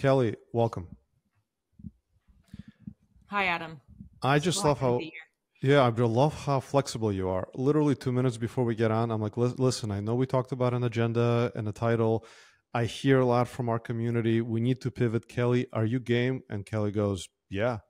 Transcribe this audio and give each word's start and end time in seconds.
Kelly, 0.00 0.34
welcome. 0.54 0.88
Hi, 3.26 3.48
Adam. 3.48 3.82
I 4.22 4.38
just 4.38 4.64
love 4.64 4.80
how. 4.80 4.98
Yeah, 5.60 5.82
I 5.82 5.88
love 5.90 6.46
how 6.46 6.60
flexible 6.60 7.12
you 7.12 7.28
are. 7.28 7.48
Literally 7.54 7.94
two 7.94 8.10
minutes 8.10 8.38
before 8.38 8.64
we 8.64 8.74
get 8.74 8.90
on, 8.90 9.10
I'm 9.10 9.20
like, 9.20 9.36
listen, 9.36 9.90
I 9.90 10.00
know 10.00 10.14
we 10.14 10.24
talked 10.24 10.52
about 10.52 10.72
an 10.72 10.84
agenda 10.84 11.52
and 11.54 11.68
a 11.68 11.72
title. 11.72 12.24
I 12.72 12.86
hear 12.86 13.20
a 13.20 13.26
lot 13.26 13.46
from 13.46 13.68
our 13.68 13.78
community. 13.78 14.40
We 14.40 14.62
need 14.62 14.80
to 14.80 14.90
pivot. 14.90 15.28
Kelly, 15.28 15.66
are 15.70 15.84
you 15.84 16.00
game? 16.00 16.44
And 16.48 16.64
Kelly 16.64 16.92
goes, 16.92 17.28
yeah, 17.50 17.80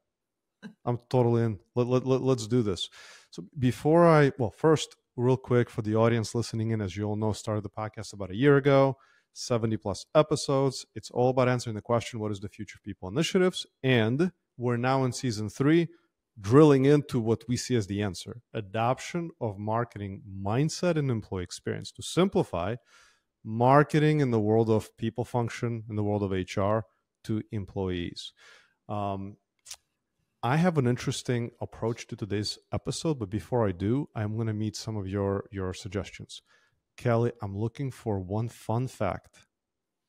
I'm 0.85 0.99
totally 1.11 1.45
in. 1.45 1.61
Let, 1.77 1.87
let, 1.87 2.05
let, 2.05 2.23
let's 2.23 2.49
do 2.49 2.63
this. 2.63 2.89
So 3.31 3.45
before 3.57 4.05
I, 4.05 4.33
well, 4.37 4.51
first, 4.51 4.97
real 5.15 5.37
quick 5.37 5.71
for 5.71 5.83
the 5.83 5.95
audience 5.95 6.35
listening 6.35 6.73
in, 6.73 6.81
as 6.81 6.97
you 6.97 7.05
all 7.05 7.15
know, 7.15 7.33
started 7.33 7.63
the 7.63 7.71
podcast 7.71 8.13
about 8.13 8.33
a 8.33 8.37
year 8.37 8.57
ago, 8.57 8.97
70 9.33 9.77
plus 9.77 10.07
episodes. 10.15 10.87
It's 10.95 11.11
all 11.11 11.31
about 11.31 11.49
answering 11.49 11.77
the 11.77 11.83
question, 11.83 12.21
what 12.21 12.33
is 12.33 12.41
the 12.41 12.49
future 12.49 12.77
of 12.79 12.83
people 12.83 13.09
initiatives? 13.09 13.67
And 13.83 14.33
we're 14.57 14.77
now 14.77 15.05
in 15.05 15.13
season 15.13 15.49
three 15.49 15.89
drilling 16.41 16.85
into 16.85 17.21
what 17.21 17.45
we 17.49 17.57
see 17.57 17.75
as 17.77 17.87
the 17.87 18.03
answer 18.03 18.41
adoption 18.55 19.31
of 19.41 19.59
marketing 19.59 20.23
mindset 20.43 20.97
and 20.97 21.11
employee 21.11 21.43
experience 21.43 21.91
to 21.93 22.03
simplify 22.03 22.77
marketing 23.45 24.21
in 24.21 24.31
the 24.31 24.41
world 24.41 24.71
of 24.71 24.97
people 24.97 25.25
function 25.25 25.85
in 25.89 25.97
the 25.97 26.03
world 26.03 26.23
of 26.23 26.31
hr 26.31 26.81
to 27.25 27.43
employees 27.53 28.33
um, 28.89 29.37
i 30.43 30.57
have 30.57 30.79
an 30.79 30.87
interesting 30.87 31.51
approach 31.61 32.07
to 32.07 32.17
today's 32.17 32.59
episode 32.73 33.19
but 33.19 33.29
before 33.31 33.67
i 33.67 33.73
do 33.73 34.09
i'm 34.15 34.37
going 34.37 34.47
to 34.47 34.55
meet 34.55 34.77
some 34.77 34.97
of 34.97 35.09
your 35.09 35.45
your 35.51 35.75
suggestions 35.75 36.43
kelly 37.03 37.33
i'm 37.43 37.57
looking 37.57 37.91
for 37.91 38.21
one 38.21 38.49
fun 38.49 38.87
fact 38.87 39.47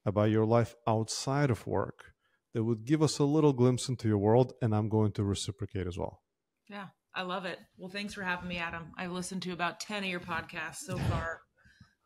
about 0.05 0.29
your 0.29 0.45
life 0.45 0.75
outside 0.87 1.49
of 1.49 1.67
work 1.67 2.11
that 2.53 2.63
would 2.63 2.85
give 2.85 3.01
us 3.01 3.19
a 3.19 3.23
little 3.23 3.53
glimpse 3.53 3.87
into 3.89 4.07
your 4.07 4.17
world, 4.17 4.53
and 4.61 4.75
I'm 4.75 4.89
going 4.89 5.11
to 5.13 5.23
reciprocate 5.23 5.87
as 5.87 5.97
well. 5.97 6.21
Yeah, 6.69 6.87
I 7.15 7.23
love 7.23 7.45
it. 7.45 7.59
Well, 7.77 7.89
thanks 7.89 8.13
for 8.13 8.23
having 8.23 8.49
me, 8.49 8.57
Adam. 8.57 8.91
I've 8.97 9.11
listened 9.11 9.41
to 9.43 9.53
about 9.53 9.79
10 9.79 10.03
of 10.03 10.09
your 10.09 10.19
podcasts 10.19 10.77
so 10.85 10.97
far. 10.97 11.41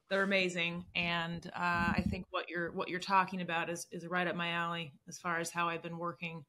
They're 0.09 0.23
amazing. 0.23 0.85
And 0.95 1.45
uh, 1.47 1.93
I 1.95 2.03
think 2.09 2.25
what 2.29 2.47
you're 2.47 2.71
what 2.73 2.89
you're 2.89 2.99
talking 2.99 3.41
about 3.41 3.71
is 3.71 3.87
is 3.91 4.05
right 4.05 4.27
up 4.27 4.35
my 4.35 4.51
alley 4.51 4.93
as 5.07 5.17
far 5.17 5.39
as 5.39 5.49
how 5.49 5.67
I've 5.67 5.81
been 5.81 5.97
working 5.97 6.45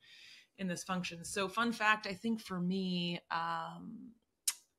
in 0.58 0.68
this 0.68 0.84
function. 0.84 1.24
So 1.24 1.48
fun 1.48 1.72
fact, 1.72 2.06
I 2.06 2.12
think 2.12 2.42
for 2.42 2.60
me, 2.60 3.18
um, 3.30 4.10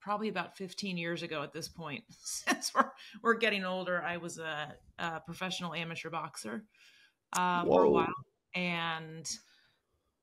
probably 0.07 0.29
about 0.29 0.55
15 0.55 0.95
years 0.95 1.21
ago 1.21 1.43
at 1.43 1.51
this 1.51 1.67
point, 1.67 2.01
since 2.23 2.73
we're 2.73 2.89
we're 3.21 3.33
getting 3.33 3.65
older, 3.65 4.01
I 4.01 4.15
was 4.15 4.37
a, 4.37 4.73
a 4.97 5.19
professional 5.19 5.73
amateur 5.73 6.09
boxer 6.09 6.63
uh, 7.33 7.65
for 7.65 7.83
a 7.83 7.89
while. 7.89 8.07
And 8.55 9.29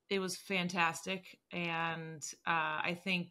it 0.08 0.20
was 0.20 0.36
fantastic. 0.36 1.38
And 1.52 2.22
uh, 2.46 2.80
i 2.90 2.98
think 3.04 3.28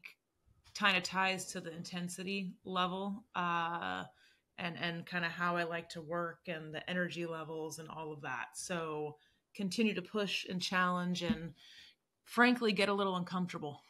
kind 0.77 0.95
of 0.95 1.01
ties 1.01 1.45
to 1.53 1.59
the 1.59 1.73
intensity 1.75 2.53
level 2.65 3.23
uh, 3.35 4.03
and 4.59 4.75
and 4.79 5.07
kind 5.07 5.25
of 5.25 5.31
how 5.31 5.55
i 5.55 5.63
like 5.63 5.89
to 5.89 6.01
work 6.01 6.41
and 6.47 6.73
the 6.73 6.87
energy 6.87 7.25
levels 7.25 7.79
and 7.79 7.89
all 7.89 8.13
of 8.13 8.21
that. 8.21 8.49
So 8.53 9.17
continue 9.55 9.95
to 9.95 10.03
push 10.03 10.45
and 10.47 10.61
challenge 10.61 11.23
and 11.23 11.53
frankly 12.25 12.73
get 12.73 12.89
a 12.89 12.93
little 12.93 13.15
uncomfortable 13.15 13.81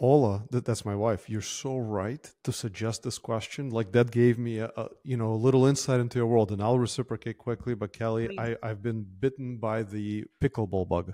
Ola, 0.00 0.44
that, 0.50 0.64
that's 0.64 0.84
my 0.84 0.94
wife. 0.94 1.28
You're 1.28 1.40
so 1.42 1.76
right 1.78 2.30
to 2.44 2.52
suggest 2.52 3.02
this 3.02 3.18
question. 3.18 3.70
Like 3.70 3.92
that 3.92 4.10
gave 4.10 4.38
me 4.38 4.58
a, 4.58 4.70
a 4.76 4.88
you 5.02 5.16
know 5.16 5.32
a 5.32 5.40
little 5.46 5.66
insight 5.66 5.98
into 6.00 6.18
your 6.18 6.26
world, 6.26 6.52
and 6.52 6.62
I'll 6.62 6.78
reciprocate 6.78 7.38
quickly. 7.38 7.74
But 7.74 7.92
Kelly, 7.92 8.28
Please. 8.28 8.38
I, 8.38 8.56
I've 8.62 8.82
been 8.82 9.04
bitten 9.18 9.58
by 9.58 9.82
the 9.82 10.24
pickleball 10.42 10.88
bug. 10.88 11.12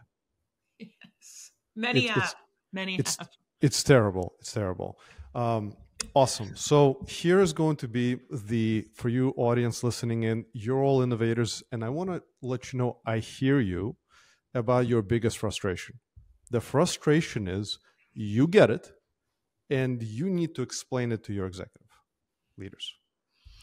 yes 0.79 1.51
many 1.77 2.05
It- 2.07 2.11
have 2.11 2.17
it's- 2.19 2.35
many 2.73 2.97
it's 2.97 3.17
have 3.17 3.29
it's 3.61 3.83
terrible 3.83 4.35
it's 4.41 4.53
terrible 4.53 4.99
um 5.35 5.75
awesome 6.15 6.55
so 6.57 7.05
here 7.09 7.41
is 7.41 7.53
going 7.53 7.77
to 7.77 7.89
be 7.89 8.17
the 8.31 8.85
for 8.95 9.09
you 9.09 9.33
audience 9.37 9.83
listening 9.83 10.25
in 10.25 10.45
you're 10.53 10.83
all 10.83 11.01
innovators 11.03 11.63
and 11.73 11.85
i 11.85 11.89
want 11.89 12.11
to 12.11 12.21
let 12.43 12.73
you 12.73 12.79
know 12.81 12.99
i 13.07 13.19
hear 13.19 13.59
you 13.61 13.97
about 14.55 14.87
your 14.89 15.03
biggest 15.03 15.39
frustration 15.39 15.99
the 16.51 16.61
frustration 16.61 17.47
is 17.49 17.79
you 18.15 18.47
get 18.47 18.71
it 18.71 18.93
and 19.71 20.03
you 20.03 20.31
need 20.31 20.55
to 20.55 20.63
explain 20.63 21.13
it 21.13 21.25
to 21.25 21.33
your 21.33 21.47
executive 21.47 21.89
leaders. 22.57 22.95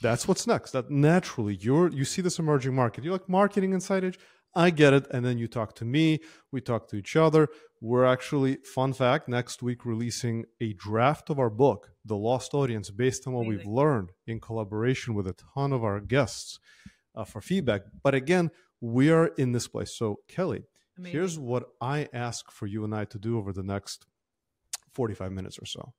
That's 0.02 0.28
what's 0.28 0.48
next. 0.48 0.72
That 0.72 0.90
naturally 0.90 1.56
you're 1.56 1.90
you 1.90 2.06
see 2.06 2.22
this 2.22 2.40
emerging 2.40 2.76
market. 2.76 3.04
You're 3.04 3.14
like 3.14 3.30
marketing 3.30 3.74
inside 3.74 4.04
edge 4.04 4.20
i 4.54 4.70
get 4.70 4.94
it. 4.94 5.08
And 5.12 5.26
then 5.26 5.38
you 5.38 5.48
talk 5.48 5.76
to 5.76 5.86
me 5.86 6.20
we 6.52 6.62
talk 6.62 6.88
to 6.90 6.96
each 6.96 7.16
other. 7.16 7.48
We're 7.80 8.06
actually 8.06 8.58
fun 8.58 8.94
fact 8.94 9.28
next 9.28 9.64
week 9.64 9.86
releasing 9.86 10.46
a 10.60 10.74
draft 10.74 11.30
of 11.30 11.40
our 11.40 11.50
book 11.50 11.92
the 12.04 12.18
lost 12.18 12.54
audience 12.54 12.90
based 12.90 13.28
on 13.28 13.34
what 13.34 13.46
we've 13.46 13.66
learned 13.66 14.12
in 14.28 14.40
collaboration 14.40 15.14
with 15.14 15.28
a 15.28 15.36
ton 15.54 15.72
of 15.72 15.84
our 15.84 16.00
guests 16.00 16.60
uh, 17.16 17.24
for 17.24 17.42
feedback. 17.42 17.84
But 18.04 18.16
again 18.16 18.52
we 18.80 19.12
are 19.12 19.28
in 19.28 19.52
this 19.52 19.68
place. 19.68 19.96
So 19.96 20.18
kelly 20.28 20.64
Amazing. 20.98 21.12
here's 21.12 21.40
what 21.40 21.64
i 21.80 22.08
ask 22.12 22.52
for 22.52 22.68
you 22.68 22.84
and 22.84 22.94
i 22.94 23.06
to 23.06 23.20
do 23.20 23.38
over 23.38 23.54
the 23.54 23.64
next 23.64 24.06
45 24.94 25.32
minutes 25.32 25.58
or 25.60 25.66
so 25.66 25.94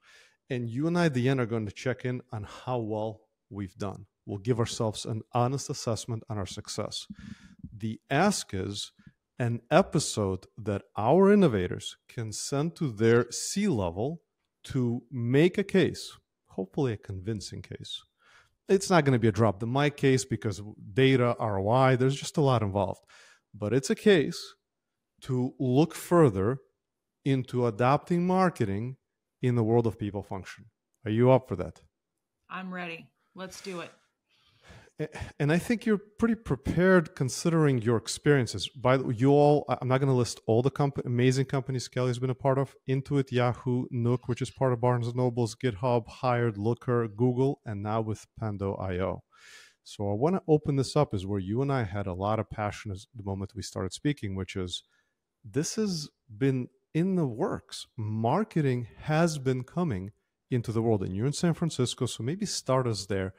and 0.50 0.68
you 0.68 0.86
and 0.86 0.98
i 0.98 1.06
at 1.06 1.14
the 1.14 1.28
end 1.28 1.40
are 1.40 1.46
going 1.46 1.66
to 1.66 1.72
check 1.72 2.04
in 2.04 2.20
on 2.32 2.46
how 2.64 2.78
well 2.78 3.20
we've 3.50 3.76
done 3.76 4.06
we'll 4.26 4.38
give 4.38 4.60
ourselves 4.60 5.04
an 5.04 5.22
honest 5.32 5.70
assessment 5.70 6.22
on 6.28 6.38
our 6.38 6.46
success 6.46 7.06
the 7.76 8.00
ask 8.10 8.54
is 8.54 8.92
an 9.38 9.60
episode 9.70 10.46
that 10.56 10.82
our 10.96 11.32
innovators 11.32 11.96
can 12.08 12.32
send 12.32 12.76
to 12.76 12.92
their 12.92 13.30
C 13.32 13.66
level 13.66 14.22
to 14.64 15.02
make 15.10 15.58
a 15.58 15.64
case, 15.64 16.16
hopefully 16.46 16.92
a 16.92 16.96
convincing 16.96 17.60
case. 17.60 18.02
It's 18.68 18.88
not 18.88 19.04
going 19.04 19.14
to 19.14 19.18
be 19.18 19.26
a 19.26 19.32
drop 19.32 19.58
the 19.58 19.66
mic 19.66 19.96
case 19.96 20.24
because 20.24 20.62
data, 20.94 21.34
ROI, 21.40 21.96
there's 21.96 22.14
just 22.14 22.36
a 22.36 22.40
lot 22.40 22.62
involved. 22.62 23.04
But 23.52 23.74
it's 23.74 23.90
a 23.90 23.96
case 23.96 24.54
to 25.22 25.54
look 25.58 25.94
further 25.94 26.58
into 27.24 27.66
adopting 27.66 28.26
marketing 28.26 28.96
in 29.40 29.54
the 29.54 29.62
world 29.62 29.86
of 29.86 29.98
people 29.98 30.22
function. 30.22 30.66
Are 31.04 31.10
you 31.10 31.30
up 31.30 31.48
for 31.48 31.56
that? 31.56 31.82
i'm 32.52 32.72
ready 32.72 33.08
let's 33.34 33.60
do 33.60 33.80
it 33.80 33.90
and 35.40 35.50
I 35.50 35.58
think 35.58 35.84
you're 35.84 35.98
pretty 36.18 36.36
prepared 36.36 37.16
considering 37.16 37.80
your 37.80 37.96
experiences. 37.96 38.68
By 38.68 38.98
the 38.98 39.04
way, 39.04 39.14
you 39.16 39.30
all, 39.30 39.64
I'm 39.68 39.88
not 39.88 39.98
going 39.98 40.12
to 40.12 40.14
list 40.14 40.40
all 40.46 40.62
the 40.62 40.70
comp- 40.70 41.04
amazing 41.04 41.46
companies 41.46 41.88
Kelly's 41.88 42.20
been 42.20 42.30
a 42.30 42.34
part 42.34 42.58
of: 42.58 42.76
Intuit, 42.88 43.32
Yahoo, 43.32 43.86
Nook, 43.90 44.28
which 44.28 44.42
is 44.42 44.50
part 44.50 44.72
of 44.72 44.80
Barnes 44.80 45.08
and 45.08 45.16
Noble's, 45.16 45.56
GitHub, 45.56 46.06
Hired, 46.06 46.56
Looker, 46.56 47.08
Google, 47.08 47.60
and 47.64 47.82
now 47.82 48.00
with 48.00 48.26
Pendo.io. 48.40 49.24
So 49.82 50.08
I 50.08 50.14
want 50.14 50.36
to 50.36 50.42
open 50.46 50.76
this 50.76 50.94
up 50.94 51.14
is 51.14 51.26
where 51.26 51.40
you 51.40 51.62
and 51.62 51.72
I 51.72 51.82
had 51.82 52.06
a 52.06 52.14
lot 52.14 52.38
of 52.38 52.50
passion 52.50 52.92
as 52.92 53.06
the 53.14 53.24
moment 53.24 53.54
we 53.56 53.62
started 53.62 53.92
speaking, 53.92 54.36
which 54.36 54.54
is 54.54 54.84
this 55.42 55.74
has 55.76 56.10
been 56.38 56.68
in 56.94 57.16
the 57.16 57.26
works. 57.26 57.86
Marketing 57.96 58.86
has 59.02 59.38
been 59.38 59.64
coming 59.64 60.12
into 60.50 60.72
the 60.72 60.82
world, 60.82 61.02
and 61.02 61.16
you're 61.16 61.26
in 61.26 61.32
San 61.32 61.54
Francisco, 61.54 62.06
so 62.06 62.22
maybe 62.22 62.46
start 62.46 62.86
us 62.86 63.06
there 63.06 63.32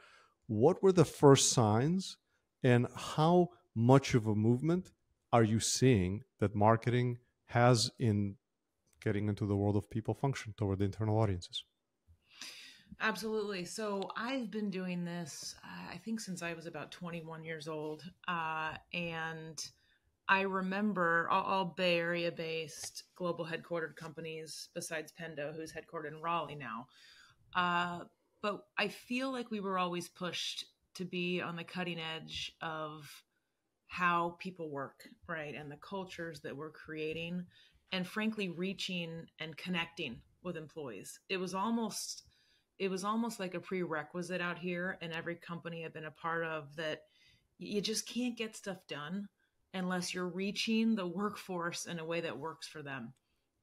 what 0.46 0.82
were 0.82 0.92
the 0.92 1.04
first 1.04 1.50
signs 1.50 2.16
and 2.62 2.86
how 2.94 3.50
much 3.74 4.14
of 4.14 4.26
a 4.26 4.34
movement 4.34 4.92
are 5.32 5.42
you 5.42 5.58
seeing 5.58 6.22
that 6.38 6.54
marketing 6.54 7.18
has 7.46 7.90
in 7.98 8.36
getting 9.02 9.28
into 9.28 9.46
the 9.46 9.56
world 9.56 9.76
of 9.76 9.90
people 9.90 10.14
function 10.14 10.54
toward 10.56 10.78
the 10.78 10.84
internal 10.84 11.18
audiences 11.18 11.64
Absolutely. 13.00 13.64
So 13.64 14.08
I've 14.16 14.52
been 14.52 14.70
doing 14.70 15.04
this, 15.04 15.56
uh, 15.64 15.92
I 15.92 15.96
think, 15.96 16.20
since 16.20 16.42
I 16.42 16.54
was 16.54 16.66
about 16.66 16.92
21 16.92 17.44
years 17.44 17.66
old. 17.66 18.04
Uh, 18.28 18.74
and 18.92 19.60
I 20.28 20.42
remember 20.42 21.28
all, 21.30 21.42
all 21.42 21.64
Bay 21.76 21.98
Area 21.98 22.32
based 22.32 23.04
global 23.14 23.46
headquartered 23.46 23.96
companies, 23.96 24.68
besides 24.74 25.12
Pendo, 25.18 25.54
who's 25.54 25.72
headquartered 25.72 26.08
in 26.08 26.22
Raleigh 26.22 26.56
now. 26.56 26.86
Uh, 27.54 28.04
but 28.42 28.66
I 28.78 28.88
feel 28.88 29.32
like 29.32 29.50
we 29.50 29.60
were 29.60 29.78
always 29.78 30.08
pushed 30.08 30.66
to 30.94 31.04
be 31.04 31.40
on 31.40 31.56
the 31.56 31.64
cutting 31.64 31.98
edge 31.98 32.52
of 32.60 33.22
how 33.86 34.36
people 34.38 34.70
work, 34.70 35.08
right? 35.28 35.54
And 35.54 35.70
the 35.70 35.76
cultures 35.76 36.40
that 36.40 36.56
we're 36.56 36.70
creating, 36.70 37.44
and 37.92 38.06
frankly, 38.06 38.48
reaching 38.48 39.26
and 39.38 39.56
connecting 39.56 40.20
with 40.42 40.56
employees. 40.56 41.20
It 41.28 41.38
was 41.38 41.54
almost 41.54 42.22
it 42.78 42.88
was 42.88 43.04
almost 43.04 43.38
like 43.38 43.54
a 43.54 43.60
prerequisite 43.60 44.40
out 44.40 44.58
here 44.58 44.98
in 45.00 45.12
every 45.12 45.36
company 45.36 45.84
I've 45.84 45.94
been 45.94 46.06
a 46.06 46.10
part 46.10 46.44
of 46.44 46.74
that 46.74 47.02
you 47.58 47.80
just 47.80 48.08
can't 48.08 48.36
get 48.36 48.56
stuff 48.56 48.78
done 48.88 49.28
unless 49.74 50.14
you're 50.14 50.28
reaching 50.28 50.94
the 50.94 51.06
workforce 51.06 51.86
in 51.86 51.98
a 51.98 52.04
way 52.04 52.20
that 52.20 52.38
works 52.38 52.66
for 52.66 52.82
them 52.82 53.12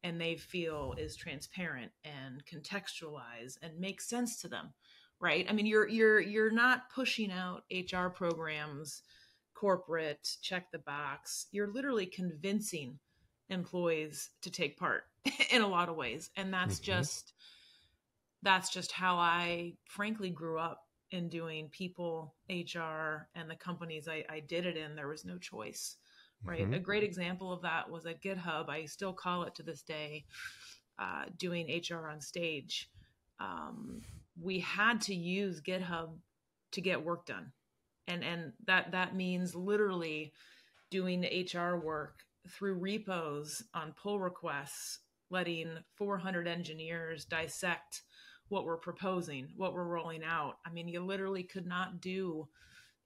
and 0.04 0.20
they 0.20 0.36
feel 0.36 0.94
is 0.98 1.16
transparent 1.16 1.92
and 2.04 2.44
contextualized 2.46 3.58
and 3.62 3.80
makes 3.80 4.08
sense 4.08 4.40
to 4.42 4.48
them 4.48 4.74
right 5.20 5.46
i 5.50 5.54
mean 5.54 5.66
you're 5.66 5.88
you're 5.88 6.20
you're 6.20 6.52
not 6.52 6.90
pushing 6.94 7.32
out 7.32 7.64
hr 7.72 8.08
programs 8.08 9.04
corporate, 9.62 10.38
check 10.42 10.72
the 10.72 10.80
box. 10.80 11.46
You're 11.52 11.72
literally 11.72 12.08
convincing 12.08 12.98
employees 13.50 14.32
to 14.42 14.50
take 14.50 14.76
part 14.76 15.04
in 15.52 15.62
a 15.62 15.68
lot 15.68 15.88
of 15.88 15.96
ways. 15.96 16.32
And 16.36 16.52
that's 16.52 16.80
mm-hmm. 16.80 16.86
just 16.86 17.34
that's 18.42 18.72
just 18.72 18.92
how 18.92 19.18
I 19.18 19.76
frankly 19.86 20.32
grew 20.32 20.58
up 20.58 20.82
in 21.12 21.30
doing 21.30 21.70
people, 21.70 22.36
HR, 22.50 23.28
and 23.36 23.50
the 23.50 23.56
companies 23.56 24.08
I, 24.08 24.24
I 24.30 24.40
did 24.40 24.66
it 24.66 24.78
in. 24.78 24.96
There 24.96 25.08
was 25.08 25.26
no 25.26 25.38
choice. 25.38 25.98
Right. 26.44 26.64
Mm-hmm. 26.64 26.74
A 26.74 26.80
great 26.80 27.04
example 27.04 27.54
of 27.54 27.62
that 27.62 27.90
was 27.90 28.06
at 28.08 28.24
GitHub. 28.24 28.68
I 28.70 28.86
still 28.86 29.14
call 29.14 29.44
it 29.44 29.54
to 29.56 29.64
this 29.64 29.84
day 29.84 30.26
uh, 30.98 31.26
doing 31.38 31.68
HR 31.68 32.08
on 32.08 32.20
stage. 32.20 32.90
Um, 33.40 34.02
we 34.42 34.60
had 34.60 35.02
to 35.02 35.14
use 35.14 35.62
GitHub 35.62 36.16
to 36.72 36.82
get 36.82 37.04
work 37.04 37.26
done 37.28 37.52
and 38.08 38.24
and 38.24 38.54
that 38.66 38.92
that 38.92 39.16
means 39.16 39.56
literally 39.56 40.34
doing 40.90 41.26
hr 41.54 41.76
work 41.76 42.20
through 42.50 42.74
repos 42.74 43.64
on 43.74 43.94
pull 43.94 44.20
requests 44.20 45.00
letting 45.30 45.78
400 45.96 46.48
engineers 46.48 47.26
dissect 47.26 48.02
what 48.52 48.66
we're 48.66 48.78
proposing 48.78 49.48
what 49.56 49.74
we're 49.74 49.86
rolling 49.86 50.24
out. 50.24 50.58
I 50.66 50.72
mean 50.72 50.88
you 50.88 51.00
literally 51.00 51.44
could 51.44 51.66
not 51.66 52.02
do 52.02 52.48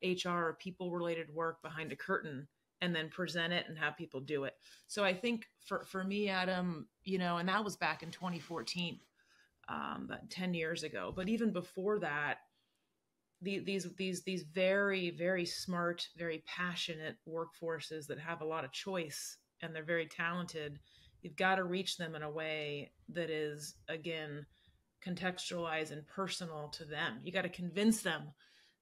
hr 0.04 0.30
or 0.30 0.58
people 0.60 0.92
related 0.92 1.34
work 1.34 1.62
behind 1.62 1.92
a 1.92 1.96
curtain 1.96 2.48
and 2.82 2.96
then 2.96 3.10
present 3.10 3.54
it 3.54 3.66
and 3.68 3.78
have 3.78 3.96
people 3.96 4.20
do 4.20 4.44
it. 4.46 4.54
So 4.88 5.04
i 5.04 5.14
think 5.14 5.46
for 5.66 5.86
for 5.86 6.04
me 6.04 6.30
adam 6.30 6.88
you 7.04 7.18
know 7.18 7.38
and 7.38 7.48
that 7.48 7.64
was 7.64 7.78
back 7.78 8.04
in 8.04 8.12
2014 8.12 9.00
um, 9.68 10.06
about 10.06 10.30
10 10.30 10.54
years 10.54 10.84
ago 10.84 11.14
but 11.16 11.30
even 11.30 11.52
before 11.52 12.00
that 12.00 12.38
the, 13.42 13.60
these 13.60 13.88
these 13.98 14.24
these 14.24 14.44
very 14.44 15.12
very 15.12 15.46
smart 15.46 16.08
very 16.18 16.44
passionate 16.48 17.18
workforces 17.28 18.08
that 18.08 18.20
have 18.20 18.42
a 18.42 18.46
lot 18.46 18.66
of 18.66 18.72
choice 18.72 19.38
and 19.62 19.76
they're 19.76 19.84
very 19.84 20.08
talented 20.08 20.80
you've 21.22 21.36
got 21.36 21.56
to 21.56 21.64
reach 21.64 21.98
them 21.98 22.16
in 22.16 22.24
a 22.24 22.30
way 22.30 22.92
that 23.10 23.30
is 23.30 23.76
again 23.90 24.46
contextualized 25.08 25.92
and 25.92 26.08
personal 26.08 26.70
to 26.70 26.86
them 26.86 27.20
you 27.24 27.32
got 27.32 27.44
to 27.44 27.50
convince 27.50 28.02
them 28.02 28.24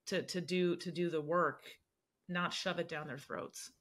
to 0.05 0.21
to 0.23 0.41
do 0.41 0.75
to 0.75 0.91
do 0.91 1.09
the 1.09 1.21
work 1.21 1.63
not 2.29 2.53
shove 2.53 2.79
it 2.79 2.87
down 2.87 3.07
their 3.07 3.17
throats 3.17 3.71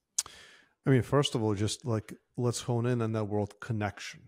i 0.87 0.91
mean 0.91 1.03
first 1.03 1.35
of 1.35 1.43
all 1.43 1.55
just 1.55 1.85
like 1.85 2.15
let's 2.37 2.63
hone 2.63 2.87
in 2.87 3.01
on 3.03 3.13
that 3.13 3.25
word 3.25 3.49
connection 3.61 4.23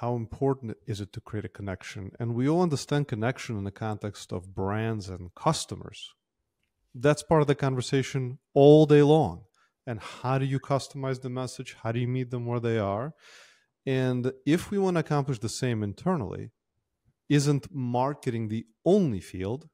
how 0.00 0.16
important 0.16 0.76
is 0.86 1.00
it 1.00 1.12
to 1.12 1.20
create 1.20 1.44
a 1.44 1.48
connection? 1.48 2.12
And 2.18 2.34
we 2.34 2.48
all 2.48 2.62
understand 2.62 3.08
connection 3.08 3.58
in 3.58 3.64
the 3.64 3.70
context 3.70 4.32
of 4.32 4.54
brands 4.54 5.10
and 5.10 5.34
customers. 5.34 6.14
That's 6.94 7.22
part 7.22 7.42
of 7.42 7.48
the 7.48 7.54
conversation 7.54 8.38
all 8.54 8.86
day 8.86 9.02
long. 9.02 9.42
And 9.86 10.00
how 10.00 10.38
do 10.38 10.46
you 10.46 10.58
customize 10.58 11.20
the 11.20 11.28
message? 11.28 11.76
How 11.82 11.92
do 11.92 12.00
you 12.00 12.08
meet 12.08 12.30
them 12.30 12.46
where 12.46 12.60
they 12.60 12.78
are? 12.78 13.12
And 13.84 14.32
if 14.46 14.70
we 14.70 14.78
want 14.78 14.94
to 14.94 15.00
accomplish 15.00 15.38
the 15.38 15.48
same 15.48 15.82
internally, 15.82 16.50
isn't 17.30 17.72
marketing 17.72 18.48
the 18.48 18.66
only 18.84 19.20
field? 19.20 19.68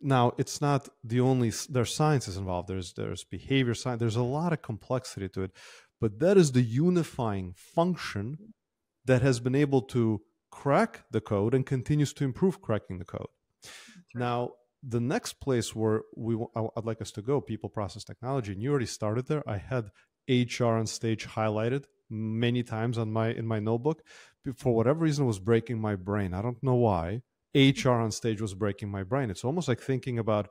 Now, 0.00 0.32
it's 0.38 0.60
not 0.60 0.88
the 1.04 1.20
only 1.20 1.52
there's 1.68 1.94
sciences 1.94 2.36
involved. 2.36 2.68
There's 2.68 2.94
there's 2.94 3.24
behavior 3.24 3.74
science. 3.74 4.00
There's 4.00 4.16
a 4.16 4.22
lot 4.22 4.52
of 4.52 4.62
complexity 4.62 5.28
to 5.30 5.42
it, 5.42 5.52
but 6.00 6.20
that 6.20 6.36
is 6.36 6.52
the 6.52 6.62
unifying 6.62 7.54
function 7.56 8.54
that 9.04 9.22
has 9.22 9.40
been 9.40 9.54
able 9.54 9.82
to 9.82 10.22
crack 10.50 11.04
the 11.10 11.20
code 11.20 11.54
and 11.54 11.66
continues 11.66 12.12
to 12.14 12.24
improve 12.24 12.62
cracking 12.62 12.98
the 12.98 13.04
code. 13.04 13.26
Now, 14.14 14.52
the 14.82 15.00
next 15.00 15.40
place 15.40 15.74
where 15.74 16.02
we 16.16 16.36
I'd 16.54 16.84
like 16.84 17.02
us 17.02 17.10
to 17.12 17.22
go, 17.22 17.40
people 17.40 17.68
process 17.68 18.04
technology, 18.04 18.52
and 18.52 18.62
you 18.62 18.70
already 18.70 18.86
started 18.86 19.26
there. 19.26 19.42
I 19.48 19.58
had 19.58 19.90
HR 20.28 20.76
on 20.80 20.86
stage 20.86 21.26
highlighted 21.26 21.84
many 22.08 22.62
times 22.62 22.98
on 22.98 23.10
my 23.12 23.30
in 23.30 23.46
my 23.46 23.58
notebook. 23.58 24.02
For 24.56 24.74
whatever 24.74 25.00
reason, 25.00 25.26
was 25.26 25.38
breaking 25.38 25.80
my 25.80 25.96
brain. 25.96 26.34
I 26.34 26.42
don't 26.42 26.62
know 26.62 26.74
why. 26.74 27.22
HR 27.54 27.90
on 27.90 28.10
stage 28.10 28.40
was 28.40 28.54
breaking 28.54 28.90
my 28.90 29.02
brain. 29.02 29.30
It's 29.30 29.44
almost 29.44 29.68
like 29.68 29.80
thinking 29.80 30.18
about 30.18 30.48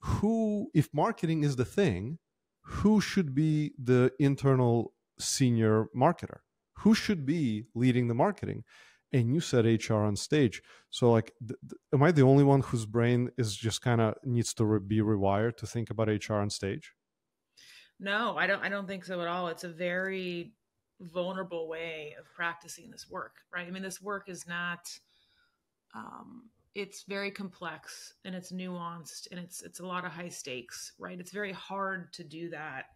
who, 0.00 0.70
if 0.74 0.88
marketing 0.92 1.44
is 1.44 1.56
the 1.56 1.64
thing, 1.64 2.18
who 2.62 3.00
should 3.00 3.34
be 3.34 3.72
the 3.82 4.12
internal 4.18 4.94
senior 5.18 5.86
marketer? 5.96 6.38
who 6.78 6.94
should 6.94 7.24
be 7.24 7.64
leading 7.74 8.08
the 8.08 8.14
marketing 8.14 8.64
and 9.12 9.32
you 9.34 9.40
said 9.40 9.64
hr 9.88 9.94
on 9.94 10.16
stage 10.16 10.62
so 10.90 11.10
like 11.10 11.32
th- 11.46 11.58
th- 11.68 11.80
am 11.92 12.02
i 12.02 12.10
the 12.10 12.22
only 12.22 12.44
one 12.44 12.60
whose 12.60 12.86
brain 12.86 13.30
is 13.36 13.56
just 13.56 13.82
kind 13.82 14.00
of 14.00 14.14
needs 14.24 14.52
to 14.54 14.64
re- 14.64 14.80
be 14.80 14.98
rewired 14.98 15.56
to 15.56 15.66
think 15.66 15.90
about 15.90 16.08
hr 16.28 16.34
on 16.34 16.50
stage 16.50 16.94
no 18.00 18.36
i 18.36 18.46
don't 18.46 18.62
i 18.62 18.68
don't 18.68 18.86
think 18.86 19.04
so 19.04 19.20
at 19.20 19.28
all 19.28 19.48
it's 19.48 19.64
a 19.64 19.68
very 19.68 20.52
vulnerable 21.02 21.68
way 21.68 22.14
of 22.18 22.24
practicing 22.34 22.90
this 22.90 23.08
work 23.10 23.36
right 23.54 23.66
i 23.66 23.70
mean 23.70 23.82
this 23.82 24.00
work 24.00 24.28
is 24.28 24.46
not 24.46 24.88
um, 25.94 26.48
it's 26.74 27.04
very 27.06 27.30
complex 27.30 28.14
and 28.24 28.34
it's 28.34 28.52
nuanced 28.52 29.26
and 29.30 29.38
it's 29.38 29.62
it's 29.62 29.80
a 29.80 29.86
lot 29.86 30.04
of 30.04 30.12
high 30.12 30.28
stakes 30.28 30.92
right 30.98 31.20
it's 31.20 31.32
very 31.32 31.52
hard 31.52 32.12
to 32.12 32.24
do 32.24 32.48
that 32.50 32.86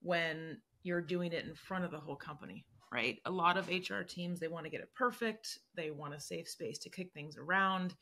when 0.00 0.58
you're 0.82 1.00
doing 1.00 1.32
it 1.32 1.44
in 1.44 1.54
front 1.54 1.84
of 1.84 1.90
the 1.90 2.00
whole 2.00 2.16
company 2.16 2.64
right? 2.92 3.18
A 3.24 3.30
lot 3.30 3.56
of 3.56 3.68
HR 3.68 4.02
teams, 4.02 4.38
they 4.38 4.48
want 4.48 4.64
to 4.64 4.70
get 4.70 4.82
it 4.82 4.94
perfect. 4.94 5.58
They 5.74 5.90
want 5.90 6.14
a 6.14 6.20
safe 6.20 6.46
space 6.46 6.78
to 6.80 6.90
kick 6.90 7.10
things 7.12 7.38
around. 7.38 7.94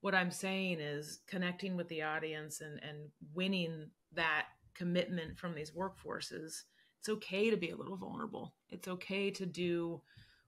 What 0.00 0.14
I'm 0.14 0.30
saying 0.30 0.78
is 0.80 1.20
connecting 1.26 1.76
with 1.76 1.88
the 1.88 2.02
audience 2.02 2.60
and, 2.60 2.80
and 2.82 3.08
winning 3.34 3.90
that 4.12 4.46
commitment 4.74 5.36
from 5.36 5.54
these 5.54 5.72
workforces. 5.72 6.62
It's 7.06 7.12
okay 7.18 7.50
to 7.50 7.56
be 7.56 7.70
a 7.70 7.76
little 7.76 7.96
vulnerable. 7.96 8.52
It's 8.68 8.88
okay 8.88 9.30
to 9.30 9.46
do 9.46 10.02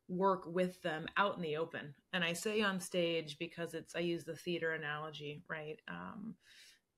work 0.08 0.42
with 0.44 0.82
them 0.82 1.06
out 1.16 1.36
in 1.36 1.42
the 1.42 1.56
open. 1.56 1.94
And 2.12 2.24
I 2.24 2.32
say 2.32 2.62
on 2.62 2.80
stage 2.80 3.36
because 3.38 3.74
it's, 3.74 3.94
I 3.94 4.00
use 4.00 4.24
the 4.24 4.34
theater 4.34 4.72
analogy, 4.72 5.44
right? 5.48 5.78
Um, 5.86 6.34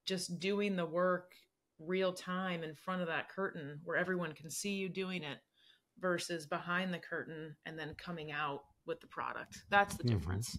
just 0.07 0.41
doing 0.41 0.77
the 0.77 0.87
work 0.87 1.33
real 1.79 2.11
time 2.11 2.63
in 2.63 2.75
front 2.75 3.03
of 3.03 3.09
that 3.09 3.29
curtain 3.29 3.81
where 3.85 3.99
everyone 3.99 4.33
can 4.33 4.51
see 4.51 4.71
you 4.71 4.89
doing 4.89 5.23
it 5.23 5.37
versus 6.01 6.47
behind 6.47 6.95
the 6.95 6.99
curtain 6.99 7.55
and 7.67 7.79
then 7.79 7.95
coming 7.99 8.33
out 8.33 8.63
with 8.87 8.99
the 9.03 9.09
product. 9.09 9.59
That's 9.69 9.95
the 9.95 10.05
mm-hmm. 10.05 10.17
difference. 10.17 10.59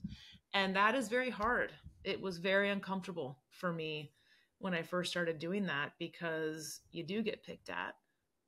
And 0.54 0.76
that 0.76 0.94
is 0.94 1.08
very 1.08 1.32
hard. 1.32 1.72
It 2.04 2.22
was 2.22 2.38
very 2.38 2.70
uncomfortable 2.70 3.40
for 3.50 3.74
me 3.74 4.12
when 4.60 4.76
I 4.76 4.84
first 4.84 5.10
started 5.10 5.40
doing 5.40 5.66
that 5.66 5.94
because 5.98 6.82
you 6.92 7.04
do 7.04 7.24
get 7.24 7.44
picked 7.44 7.72
at. 7.72 7.96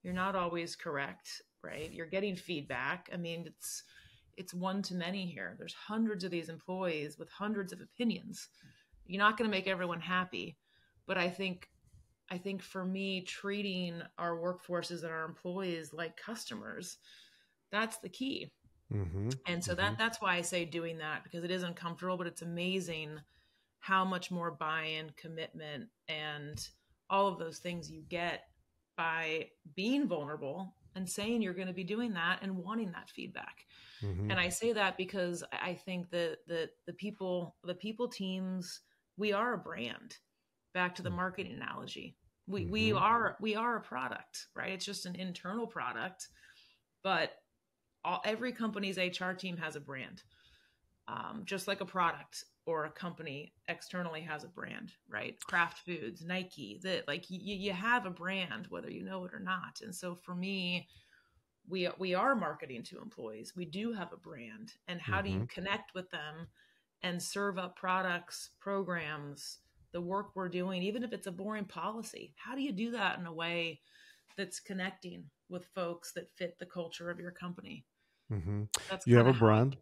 You're 0.04 0.14
not 0.14 0.36
always 0.36 0.76
correct, 0.76 1.42
right? 1.64 1.92
You're 1.92 2.06
getting 2.06 2.36
feedback. 2.36 3.10
I 3.14 3.18
mean, 3.18 3.46
it's 3.46 3.84
it's 4.36 4.54
one 4.54 4.82
to 4.84 4.96
many 4.96 5.26
here. 5.26 5.56
There's 5.58 5.74
hundreds 5.74 6.24
of 6.24 6.32
these 6.32 6.50
employees 6.50 7.18
with 7.18 7.30
hundreds 7.30 7.72
of 7.72 7.82
opinions. 7.82 8.50
You're 9.06 9.20
not 9.20 9.38
going 9.38 9.50
to 9.50 9.56
make 9.56 9.68
everyone 9.68 10.02
happy, 10.02 10.58
but 11.06 11.18
I 11.18 11.30
think 11.30 11.70
I 12.30 12.38
think 12.38 12.62
for 12.62 12.86
me, 12.86 13.22
treating 13.22 14.02
our 14.18 14.38
workforces 14.38 15.04
and 15.04 15.12
our 15.12 15.26
employees 15.26 15.94
like 15.94 16.18
customers, 16.18 16.98
that's 17.72 17.98
the 17.98 18.10
key. 18.10 18.52
Mm-hmm. 18.92 19.30
And 19.48 19.64
so 19.64 19.74
mm-hmm. 19.74 19.82
that 19.82 19.98
that's 19.98 20.22
why 20.22 20.36
I 20.36 20.42
say 20.42 20.66
doing 20.66 20.98
that 21.00 21.24
because 21.24 21.44
it 21.44 21.52
is 21.52 21.64
uncomfortable, 21.64 22.18
but 22.18 22.28
it's 22.28 22.42
amazing 22.42 23.20
how 23.80 24.06
much 24.06 24.32
more 24.32 24.52
buy-in, 24.52 25.12
commitment, 25.18 25.90
and 26.08 26.66
all 27.10 27.28
of 27.28 27.38
those 27.38 27.60
things 27.60 27.92
you 27.92 28.02
get 28.08 28.44
by 28.98 29.48
being 29.76 30.08
vulnerable 30.08 30.76
and 30.96 31.10
saying 31.10 31.42
you're 31.42 31.54
going 31.54 31.68
to 31.68 31.74
be 31.74 31.84
doing 31.84 32.14
that 32.14 32.40
and 32.42 32.56
wanting 32.56 32.92
that 32.92 33.10
feedback. 33.10 33.66
Mm-hmm. 34.04 34.30
And 34.32 34.40
I 34.40 34.50
say 34.50 34.74
that 34.74 34.98
because 34.98 35.44
I 35.52 35.74
think 35.74 36.10
that 36.12 36.38
the 36.48 36.70
the 36.86 36.94
people 36.94 37.56
the 37.64 37.76
people 37.76 38.08
teams 38.08 38.82
we 39.18 39.34
are 39.34 39.54
a 39.54 39.58
brand 39.58 40.18
back 40.74 40.96
to 40.96 41.02
the 41.02 41.10
mm. 41.10 41.16
marketing 41.16 41.54
analogy 41.54 42.16
we 42.48 42.62
mm-hmm. 42.62 42.72
we 42.72 42.94
are 42.94 43.38
we 43.40 43.56
are 43.56 43.78
a 43.78 43.82
product 43.82 44.48
right 44.56 44.72
it's 44.72 44.86
just 44.86 45.06
an 45.06 45.16
internal 45.16 45.68
product 45.68 46.28
but 47.04 47.32
all, 48.04 48.22
every 48.26 48.52
company's 48.52 48.98
hr 48.98 49.32
team 49.32 49.58
has 49.58 49.76
a 49.76 49.80
brand 49.80 50.24
um, 51.08 51.44
just 51.46 51.68
like 51.68 51.82
a 51.82 51.86
product 51.86 52.46
or 52.66 52.86
a 52.86 52.92
company 52.92 53.54
externally 53.68 54.22
has 54.22 54.44
a 54.44 54.48
brand 54.48 54.94
right 55.10 55.36
kraft 55.46 55.80
foods 55.86 56.24
nike 56.26 56.80
that 56.82 57.08
like 57.08 57.30
you, 57.30 57.40
you 57.42 57.74
have 57.74 58.06
a 58.06 58.10
brand 58.10 58.68
whether 58.70 58.90
you 58.90 59.04
know 59.04 59.26
it 59.26 59.34
or 59.34 59.40
not 59.40 59.80
and 59.82 59.94
so 59.94 60.16
for 60.16 60.34
me 60.34 60.88
we 61.68 61.90
we 62.00 62.14
are 62.14 62.36
marketing 62.36 62.84
to 62.84 63.02
employees 63.02 63.54
we 63.56 63.66
do 63.66 63.92
have 63.92 64.14
a 64.14 64.18
brand 64.18 64.74
and 64.88 65.02
how 65.02 65.18
mm-hmm. 65.18 65.26
do 65.26 65.30
you 65.32 65.40
mm-hmm. 65.40 65.46
connect 65.62 65.94
with 65.94 66.10
them 66.12 66.48
and 67.02 67.22
serve 67.22 67.58
up 67.58 67.76
products 67.76 68.52
programs 68.62 69.60
the 69.94 70.02
work 70.02 70.32
we're 70.36 70.50
doing, 70.50 70.84
even 70.84 71.04
if 71.04 71.14
it's 71.14 71.28
a 71.28 71.32
boring 71.32 71.66
policy. 71.66 72.34
How 72.36 72.56
do 72.56 72.62
you 72.62 72.74
do 72.74 72.92
that 72.92 73.20
in 73.20 73.26
a 73.26 73.34
way 73.34 73.80
that's 74.36 74.60
connecting 74.60 75.26
with 75.50 75.66
folks 75.76 76.12
that 76.14 76.32
fit 76.36 76.58
the 76.60 76.66
culture 76.66 77.10
of 77.10 77.20
your 77.20 77.32
company? 77.32 77.86
Mm-hmm. 78.32 78.64
That's 78.90 79.08
you 79.08 79.18
have 79.18 79.28
a 79.28 79.34
brand. 79.34 79.78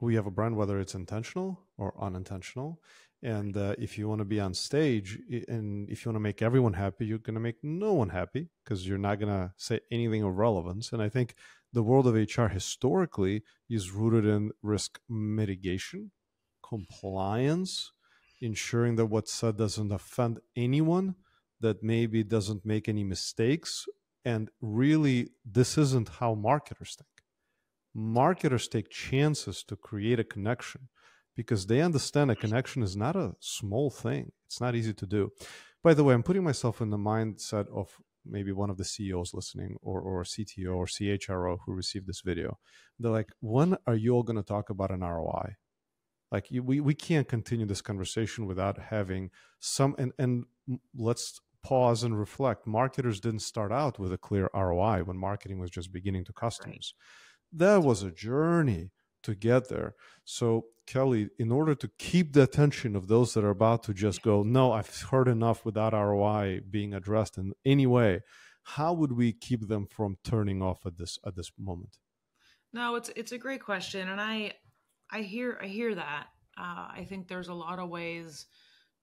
We 0.00 0.14
have 0.14 0.26
a 0.26 0.30
brand 0.30 0.56
whether 0.56 0.78
it's 0.80 0.94
intentional 0.94 1.60
or 1.78 1.94
unintentional. 2.00 2.80
And 3.22 3.56
uh, 3.56 3.76
if 3.78 3.98
you 3.98 4.08
want 4.08 4.18
to 4.18 4.24
be 4.24 4.40
on 4.40 4.52
stage 4.52 5.18
and 5.46 5.88
if 5.88 6.04
you 6.04 6.10
want 6.10 6.16
to 6.16 6.20
make 6.20 6.42
everyone 6.42 6.72
happy 6.72 7.06
you're 7.06 7.18
going 7.18 7.34
to 7.34 7.40
make 7.40 7.62
no 7.62 7.92
one 7.92 8.08
happy 8.08 8.48
because 8.64 8.86
you're 8.86 8.98
not 8.98 9.20
going 9.20 9.32
to 9.32 9.52
say 9.56 9.80
anything 9.90 10.22
of 10.24 10.36
relevance. 10.36 10.92
And 10.92 11.00
i 11.00 11.08
think 11.08 11.34
the 11.72 11.84
world 11.84 12.06
of 12.06 12.14
hr 12.14 12.48
historically 12.48 13.42
is 13.70 13.92
rooted 13.92 14.24
in 14.26 14.50
risk 14.60 14.98
mitigation 15.08 16.10
compliance 16.62 17.92
ensuring 18.42 18.96
that 18.96 19.06
what's 19.06 19.32
said 19.32 19.56
doesn't 19.56 19.92
offend 19.92 20.40
anyone 20.56 21.14
that 21.60 21.82
maybe 21.82 22.24
doesn't 22.24 22.66
make 22.66 22.88
any 22.88 23.04
mistakes. 23.04 23.86
And 24.24 24.50
really 24.60 25.30
this 25.44 25.78
isn't 25.78 26.08
how 26.20 26.34
marketers 26.34 26.96
think 26.96 27.11
marketers 27.94 28.68
take 28.68 28.90
chances 28.90 29.62
to 29.64 29.76
create 29.76 30.20
a 30.20 30.24
connection 30.24 30.88
because 31.36 31.66
they 31.66 31.80
understand 31.80 32.30
a 32.30 32.36
connection 32.36 32.82
is 32.82 32.96
not 32.96 33.16
a 33.16 33.34
small 33.40 33.90
thing. 33.90 34.32
It's 34.46 34.60
not 34.60 34.74
easy 34.74 34.92
to 34.94 35.06
do. 35.06 35.30
By 35.82 35.94
the 35.94 36.04
way, 36.04 36.14
I'm 36.14 36.22
putting 36.22 36.44
myself 36.44 36.80
in 36.80 36.90
the 36.90 36.98
mindset 36.98 37.66
of 37.74 37.88
maybe 38.24 38.52
one 38.52 38.70
of 38.70 38.76
the 38.76 38.84
CEOs 38.84 39.34
listening 39.34 39.76
or, 39.82 40.00
or 40.00 40.22
CTO 40.22 40.76
or 40.76 40.86
CHRO 40.86 41.58
who 41.64 41.72
received 41.72 42.06
this 42.06 42.20
video. 42.20 42.58
They're 42.98 43.10
like, 43.10 43.30
when 43.40 43.76
are 43.86 43.96
you 43.96 44.14
all 44.14 44.22
going 44.22 44.36
to 44.36 44.42
talk 44.42 44.70
about 44.70 44.90
an 44.92 45.00
ROI? 45.00 45.56
Like 46.30 46.50
you, 46.50 46.62
we, 46.62 46.80
we 46.80 46.94
can't 46.94 47.28
continue 47.28 47.66
this 47.66 47.82
conversation 47.82 48.46
without 48.46 48.78
having 48.78 49.30
some, 49.58 49.94
and, 49.98 50.12
and 50.18 50.44
let's 50.96 51.40
pause 51.62 52.02
and 52.02 52.18
reflect. 52.18 52.66
Marketers 52.66 53.20
didn't 53.20 53.40
start 53.40 53.72
out 53.72 53.98
with 53.98 54.12
a 54.12 54.18
clear 54.18 54.48
ROI 54.54 55.02
when 55.04 55.16
marketing 55.16 55.58
was 55.58 55.70
just 55.70 55.92
beginning 55.92 56.24
to 56.24 56.32
customers. 56.32 56.94
Right. 56.96 57.31
That 57.52 57.82
was 57.82 58.02
a 58.02 58.10
journey 58.10 58.90
to 59.22 59.34
get 59.34 59.68
there. 59.68 59.94
So, 60.24 60.66
Kelly, 60.86 61.28
in 61.38 61.52
order 61.52 61.74
to 61.74 61.90
keep 61.98 62.32
the 62.32 62.42
attention 62.42 62.96
of 62.96 63.08
those 63.08 63.34
that 63.34 63.44
are 63.44 63.50
about 63.50 63.82
to 63.84 63.94
just 63.94 64.22
go, 64.22 64.42
no, 64.42 64.72
I've 64.72 65.02
heard 65.10 65.28
enough 65.28 65.64
without 65.64 65.92
ROI 65.92 66.62
being 66.68 66.92
addressed 66.92 67.38
in 67.38 67.52
any 67.64 67.86
way, 67.86 68.20
how 68.64 68.92
would 68.92 69.12
we 69.12 69.32
keep 69.32 69.68
them 69.68 69.86
from 69.86 70.16
turning 70.24 70.62
off 70.62 70.86
at 70.86 70.96
this 70.96 71.18
at 71.26 71.36
this 71.36 71.50
moment? 71.58 71.98
No, 72.72 72.94
it's 72.94 73.10
it's 73.16 73.32
a 73.32 73.38
great 73.38 73.62
question, 73.62 74.08
and 74.08 74.20
I 74.20 74.52
I 75.10 75.22
hear 75.22 75.58
I 75.60 75.66
hear 75.66 75.94
that. 75.94 76.26
Uh, 76.56 76.88
I 76.94 77.06
think 77.08 77.28
there's 77.28 77.48
a 77.48 77.54
lot 77.54 77.78
of 77.78 77.88
ways 77.88 78.46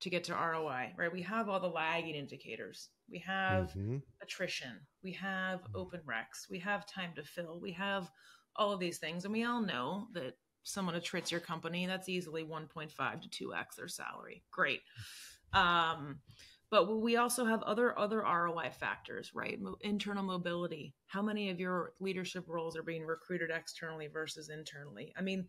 to 0.02 0.10
get 0.10 0.24
to 0.26 0.34
ROI, 0.34 0.94
right? 0.98 1.12
We 1.12 1.22
have 1.24 1.50
all 1.50 1.60
the 1.60 1.68
lagging 1.68 2.16
indicators. 2.16 2.90
We 3.12 3.20
have 3.20 3.72
mm-hmm. 3.72 3.98
attrition. 4.22 4.80
We 5.04 5.12
have 5.14 5.62
open 5.76 6.02
recs. 6.08 6.50
We 6.50 6.60
have 6.60 6.86
time 6.86 7.12
to 7.16 7.24
fill. 7.24 7.60
We 7.60 7.74
have 7.74 8.10
all 8.56 8.72
of 8.72 8.80
these 8.80 8.98
things. 8.98 9.26
And 9.26 9.34
we 9.34 9.44
all 9.44 9.62
know 9.62 10.08
that 10.14 10.38
someone 10.64 10.96
attrits 10.96 11.32
your 11.32 11.42
company, 11.42 11.86
that's 11.86 12.10
easily 12.10 12.44
1.5 12.44 12.92
to 13.22 13.48
2x 13.48 13.76
their 13.78 13.88
salary. 13.88 14.44
Great. 14.52 14.82
Um, 15.54 16.20
but 16.72 17.00
we 17.00 17.18
also 17.18 17.46
have 17.46 17.64
other 17.64 17.98
other 17.98 18.20
ROI 18.20 18.72
factors, 18.80 19.32
right? 19.34 19.60
Mo- 19.60 19.78
internal 19.82 20.24
mobility. 20.24 20.94
How 21.08 21.22
many 21.22 21.50
of 21.50 21.60
your 21.60 21.94
leadership 22.00 22.46
roles 22.48 22.78
are 22.78 22.84
being 22.84 23.06
recruited 23.06 23.50
externally 23.50 24.08
versus 24.08 24.50
internally? 24.50 25.12
I 25.18 25.22
mean, 25.22 25.48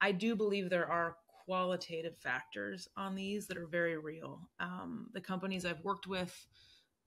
I 0.00 0.12
do 0.12 0.34
believe 0.34 0.70
there 0.70 0.90
are 0.90 1.16
qualitative 1.44 2.16
factors 2.18 2.88
on 2.96 3.14
these 3.14 3.46
that 3.46 3.58
are 3.58 3.66
very 3.66 3.98
real. 3.98 4.48
Um, 4.58 5.08
the 5.12 5.20
companies 5.20 5.66
I've 5.66 5.84
worked 5.84 6.06
with, 6.06 6.34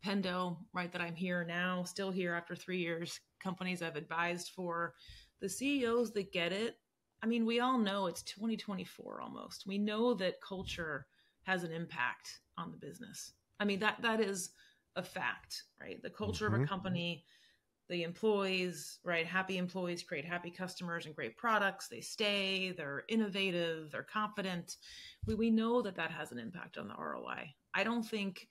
Pendo, 0.05 0.57
right, 0.73 0.91
that 0.91 1.01
I'm 1.01 1.15
here 1.15 1.43
now, 1.43 1.83
still 1.83 2.11
here 2.11 2.35
after 2.35 2.55
three 2.55 2.77
years, 2.77 3.19
companies 3.41 3.81
I've 3.81 3.95
advised 3.95 4.51
for, 4.55 4.93
the 5.41 5.49
CEOs 5.49 6.11
that 6.13 6.31
get 6.31 6.51
it, 6.51 6.77
I 7.21 7.25
mean, 7.25 7.45
we 7.45 7.59
all 7.59 7.77
know 7.77 8.07
it's 8.07 8.23
2024 8.23 9.21
almost. 9.21 9.65
We 9.65 9.77
know 9.77 10.13
that 10.15 10.41
culture 10.41 11.07
has 11.43 11.63
an 11.63 11.71
impact 11.71 12.39
on 12.57 12.71
the 12.71 12.77
business. 12.77 13.33
I 13.59 13.65
mean, 13.65 13.79
that 13.79 14.01
that 14.01 14.19
is 14.19 14.51
a 14.95 15.03
fact, 15.03 15.63
right? 15.79 16.01
The 16.01 16.09
culture 16.09 16.45
mm-hmm. 16.45 16.55
of 16.55 16.61
a 16.61 16.63
mm-hmm. 16.63 16.73
company, 16.73 17.25
the 17.89 18.03
employees, 18.03 18.99
right? 19.03 19.25
Happy 19.25 19.57
employees 19.57 20.03
create 20.03 20.25
happy 20.25 20.51
customers 20.51 21.05
and 21.05 21.15
great 21.15 21.37
products. 21.37 21.87
They 21.87 22.01
stay, 22.01 22.71
they're 22.71 23.03
innovative, 23.07 23.91
they're 23.91 24.03
confident. 24.03 24.75
We, 25.25 25.35
we 25.35 25.49
know 25.49 25.81
that 25.81 25.95
that 25.95 26.11
has 26.11 26.31
an 26.31 26.39
impact 26.39 26.77
on 26.77 26.87
the 26.87 26.95
ROI. 26.95 27.53
I 27.73 27.83
don't 27.83 28.03
think 28.03 28.47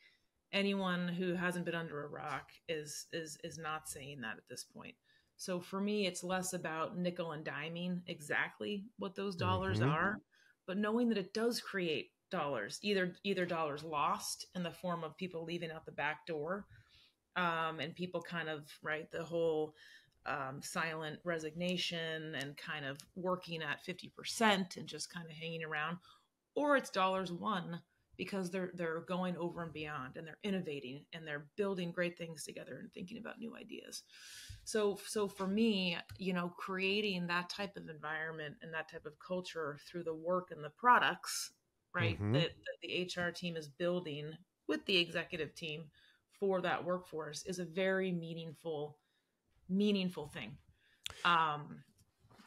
anyone 0.53 1.09
who 1.09 1.35
hasn't 1.35 1.67
been 1.67 1.75
under 1.75 2.05
a 2.05 2.09
rock 2.09 2.49
is 2.69 3.07
is 3.13 3.37
is 3.45 3.59
not 3.59 3.89
saying 3.89 4.21
that 4.23 4.39
at 4.39 4.49
this 4.49 4.65
point. 4.65 4.95
So 5.37 5.61
for 5.61 5.81
me, 5.81 6.07
it's 6.07 6.25
less 6.25 6.53
about 6.55 6.97
nickel 6.97 7.33
and 7.33 7.45
diming 7.45 8.01
exactly 8.07 8.85
what 8.99 9.15
those 9.15 9.37
dollars 9.37 9.81
mm-hmm. 9.81 9.91
are, 9.91 10.21
but 10.67 10.79
knowing 10.79 11.09
that 11.11 11.19
it 11.19 11.35
does 11.35 11.61
create 11.61 12.11
dollars, 12.31 12.79
either 12.83 13.15
either 13.23 13.45
dollars 13.45 13.85
lost 13.85 14.47
in 14.55 14.63
the 14.63 14.71
form 14.71 15.05
of 15.05 15.17
people 15.17 15.45
leaving 15.45 15.71
out 15.71 15.85
the 15.85 15.93
back 15.93 16.27
door, 16.27 16.65
um, 17.37 17.81
and 17.81 17.95
people 17.95 18.23
kind 18.23 18.49
of 18.49 18.65
right 18.83 19.11
the 19.13 19.23
whole 19.23 19.75
um, 20.25 20.61
silent 20.63 21.21
resignation 21.23 22.35
and 22.35 22.57
kind 22.57 22.85
of 22.85 22.99
working 23.15 23.63
at 23.63 23.85
fifty 23.85 24.09
percent 24.17 24.77
and 24.77 24.89
just 24.89 25.13
kind 25.13 25.27
of 25.27 25.37
hanging 25.37 25.65
around, 25.65 25.99
or 26.55 26.77
it's 26.77 26.91
dollars 26.91 27.31
won 27.31 27.81
because 28.17 28.51
they're 28.51 28.71
they're 28.75 29.01
going 29.01 29.37
over 29.37 29.63
and 29.63 29.73
beyond 29.73 30.17
and 30.17 30.27
they're 30.27 30.39
innovating 30.43 31.05
and 31.13 31.27
they're 31.27 31.47
building 31.57 31.93
great 31.93 32.17
things 32.17 32.45
together 32.45 32.79
and 32.81 32.93
thinking 32.93 33.19
about 33.19 33.39
new 33.39 33.55
ideas. 33.57 34.03
So 34.65 34.99
so 35.07 35.29
for 35.29 35.47
me 35.47 35.99
you 36.19 36.33
know 36.33 36.53
creating 36.57 37.27
that 37.27 37.49
type 37.49 37.77
of 37.77 37.89
environment 37.89 38.57
and 38.63 38.73
that 38.75 38.91
type 38.91 39.07
of 39.07 39.19
culture 39.19 39.79
through 39.89 40.05
the 40.05 40.15
work 40.15 40.51
and 40.51 40.65
the 40.65 40.71
products 40.71 41.53
right 41.95 42.17
mm-hmm. 42.17 42.33
that, 42.33 42.51
that 42.51 42.81
the 42.83 43.23
hr 43.23 43.31
team 43.31 43.57
is 43.57 43.69
building 43.69 44.33
with 44.69 44.85
the 44.87 44.97
executive 44.97 45.55
team 45.55 45.85
for 46.39 46.61
that 46.61 46.85
workforce 46.85 47.45
is 47.47 47.59
a 47.59 47.65
very 47.65 48.13
meaningful 48.13 48.99
meaningful 49.69 50.29
thing. 50.29 50.57
Um 51.25 51.83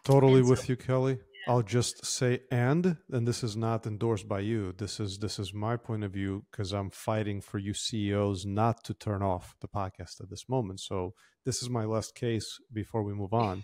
totally 0.03 0.41
with 0.41 0.69
you 0.69 0.75
kelly 0.75 1.19
I'll 1.47 1.63
just 1.63 2.05
say 2.05 2.41
and 2.51 2.97
and 3.11 3.27
this 3.27 3.43
is 3.43 3.55
not 3.55 3.87
endorsed 3.87 4.27
by 4.27 4.41
you. 4.41 4.73
This 4.77 4.99
is 4.99 5.19
this 5.19 5.39
is 5.39 5.53
my 5.53 5.77
point 5.77 6.03
of 6.03 6.11
view 6.11 6.45
because 6.51 6.73
I'm 6.73 6.89
fighting 6.89 7.41
for 7.41 7.57
you 7.57 7.73
CEOs 7.73 8.45
not 8.45 8.83
to 8.85 8.93
turn 8.93 9.21
off 9.21 9.55
the 9.61 9.67
podcast 9.67 10.21
at 10.21 10.29
this 10.29 10.47
moment. 10.47 10.79
So 10.79 11.13
this 11.45 11.63
is 11.63 11.69
my 11.69 11.85
last 11.85 12.15
case 12.15 12.59
before 12.71 13.03
we 13.03 13.13
move 13.13 13.33
on, 13.33 13.63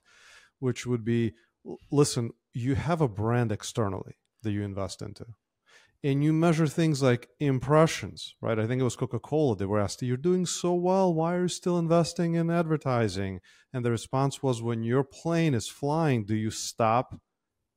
which 0.60 0.86
would 0.86 1.06
be 1.06 1.34
listen, 1.92 2.32
you 2.54 2.76
have 2.76 3.02
a 3.02 3.08
brand 3.08 3.52
externally 3.52 4.16
that 4.44 4.52
you 4.52 4.64
invest 4.64 5.02
into. 5.02 5.26
And 6.04 6.24
you 6.24 6.34
measure 6.34 6.68
things 6.68 7.02
like 7.02 7.30
impressions, 7.40 8.36
right? 8.40 8.60
I 8.60 8.68
think 8.68 8.80
it 8.80 8.84
was 8.84 8.96
Coca 8.96 9.20
Cola. 9.20 9.56
They 9.56 9.66
were 9.66 9.80
asked, 9.80 10.04
You're 10.04 10.18
doing 10.18 10.46
so 10.46 10.74
well. 10.76 11.12
Why 11.12 11.34
are 11.34 11.42
you 11.44 11.48
still 11.48 11.80
investing 11.80 12.36
in 12.36 12.52
advertising? 12.52 13.40
And 13.74 13.84
the 13.84 13.90
response 13.90 14.44
was, 14.44 14.62
When 14.62 14.84
your 14.84 15.04
plane 15.04 15.56
is 15.56 15.68
flying, 15.68 16.24
do 16.26 16.36
you 16.36 16.52
stop 16.52 17.20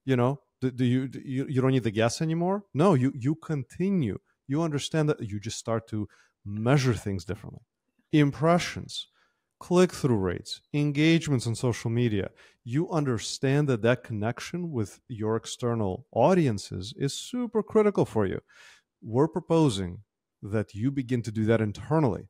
you 0.08 0.16
know 0.16 0.40
do, 0.60 0.70
do 0.70 0.84
you, 0.84 1.08
do 1.08 1.20
you 1.24 1.46
you 1.48 1.60
don't 1.60 1.70
need 1.70 1.84
the 1.84 1.90
gas 1.90 2.20
anymore? 2.20 2.64
No 2.74 2.94
you 2.94 3.12
you 3.14 3.34
continue. 3.36 4.18
You 4.48 4.62
understand 4.62 5.08
that 5.08 5.20
you 5.20 5.38
just 5.38 5.58
start 5.58 5.86
to 5.88 6.08
measure 6.44 6.94
things 6.94 7.24
differently. 7.24 7.62
Impressions 8.12 9.08
click-through 9.60 10.16
rates 10.16 10.60
engagements 10.72 11.46
on 11.46 11.54
social 11.54 11.90
media. 11.90 12.30
You 12.64 12.90
understand 12.90 13.68
that 13.68 13.82
that 13.82 14.04
connection 14.04 14.70
with 14.70 15.00
your 15.08 15.36
external 15.36 16.06
audiences 16.12 16.94
is 16.96 17.12
super 17.14 17.62
critical 17.62 18.04
for 18.04 18.24
you. 18.26 18.40
We're 19.02 19.28
proposing 19.28 20.02
that 20.42 20.74
you 20.74 20.90
begin 20.90 21.22
to 21.22 21.32
do 21.32 21.44
that 21.46 21.60
internally. 21.60 22.28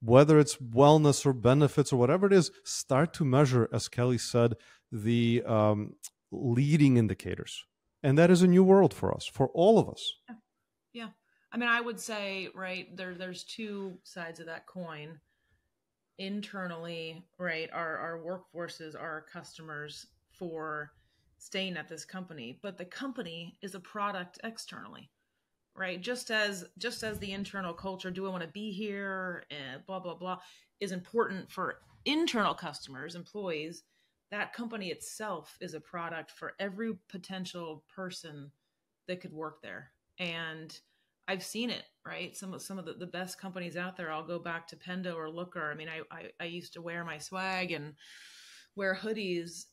Whether 0.00 0.38
it's 0.38 0.56
wellness 0.56 1.24
or 1.24 1.32
benefits 1.32 1.92
or 1.92 1.96
whatever 1.96 2.26
it 2.26 2.32
is 2.32 2.50
start 2.64 3.14
to 3.14 3.24
measure 3.24 3.68
as 3.72 3.88
kelly 3.88 4.18
said 4.18 4.54
the 4.92 5.42
um, 5.46 5.94
leading 6.42 6.96
indicators. 6.96 7.64
And 8.02 8.18
that 8.18 8.30
is 8.30 8.42
a 8.42 8.46
new 8.46 8.62
world 8.62 8.92
for 8.92 9.14
us, 9.14 9.26
for 9.26 9.48
all 9.54 9.78
of 9.78 9.88
us. 9.88 10.14
Yeah. 10.28 10.34
yeah. 10.92 11.08
I 11.52 11.56
mean, 11.56 11.68
I 11.68 11.80
would 11.80 12.00
say, 12.00 12.48
right, 12.54 12.94
there 12.96 13.14
there's 13.14 13.44
two 13.44 13.98
sides 14.02 14.40
of 14.40 14.46
that 14.46 14.66
coin. 14.66 15.20
Internally, 16.18 17.24
right, 17.38 17.68
our 17.72 17.96
our 17.96 18.18
workforces 18.20 18.94
are 18.94 19.24
customers 19.32 20.06
for 20.30 20.92
staying 21.38 21.76
at 21.76 21.88
this 21.88 22.04
company, 22.04 22.58
but 22.62 22.78
the 22.78 22.84
company 22.84 23.56
is 23.62 23.74
a 23.74 23.80
product 23.80 24.38
externally. 24.44 25.10
Right? 25.76 26.00
Just 26.00 26.30
as 26.30 26.66
just 26.78 27.02
as 27.02 27.18
the 27.18 27.32
internal 27.32 27.72
culture, 27.72 28.10
do 28.10 28.26
I 28.26 28.30
want 28.30 28.42
to 28.42 28.48
be 28.48 28.70
here 28.70 29.44
and 29.50 29.84
blah 29.86 29.98
blah 29.98 30.14
blah 30.14 30.38
is 30.80 30.92
important 30.92 31.50
for 31.50 31.78
internal 32.04 32.54
customers, 32.54 33.14
employees, 33.14 33.82
that 34.34 34.52
company 34.52 34.88
itself 34.88 35.56
is 35.60 35.74
a 35.74 35.80
product 35.80 36.32
for 36.32 36.54
every 36.58 36.94
potential 37.08 37.84
person 37.94 38.50
that 39.06 39.20
could 39.20 39.32
work 39.32 39.62
there. 39.62 39.92
And 40.18 40.76
I've 41.28 41.44
seen 41.44 41.70
it, 41.70 41.84
right? 42.04 42.36
Some 42.36 42.52
of 42.52 42.60
some 42.60 42.76
of 42.76 42.84
the, 42.84 42.94
the 42.94 43.06
best 43.06 43.40
companies 43.40 43.76
out 43.76 43.96
there. 43.96 44.10
I'll 44.10 44.26
go 44.26 44.40
back 44.40 44.66
to 44.68 44.76
Pendo 44.76 45.14
or 45.14 45.30
Looker. 45.30 45.70
I 45.70 45.76
mean, 45.76 45.88
I, 45.88 46.00
I, 46.10 46.30
I 46.40 46.44
used 46.46 46.72
to 46.72 46.82
wear 46.82 47.04
my 47.04 47.18
swag 47.18 47.70
and 47.70 47.94
wear 48.74 48.98
hoodies 49.00 49.66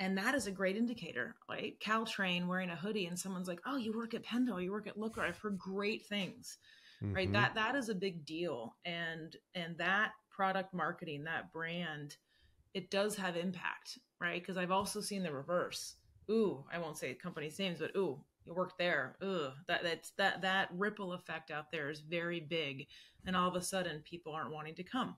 and 0.00 0.18
that 0.18 0.34
is 0.34 0.48
a 0.48 0.52
great 0.52 0.76
indicator 0.76 1.36
right 1.48 1.78
caltrain 1.80 2.46
wearing 2.46 2.70
a 2.70 2.76
hoodie 2.76 3.06
and 3.06 3.16
someone's 3.16 3.46
like 3.46 3.60
oh 3.66 3.76
you 3.76 3.92
work 3.92 4.14
at 4.14 4.24
pendo 4.24 4.62
you 4.62 4.72
work 4.72 4.88
at 4.88 4.98
looker 4.98 5.22
i've 5.22 5.38
heard 5.38 5.56
great 5.56 6.04
things 6.06 6.58
mm-hmm. 7.02 7.14
right 7.14 7.32
that 7.32 7.54
that 7.54 7.76
is 7.76 7.88
a 7.88 7.94
big 7.94 8.24
deal 8.24 8.74
and 8.84 9.36
and 9.54 9.78
that 9.78 10.10
product 10.28 10.74
marketing 10.74 11.22
that 11.22 11.52
brand 11.52 12.16
it 12.74 12.90
does 12.90 13.16
have 13.16 13.36
impact 13.36 13.98
right 14.20 14.40
because 14.40 14.56
i've 14.56 14.70
also 14.70 15.00
seen 15.00 15.22
the 15.22 15.32
reverse 15.32 15.96
ooh 16.30 16.64
i 16.72 16.78
won't 16.78 16.98
say 16.98 17.14
companies 17.14 17.58
names 17.58 17.80
but 17.80 17.94
ooh 17.96 18.18
you 18.44 18.54
work 18.54 18.76
there 18.78 19.16
ooh 19.22 19.48
that 19.66 19.82
that's 19.82 20.10
that 20.12 20.40
that 20.42 20.68
ripple 20.72 21.12
effect 21.12 21.50
out 21.50 21.70
there 21.70 21.90
is 21.90 22.00
very 22.00 22.40
big 22.40 22.86
and 23.26 23.36
all 23.36 23.48
of 23.48 23.56
a 23.56 23.62
sudden 23.62 24.02
people 24.04 24.32
aren't 24.32 24.52
wanting 24.52 24.74
to 24.74 24.82
come 24.82 25.16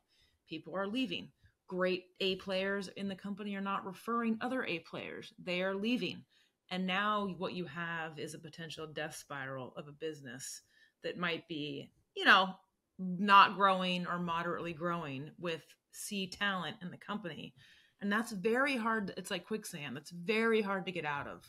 people 0.49 0.75
are 0.75 0.87
leaving 0.87 1.29
great 1.71 2.07
A 2.19 2.35
players 2.35 2.89
in 2.97 3.07
the 3.07 3.15
company 3.15 3.55
are 3.55 3.61
not 3.61 3.87
referring 3.87 4.37
other 4.41 4.65
A 4.65 4.81
players. 4.81 5.33
They 5.41 5.63
are 5.63 5.73
leaving. 5.73 6.25
And 6.73 6.85
now 6.85 7.29
what 7.39 7.53
you 7.53 7.65
have 7.67 8.19
is 8.19 8.35
a 8.35 8.41
potential 8.41 8.89
death 8.89 9.15
spiral 9.15 9.73
of 9.77 9.87
a 9.87 9.93
business 9.93 10.63
that 11.05 11.17
might 11.17 11.47
be, 11.47 11.93
you 12.17 12.25
know, 12.25 12.57
not 12.99 13.55
growing 13.55 14.05
or 14.09 14.19
moderately 14.19 14.73
growing 14.73 15.31
with 15.39 15.63
C 15.93 16.27
talent 16.27 16.77
in 16.83 16.91
the 16.91 16.97
company. 16.97 17.55
And 18.03 18.11
that's 18.11 18.33
very 18.33 18.77
hard. 18.77 19.13
It's 19.17 19.31
like 19.31 19.47
quicksand. 19.47 19.97
It's 19.97 20.11
very 20.11 20.63
hard 20.63 20.87
to 20.87 20.93
get 20.93 21.05
out 21.05 21.27
of. 21.27 21.49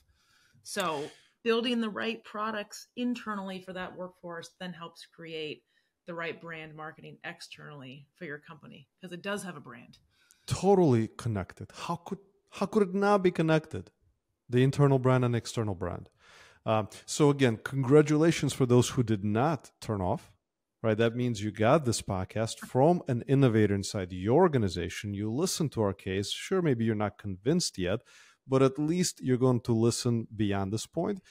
So 0.64 1.04
building 1.44 1.82
the 1.82 1.90
right 1.90 2.24
products 2.24 2.88
internally 2.96 3.62
for 3.62 3.74
that 3.74 3.96
workforce 3.96 4.52
then 4.60 4.74
helps 4.74 5.06
create 5.06 5.64
the 6.08 6.14
right 6.14 6.42
brand 6.42 6.76
marketing 6.76 7.18
externally 7.24 8.08
for 8.16 8.26
your 8.26 8.40
company 8.40 8.88
because 9.00 9.14
it 9.14 9.22
does 9.22 9.44
have 9.44 9.56
a 9.56 9.62
brand 9.62 9.98
totally 10.52 11.10
connected. 11.18 11.72
How 11.74 11.96
could 11.96 12.20
how 12.52 12.66
could 12.66 12.84
it 12.84 12.94
not 12.94 13.24
be 13.24 13.32
connected? 13.32 13.92
The 14.50 14.64
internal 14.64 15.00
brand 15.00 15.24
and 15.24 15.36
external 15.36 15.76
brand. 15.76 16.10
Um, 16.66 16.90
so 17.06 17.30
again, 17.30 17.58
congratulations 17.64 18.54
for 18.54 18.66
those 18.66 18.90
who 18.90 19.04
did 19.04 19.24
not 19.24 19.72
turn 19.80 20.02
off. 20.02 20.32
Right, 20.84 20.98
that 20.98 21.16
means 21.16 21.44
you 21.44 21.52
got 21.52 21.86
this 21.86 22.02
podcast 22.02 22.58
from 22.58 23.04
an 23.08 23.24
innovator 23.28 23.76
inside 23.76 24.12
your 24.12 24.42
organization. 24.42 25.14
You 25.14 25.32
listen 25.32 25.70
to 25.70 25.82
our 25.84 25.94
case. 25.94 26.32
Sure, 26.32 26.60
maybe 26.60 26.86
you're 26.86 26.96
not 26.96 27.20
convinced 27.20 27.78
yet, 27.78 28.00
but 28.48 28.64
at 28.64 28.80
least 28.80 29.22
you're 29.22 29.38
going 29.38 29.62
to 29.62 29.74
listen 29.74 30.28
beyond 30.36 30.74
this 30.74 30.88
point. 30.88 31.22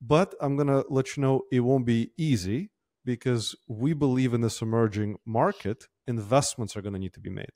But 0.00 0.34
I'm 0.40 0.56
going 0.56 0.66
to 0.66 0.84
let 0.90 1.16
you 1.16 1.22
know 1.22 1.42
it 1.52 1.60
won't 1.60 1.86
be 1.86 2.10
easy 2.18 2.70
because 3.04 3.54
we 3.68 3.92
believe 3.92 4.34
in 4.34 4.40
this 4.40 4.60
emerging 4.60 5.18
market, 5.24 5.86
investments 6.08 6.76
are 6.76 6.82
going 6.82 6.94
to 6.94 6.98
need 6.98 7.14
to 7.14 7.20
be 7.20 7.30
made. 7.30 7.52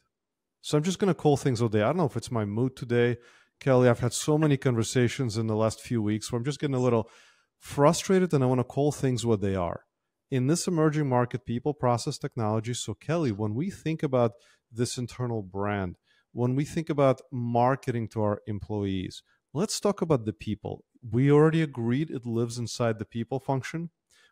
So 0.61 0.79
I'm 0.79 0.85
just 0.85 1.01
going 1.01 1.13
to 1.13 1.21
call 1.21 1.37
things 1.37 1.61
a 1.61 1.69
day. 1.69 1.83
I 1.83 1.87
don't 1.87 1.97
know 1.97 2.05
if 2.05 2.17
it's 2.17 2.31
my 2.31 2.45
mood 2.45 2.77
today, 2.77 3.17
Kelly. 3.59 3.89
I've 3.89 3.99
had 3.99 4.13
so 4.13 4.39
many 4.39 4.57
conversations 4.57 5.37
in 5.37 5.49
the 5.49 5.57
last 5.57 5.81
few 5.81 6.01
weeks 6.01 6.31
where 6.31 6.39
I'm 6.39 6.45
just 6.45 6.61
getting 6.61 6.77
a 6.77 6.81
little 6.81 7.11
frustrated 7.59 8.33
and 8.33 8.45
I 8.45 8.47
want 8.47 8.61
to 8.61 8.65
call 8.65 8.93
things 8.93 9.27
what 9.27 9.41
they 9.41 9.57
are. 9.57 9.83
In 10.31 10.47
this 10.47 10.69
emerging 10.69 11.09
market, 11.09 11.45
people, 11.45 11.75
process, 11.75 12.17
technology. 12.17 12.73
So, 12.75 12.95
Kelly, 12.95 13.33
when 13.33 13.55
we 13.55 13.69
think 13.69 14.05
about 14.05 14.33
this 14.71 14.97
internal 14.97 15.43
brand, 15.43 15.97
when 16.33 16.55
we 16.55 16.65
think 16.65 16.89
about 16.89 17.21
marketing 17.33 18.07
to 18.09 18.23
our 18.23 18.41
employees, 18.47 19.25
let's 19.53 19.81
talk 19.81 20.01
about 20.01 20.27
the 20.27 20.33
people. 20.33 20.85
We 21.11 21.33
already 21.33 21.63
agreed 21.63 22.11
it 22.11 22.27
lives 22.27 22.59
inside 22.59 23.01
the 23.01 23.05
people 23.05 23.41
function, 23.41 23.91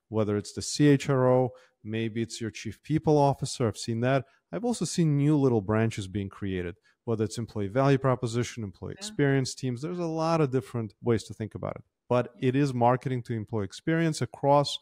whether 0.08 0.36
it's 0.36 0.52
the 0.52 0.60
CHRO, 0.60 1.50
maybe 1.82 2.22
it's 2.22 2.40
your 2.40 2.50
chief 2.52 2.80
people 2.84 3.18
officer. 3.18 3.66
I've 3.66 3.76
seen 3.76 3.98
that. 4.00 4.24
I've 4.52 4.64
also 4.64 4.84
seen 4.84 5.16
new 5.16 5.36
little 5.36 5.60
branches 5.60 6.06
being 6.06 6.28
created, 6.28 6.76
whether 7.06 7.24
it's 7.24 7.38
employee 7.38 7.66
value 7.66 7.98
proposition, 7.98 8.62
employee 8.62 8.94
yeah. 8.94 8.98
experience 8.98 9.52
teams. 9.52 9.82
There's 9.82 9.98
a 9.98 10.06
lot 10.06 10.40
of 10.40 10.52
different 10.52 10.94
ways 11.02 11.24
to 11.24 11.34
think 11.34 11.56
about 11.56 11.74
it. 11.74 11.82
But 12.08 12.32
it 12.40 12.54
is 12.54 12.72
marketing 12.72 13.22
to 13.24 13.34
employee 13.34 13.64
experience 13.64 14.22
across 14.22 14.78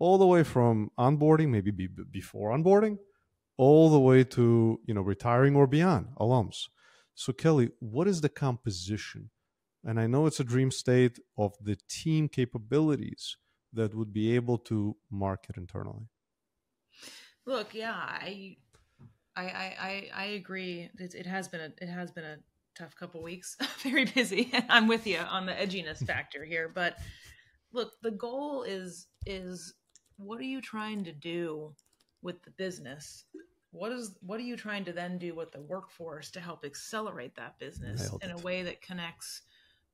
all 0.00 0.18
the 0.18 0.26
way 0.26 0.42
from 0.42 0.90
onboarding, 0.98 1.50
maybe 1.50 1.70
be 1.70 1.86
before 1.86 2.50
onboarding, 2.50 2.98
all 3.56 3.90
the 3.90 4.00
way 4.00 4.24
to 4.24 4.80
you 4.86 4.94
know 4.94 5.02
retiring 5.02 5.54
or 5.54 5.68
beyond 5.68 6.08
alums. 6.18 6.68
So 7.14 7.32
Kelly, 7.32 7.70
what 7.78 8.08
is 8.08 8.22
the 8.22 8.28
composition? 8.28 9.30
And 9.84 10.00
I 10.00 10.06
know 10.06 10.26
it's 10.26 10.40
a 10.40 10.44
dream 10.44 10.70
state 10.70 11.20
of 11.38 11.54
the 11.62 11.76
team 11.88 12.28
capabilities 12.28 13.36
that 13.72 13.94
would 13.94 14.12
be 14.12 14.34
able 14.34 14.58
to 14.58 14.96
market 15.10 15.56
internally. 15.56 16.08
Look, 17.46 17.74
yeah, 17.74 17.94
I 17.94 18.56
I, 19.36 19.42
I, 19.42 20.10
I 20.14 20.24
agree. 20.24 20.90
It, 20.98 21.14
it 21.14 21.26
has 21.26 21.48
been 21.48 21.60
a 21.60 21.70
it 21.80 21.88
has 21.88 22.10
been 22.10 22.24
a 22.24 22.38
tough 22.76 22.96
couple 22.96 23.22
weeks. 23.22 23.56
Very 23.82 24.06
busy. 24.06 24.50
I'm 24.68 24.88
with 24.88 25.06
you 25.06 25.18
on 25.18 25.46
the 25.46 25.52
edginess 25.52 26.04
factor 26.06 26.44
here, 26.44 26.70
but 26.74 26.96
look, 27.72 27.92
the 28.02 28.10
goal 28.10 28.62
is 28.62 29.06
is 29.26 29.74
what 30.22 30.38
are 30.40 30.44
you 30.44 30.60
trying 30.60 31.04
to 31.04 31.12
do 31.12 31.74
with 32.22 32.42
the 32.42 32.50
business? 32.52 33.24
What 33.72 33.92
is 33.92 34.16
what 34.20 34.40
are 34.40 34.44
you 34.44 34.56
trying 34.56 34.84
to 34.86 34.92
then 34.92 35.18
do 35.18 35.34
with 35.34 35.52
the 35.52 35.60
workforce 35.60 36.30
to 36.32 36.40
help 36.40 36.64
accelerate 36.64 37.34
that 37.36 37.58
business 37.58 38.10
in 38.22 38.30
a 38.30 38.38
way 38.38 38.62
that 38.62 38.82
connects 38.82 39.42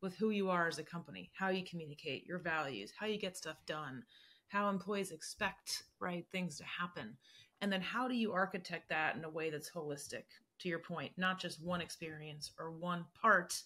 with 0.02 0.16
who 0.16 0.30
you 0.30 0.50
are 0.50 0.68
as 0.68 0.78
a 0.78 0.82
company, 0.82 1.30
how 1.34 1.48
you 1.48 1.64
communicate, 1.64 2.26
your 2.26 2.38
values, 2.38 2.92
how 2.98 3.06
you 3.06 3.18
get 3.18 3.36
stuff 3.36 3.56
done, 3.66 4.02
how 4.48 4.68
employees 4.68 5.10
expect 5.10 5.84
right 6.00 6.26
things 6.32 6.56
to 6.58 6.64
happen? 6.64 7.16
And 7.60 7.72
then 7.72 7.80
how 7.80 8.08
do 8.08 8.14
you 8.14 8.32
architect 8.32 8.88
that 8.90 9.16
in 9.16 9.24
a 9.24 9.30
way 9.30 9.50
that's 9.50 9.70
holistic 9.70 10.24
to 10.58 10.68
your 10.68 10.78
point 10.78 11.12
not 11.16 11.38
just 11.38 11.62
one 11.62 11.80
experience 11.80 12.52
or 12.58 12.70
one 12.70 13.04
part 13.20 13.62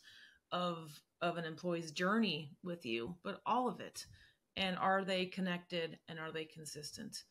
of 0.53 1.01
of 1.23 1.37
an 1.37 1.45
employee's 1.45 1.93
journey 1.93 2.51
with 2.65 2.85
you 2.85 3.15
but 3.23 3.41
all 3.47 3.69
of 3.69 3.81
it 3.81 4.07
and 4.61 4.77
are 4.79 5.05
they 5.05 5.27
connected 5.27 5.99
and 6.09 6.19
are 6.19 6.31
they 6.31 6.45
consistent 6.45 7.25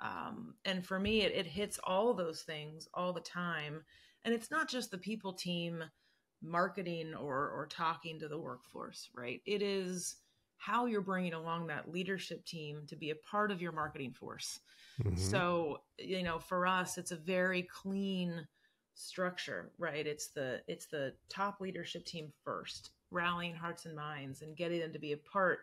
um, 0.00 0.54
and 0.64 0.84
for 0.84 0.98
me 0.98 1.22
it, 1.22 1.32
it 1.32 1.46
hits 1.46 1.78
all 1.84 2.12
those 2.12 2.42
things 2.42 2.88
all 2.94 3.12
the 3.12 3.20
time 3.20 3.84
and 4.24 4.34
it's 4.34 4.50
not 4.50 4.68
just 4.68 4.90
the 4.90 4.98
people 4.98 5.32
team 5.32 5.84
marketing 6.42 7.14
or 7.14 7.50
or 7.50 7.68
talking 7.70 8.18
to 8.18 8.26
the 8.26 8.38
workforce 8.38 9.10
right 9.14 9.40
it 9.46 9.62
is 9.62 10.16
how 10.56 10.86
you're 10.86 11.00
bringing 11.00 11.34
along 11.34 11.66
that 11.66 11.90
leadership 11.90 12.44
team 12.44 12.82
to 12.88 12.96
be 12.96 13.10
a 13.10 13.16
part 13.30 13.50
of 13.50 13.62
your 13.62 13.72
marketing 13.72 14.12
force 14.12 14.60
Mm-hmm. 15.02 15.16
So, 15.16 15.78
you 15.98 16.22
know, 16.22 16.38
for 16.38 16.66
us, 16.66 16.98
it's 16.98 17.10
a 17.10 17.16
very 17.16 17.62
clean 17.62 18.46
structure, 18.94 19.72
right? 19.78 20.06
It's 20.06 20.28
the 20.28 20.60
it's 20.68 20.86
the 20.86 21.14
top 21.28 21.60
leadership 21.60 22.04
team 22.04 22.32
first, 22.44 22.90
rallying 23.10 23.54
hearts 23.54 23.86
and 23.86 23.96
minds 23.96 24.42
and 24.42 24.56
getting 24.56 24.80
them 24.80 24.92
to 24.92 24.98
be 24.98 25.12
a 25.12 25.16
part 25.16 25.60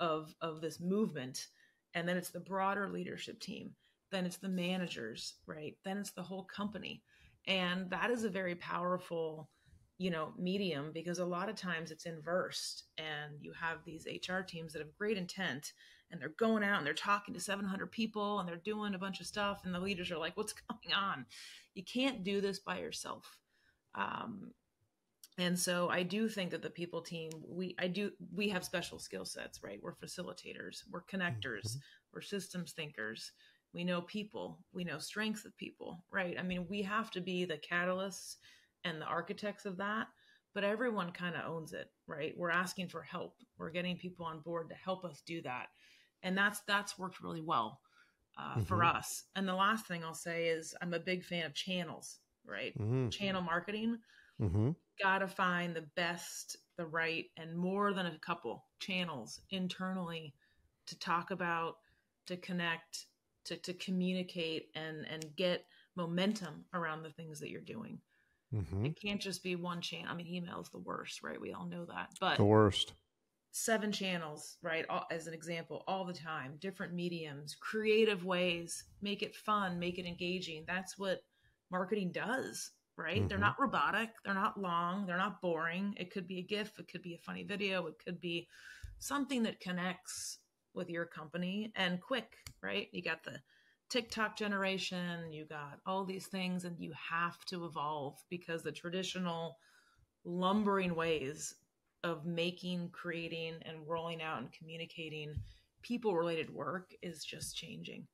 of 0.00 0.34
of 0.40 0.60
this 0.60 0.80
movement. 0.80 1.46
And 1.94 2.08
then 2.08 2.16
it's 2.16 2.30
the 2.30 2.40
broader 2.40 2.88
leadership 2.88 3.40
team. 3.40 3.74
Then 4.10 4.26
it's 4.26 4.38
the 4.38 4.48
managers, 4.48 5.34
right? 5.46 5.76
Then 5.84 5.98
it's 5.98 6.12
the 6.12 6.22
whole 6.22 6.44
company. 6.44 7.02
And 7.46 7.88
that 7.90 8.10
is 8.10 8.24
a 8.24 8.30
very 8.30 8.56
powerful 8.56 9.48
you 10.00 10.10
know 10.10 10.32
medium 10.38 10.92
because 10.94 11.18
a 11.18 11.24
lot 11.24 11.50
of 11.50 11.56
times 11.56 11.90
it's 11.90 12.06
inversed 12.06 12.84
and 12.96 13.34
you 13.38 13.52
have 13.52 13.84
these 13.84 14.08
hr 14.26 14.40
teams 14.40 14.72
that 14.72 14.78
have 14.78 14.96
great 14.96 15.18
intent 15.18 15.74
and 16.10 16.18
they're 16.18 16.32
going 16.38 16.64
out 16.64 16.78
and 16.78 16.86
they're 16.86 16.94
talking 16.94 17.34
to 17.34 17.38
700 17.38 17.92
people 17.92 18.40
and 18.40 18.48
they're 18.48 18.56
doing 18.56 18.94
a 18.94 18.98
bunch 18.98 19.20
of 19.20 19.26
stuff 19.26 19.60
and 19.64 19.74
the 19.74 19.78
leaders 19.78 20.10
are 20.10 20.16
like 20.16 20.34
what's 20.38 20.54
going 20.70 20.94
on 20.94 21.26
you 21.74 21.84
can't 21.84 22.24
do 22.24 22.40
this 22.40 22.58
by 22.58 22.78
yourself 22.78 23.36
um, 23.94 24.52
and 25.40 25.58
so 25.58 25.88
i 25.90 26.02
do 26.02 26.28
think 26.28 26.50
that 26.50 26.62
the 26.62 26.70
people 26.70 27.00
team 27.00 27.30
we 27.48 27.74
i 27.78 27.86
do 27.86 28.10
we 28.34 28.48
have 28.48 28.64
special 28.64 28.98
skill 28.98 29.24
sets 29.24 29.62
right 29.62 29.80
we're 29.82 29.94
facilitators 29.94 30.82
we're 30.90 31.02
connectors 31.02 31.66
mm-hmm. 31.66 31.78
we're 32.12 32.20
systems 32.20 32.72
thinkers 32.72 33.32
we 33.72 33.82
know 33.84 34.00
people 34.02 34.58
we 34.72 34.84
know 34.84 34.98
strengths 34.98 35.44
of 35.44 35.56
people 35.56 36.04
right 36.10 36.36
i 36.38 36.42
mean 36.42 36.66
we 36.68 36.82
have 36.82 37.10
to 37.10 37.20
be 37.20 37.44
the 37.44 37.58
catalysts 37.58 38.36
and 38.84 39.00
the 39.00 39.06
architects 39.06 39.64
of 39.64 39.76
that 39.76 40.06
but 40.54 40.64
everyone 40.64 41.10
kind 41.10 41.34
of 41.34 41.50
owns 41.50 41.72
it 41.72 41.90
right 42.06 42.34
we're 42.36 42.50
asking 42.50 42.88
for 42.88 43.02
help 43.02 43.36
we're 43.58 43.70
getting 43.70 43.96
people 43.96 44.26
on 44.26 44.40
board 44.40 44.68
to 44.68 44.74
help 44.74 45.04
us 45.04 45.22
do 45.26 45.42
that 45.42 45.66
and 46.22 46.36
that's 46.36 46.60
that's 46.66 46.98
worked 46.98 47.22
really 47.22 47.42
well 47.42 47.80
uh, 48.38 48.52
mm-hmm. 48.52 48.62
for 48.62 48.84
us. 48.84 49.24
And 49.36 49.46
the 49.46 49.54
last 49.54 49.86
thing 49.86 50.04
I'll 50.04 50.14
say 50.14 50.48
is 50.48 50.74
I'm 50.80 50.94
a 50.94 50.98
big 50.98 51.24
fan 51.24 51.44
of 51.46 51.54
channels, 51.54 52.18
right? 52.46 52.76
Mm-hmm. 52.78 53.08
Channel 53.08 53.42
marketing. 53.42 53.98
Mm-hmm. 54.40 54.70
Got 55.02 55.18
to 55.18 55.28
find 55.28 55.74
the 55.74 55.86
best, 55.96 56.56
the 56.76 56.86
right, 56.86 57.26
and 57.36 57.56
more 57.56 57.92
than 57.92 58.06
a 58.06 58.18
couple 58.18 58.64
channels 58.80 59.40
internally 59.50 60.34
to 60.86 60.98
talk 60.98 61.30
about, 61.30 61.76
to 62.26 62.36
connect, 62.36 63.06
to 63.44 63.56
to 63.56 63.72
communicate, 63.74 64.68
and 64.74 65.06
and 65.10 65.24
get 65.36 65.64
momentum 65.96 66.64
around 66.74 67.02
the 67.02 67.10
things 67.10 67.40
that 67.40 67.50
you're 67.50 67.60
doing. 67.60 67.98
Mm-hmm. 68.54 68.86
It 68.86 69.00
can't 69.00 69.20
just 69.20 69.42
be 69.42 69.54
one 69.54 69.80
channel. 69.80 70.08
I 70.10 70.14
mean, 70.14 70.26
email 70.26 70.60
is 70.60 70.68
the 70.70 70.78
worst, 70.78 71.22
right? 71.22 71.40
We 71.40 71.52
all 71.52 71.66
know 71.66 71.84
that. 71.86 72.10
But 72.20 72.36
the 72.36 72.44
worst 72.44 72.92
seven 73.52 73.92
channels, 73.92 74.56
right? 74.62 74.84
All, 74.88 75.06
as 75.10 75.26
an 75.26 75.34
example, 75.34 75.82
all 75.86 76.04
the 76.04 76.12
time, 76.12 76.56
different 76.60 76.94
mediums, 76.94 77.56
creative 77.60 78.24
ways, 78.24 78.84
make 79.02 79.22
it 79.22 79.34
fun, 79.34 79.78
make 79.78 79.98
it 79.98 80.06
engaging. 80.06 80.64
That's 80.66 80.98
what 80.98 81.22
marketing 81.70 82.12
does, 82.12 82.70
right? 83.00 83.18
Mm-hmm. 83.18 83.28
They're 83.28 83.38
not 83.38 83.58
robotic, 83.58 84.10
they're 84.24 84.34
not 84.34 84.60
long, 84.60 85.06
they're 85.06 85.16
not 85.16 85.40
boring. 85.40 85.94
It 85.98 86.10
could 86.10 86.26
be 86.26 86.38
a 86.38 86.42
GIF, 86.42 86.78
it 86.78 86.88
could 86.88 87.02
be 87.02 87.14
a 87.14 87.18
funny 87.18 87.42
video, 87.42 87.86
it 87.86 87.94
could 88.04 88.20
be 88.20 88.48
something 88.98 89.42
that 89.44 89.60
connects 89.60 90.38
with 90.74 90.90
your 90.90 91.06
company 91.06 91.72
and 91.74 92.00
quick, 92.00 92.36
right? 92.62 92.88
You 92.92 93.02
got 93.02 93.24
the 93.24 93.40
TikTok 93.88 94.36
generation, 94.36 95.32
you 95.32 95.46
got 95.46 95.80
all 95.86 96.04
these 96.04 96.26
things, 96.26 96.64
and 96.64 96.78
you 96.78 96.92
have 97.10 97.44
to 97.46 97.64
evolve 97.64 98.22
because 98.28 98.62
the 98.62 98.72
traditional 98.72 99.56
lumbering 100.24 100.94
ways 100.94 101.54
of 102.04 102.24
making, 102.24 102.90
creating, 102.92 103.54
and 103.66 103.78
rolling 103.86 104.22
out 104.22 104.38
and 104.38 104.52
communicating 104.52 105.34
people 105.82 106.14
related 106.14 106.50
work 106.50 106.90
is 107.02 107.24
just 107.24 107.56
changing. 107.56 108.06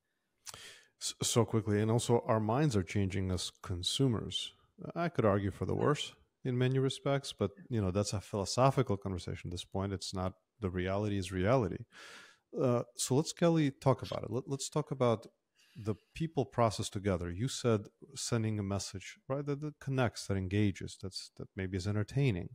So 0.99 1.45
quickly. 1.45 1.83
And 1.83 1.91
also, 1.91 2.25
our 2.27 2.41
minds 2.41 2.75
are 2.75 2.83
changing 2.83 3.31
as 3.31 3.53
consumers. 3.63 4.53
I 4.95 5.09
could 5.09 5.25
argue 5.25 5.51
for 5.51 5.65
the 5.65 5.75
worse 5.75 6.13
in 6.45 6.57
many 6.59 6.79
respects, 6.79 7.33
but 7.33 7.51
you 7.69 7.81
know 7.81 7.91
that's 7.91 8.13
a 8.13 8.21
philosophical 8.21 8.97
conversation. 8.97 9.49
At 9.49 9.53
this 9.53 9.65
point, 9.65 9.93
it's 9.93 10.15
not 10.15 10.35
the 10.61 10.71
reality 10.71 11.19
is 11.19 11.33
reality. 11.33 11.85
Uh, 12.61 12.83
so 12.97 13.15
let's 13.15 13.33
Kelly 13.33 13.71
talk 13.71 14.03
about 14.03 14.25
it. 14.25 14.31
Let, 14.31 14.45
us 14.51 14.69
talk 14.69 14.91
about 14.91 15.27
the 15.77 15.95
people 16.15 16.45
process 16.45 16.89
together. 16.89 17.31
You 17.31 17.49
said 17.49 17.83
sending 18.15 18.59
a 18.59 18.63
message, 18.63 19.19
right? 19.29 19.45
That, 19.45 19.61
that 19.61 19.79
connects, 19.81 20.27
that 20.27 20.37
engages, 20.37 20.97
that's 21.03 21.31
that 21.37 21.49
maybe 21.57 21.77
is 21.77 21.87
entertaining, 21.87 22.51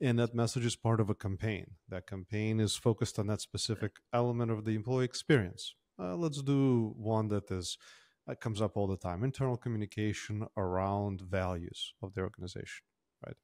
and 0.00 0.18
that 0.18 0.34
message 0.34 0.66
is 0.66 0.76
part 0.76 1.00
of 1.00 1.08
a 1.08 1.14
campaign. 1.14 1.72
That 1.88 2.06
campaign 2.06 2.60
is 2.60 2.76
focused 2.76 3.18
on 3.18 3.26
that 3.28 3.40
specific 3.40 3.92
element 4.12 4.50
of 4.50 4.64
the 4.64 4.74
employee 4.74 5.04
experience. 5.04 5.74
Uh, 5.98 6.16
let's 6.16 6.42
do 6.42 6.94
one 6.96 7.28
that 7.28 7.50
is 7.50 7.76
that 8.26 8.40
comes 8.40 8.60
up 8.60 8.76
all 8.76 8.86
the 8.86 8.96
time: 8.96 9.24
internal 9.24 9.56
communication 9.56 10.46
around 10.56 11.20
values 11.20 11.94
of 12.02 12.14
the 12.14 12.22
organization, 12.22 12.84
right? 13.24 13.36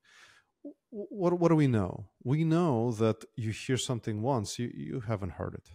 What 0.90 1.38
what 1.38 1.48
do 1.48 1.56
we 1.56 1.68
know? 1.68 2.10
We 2.24 2.44
know 2.44 2.92
that 2.92 3.24
you 3.36 3.50
hear 3.50 3.76
something 3.76 4.22
once, 4.22 4.58
you 4.58 4.70
you 4.74 5.00
haven't 5.00 5.32
heard 5.32 5.54
it 5.54 5.70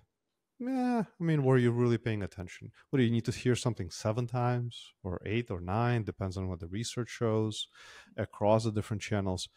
yeah, 0.61 1.05
I 1.19 1.23
mean, 1.23 1.43
were 1.43 1.57
you 1.57 1.71
really 1.71 1.97
paying 1.97 2.21
attention? 2.21 2.71
What 2.89 2.97
do 2.97 3.03
you 3.03 3.09
need 3.09 3.25
to 3.25 3.31
hear 3.31 3.55
something 3.55 3.89
seven 3.89 4.27
times 4.27 4.93
or 5.03 5.19
eight 5.25 5.49
or 5.49 5.59
nine? 5.59 6.03
Depends 6.03 6.37
on 6.37 6.47
what 6.47 6.59
the 6.59 6.67
research 6.67 7.09
shows 7.09 7.67
across 8.15 8.63
the 8.63 8.71
different 8.71 9.01
channels. 9.01 9.49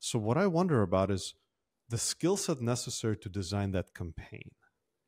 So, 0.00 0.18
what 0.18 0.36
I 0.36 0.46
wonder 0.46 0.82
about 0.82 1.10
is 1.10 1.34
the 1.88 1.96
skill 1.96 2.36
set 2.36 2.60
necessary 2.60 3.16
to 3.16 3.30
design 3.30 3.70
that 3.70 3.94
campaign. 3.94 4.50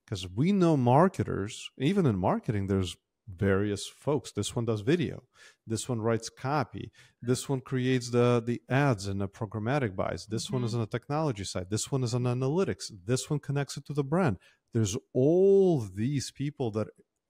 Because 0.06 0.26
we 0.26 0.52
know 0.52 0.74
marketers, 0.74 1.70
even 1.78 2.06
in 2.06 2.16
marketing, 2.16 2.66
there's 2.66 2.96
various 3.36 3.86
folks. 3.86 4.32
This 4.32 4.54
one 4.54 4.64
does 4.64 4.80
video. 4.80 5.22
This 5.66 5.88
one 5.88 6.00
writes 6.00 6.28
copy. 6.28 6.92
This 7.20 7.48
one 7.48 7.60
creates 7.60 8.10
the 8.10 8.42
the 8.44 8.60
ads 8.68 9.06
and 9.06 9.20
the 9.20 9.28
programmatic 9.28 9.96
buys. 9.96 10.26
This 10.26 10.46
mm-hmm. 10.46 10.56
one 10.56 10.64
is 10.64 10.70
mm-hmm. 10.70 10.80
on 10.80 10.86
the 10.86 10.98
technology 10.98 11.44
side. 11.44 11.70
This 11.70 11.90
one 11.90 12.02
is 12.04 12.14
on 12.14 12.24
analytics. 12.24 12.90
This 13.04 13.28
one 13.30 13.40
connects 13.40 13.76
it 13.76 13.86
to 13.86 13.92
the 13.92 14.04
brand 14.04 14.38
there's 14.72 14.96
all 15.12 15.80
these 15.80 16.30
people 16.30 16.70
that 16.72 16.88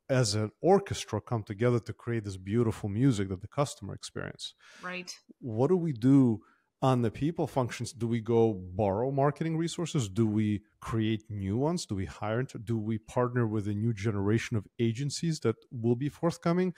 as 0.08 0.34
an 0.34 0.50
orchestra 0.60 1.20
come 1.20 1.42
together 1.42 1.78
to 1.78 1.92
create 1.92 2.24
this 2.24 2.36
beautiful 2.36 2.88
music 2.88 3.28
that 3.28 3.40
the 3.40 3.48
customer 3.48 3.94
experience 3.94 4.54
right 4.82 5.14
what 5.40 5.68
do 5.68 5.76
we 5.76 5.92
do 5.92 6.40
on 6.82 7.00
the 7.02 7.10
people 7.10 7.46
functions 7.46 7.92
do 7.92 8.06
we 8.06 8.20
go 8.20 8.52
borrow 8.52 9.10
marketing 9.10 9.56
resources 9.56 10.08
do 10.08 10.26
we 10.26 10.60
create 10.80 11.22
new 11.30 11.56
ones 11.56 11.86
do 11.86 11.94
we 11.94 12.04
hire 12.04 12.42
do 12.64 12.76
we 12.76 12.98
partner 12.98 13.46
with 13.46 13.68
a 13.68 13.72
new 13.72 13.92
generation 13.92 14.56
of 14.56 14.66
agencies 14.78 15.40
that 15.40 15.56
will 15.70 15.96
be 15.96 16.08
forthcoming 16.08 16.74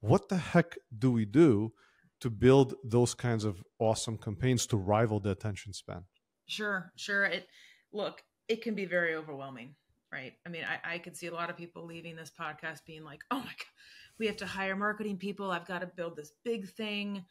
what 0.00 0.28
the 0.28 0.38
heck 0.38 0.76
do 0.98 1.12
we 1.12 1.24
do 1.24 1.72
to 2.20 2.30
build 2.30 2.74
those 2.82 3.14
kinds 3.14 3.44
of 3.44 3.62
awesome 3.78 4.16
campaigns 4.16 4.66
to 4.66 4.76
rival 4.76 5.20
the 5.20 5.30
attention 5.30 5.72
span 5.72 6.02
sure 6.46 6.92
sure 6.96 7.24
it 7.24 7.46
look 7.92 8.22
it 8.48 8.62
can 8.62 8.74
be 8.74 8.86
very 8.86 9.14
overwhelming 9.14 9.74
right? 10.12 10.34
I 10.46 10.50
mean, 10.50 10.62
I, 10.64 10.96
I 10.96 10.98
could 10.98 11.16
see 11.16 11.28
a 11.28 11.34
lot 11.34 11.48
of 11.48 11.56
people 11.56 11.86
leaving 11.86 12.14
this 12.14 12.30
podcast 12.38 12.84
being 12.84 13.02
like, 13.02 13.22
oh 13.30 13.38
my 13.38 13.44
God, 13.44 13.72
we 14.18 14.26
have 14.26 14.36
to 14.36 14.46
hire 14.46 14.76
marketing 14.76 15.16
people. 15.16 15.50
I've 15.50 15.66
got 15.66 15.80
to 15.80 15.86
build 15.86 16.16
this 16.16 16.32
big 16.44 16.68
thing. 16.68 17.24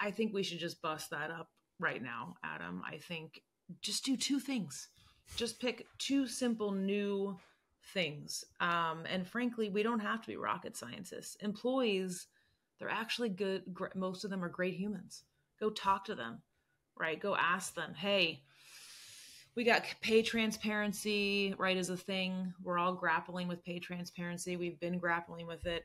I, 0.00 0.10
think 0.10 0.32
we 0.32 0.42
should 0.42 0.58
just 0.58 0.80
bust 0.82 1.10
that 1.10 1.30
up 1.30 1.50
right 1.78 2.02
now, 2.02 2.36
Adam. 2.42 2.82
I 2.86 2.98
think 2.98 3.42
just 3.80 4.04
do 4.04 4.16
two 4.16 4.40
things. 4.40 4.88
Just 5.36 5.60
pick 5.60 5.86
two 5.98 6.26
simple 6.26 6.70
new 6.70 7.38
things. 7.92 8.44
Um, 8.60 9.04
and 9.10 9.26
frankly, 9.26 9.68
we 9.68 9.82
don't 9.82 10.00
have 10.00 10.20
to 10.22 10.28
be 10.28 10.36
rocket 10.36 10.76
scientists. 10.76 11.36
Employees, 11.40 12.26
they're 12.78 12.88
actually 12.90 13.30
good. 13.30 13.62
Most 13.94 14.24
of 14.24 14.30
them 14.30 14.44
are 14.44 14.48
great 14.48 14.74
humans. 14.74 15.24
Go 15.60 15.70
talk 15.70 16.04
to 16.06 16.14
them, 16.14 16.42
right? 16.98 17.20
Go 17.20 17.36
ask 17.36 17.74
them, 17.74 17.94
hey, 17.94 18.42
we 19.54 19.64
got 19.64 19.84
pay 20.00 20.22
transparency 20.22 21.54
right 21.58 21.76
as 21.76 21.90
a 21.90 21.96
thing 21.96 22.52
we're 22.62 22.78
all 22.78 22.94
grappling 22.94 23.48
with 23.48 23.64
pay 23.64 23.78
transparency 23.78 24.56
we've 24.56 24.80
been 24.80 24.98
grappling 24.98 25.46
with 25.46 25.64
it 25.66 25.84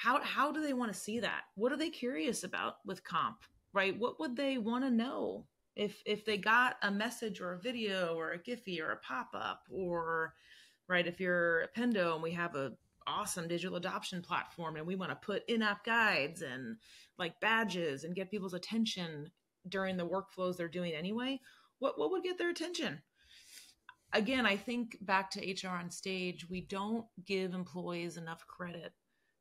how 0.00 0.22
how 0.22 0.50
do 0.52 0.62
they 0.62 0.72
want 0.72 0.92
to 0.92 0.98
see 0.98 1.20
that 1.20 1.42
what 1.54 1.72
are 1.72 1.76
they 1.76 1.90
curious 1.90 2.44
about 2.44 2.76
with 2.86 3.04
comp 3.04 3.38
right 3.72 3.98
what 3.98 4.18
would 4.18 4.36
they 4.36 4.58
want 4.58 4.84
to 4.84 4.90
know 4.90 5.44
if 5.76 6.02
if 6.06 6.24
they 6.24 6.36
got 6.36 6.76
a 6.82 6.90
message 6.90 7.40
or 7.40 7.52
a 7.52 7.58
video 7.60 8.14
or 8.14 8.32
a 8.32 8.38
giphy 8.38 8.80
or 8.80 8.92
a 8.92 8.96
pop-up 8.98 9.62
or 9.70 10.34
right 10.88 11.06
if 11.06 11.20
you're 11.20 11.62
a 11.62 11.68
pendo 11.68 12.14
and 12.14 12.22
we 12.22 12.32
have 12.32 12.54
a 12.54 12.72
awesome 13.06 13.48
digital 13.48 13.76
adoption 13.76 14.22
platform 14.22 14.76
and 14.76 14.86
we 14.86 14.94
want 14.94 15.10
to 15.10 15.26
put 15.26 15.42
in-app 15.48 15.84
guides 15.84 16.42
and 16.42 16.76
like 17.18 17.40
badges 17.40 18.04
and 18.04 18.14
get 18.14 18.30
people's 18.30 18.54
attention 18.54 19.28
during 19.68 19.96
the 19.96 20.06
workflows 20.06 20.56
they're 20.56 20.68
doing 20.68 20.92
anyway 20.92 21.38
what 21.80 21.98
what 21.98 22.12
would 22.12 22.22
get 22.22 22.38
their 22.38 22.50
attention? 22.50 23.02
Again, 24.12 24.46
I 24.46 24.56
think 24.56 24.96
back 25.00 25.30
to 25.32 25.40
HR 25.40 25.70
on 25.70 25.90
stage, 25.90 26.48
we 26.48 26.62
don't 26.62 27.06
give 27.24 27.54
employees 27.54 28.16
enough 28.16 28.46
credit 28.46 28.92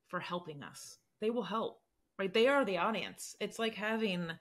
for 0.10 0.19
helping 0.19 0.63
us. 0.63 0.98
They 1.22 1.30
will 1.30 1.43
help, 1.43 1.82
right? 2.17 2.34
They 2.34 2.48
are 2.48 2.65
the 2.65 2.78
audience. 2.78 3.36
It's 3.39 3.60
like 3.60 3.76
having, 3.76 4.32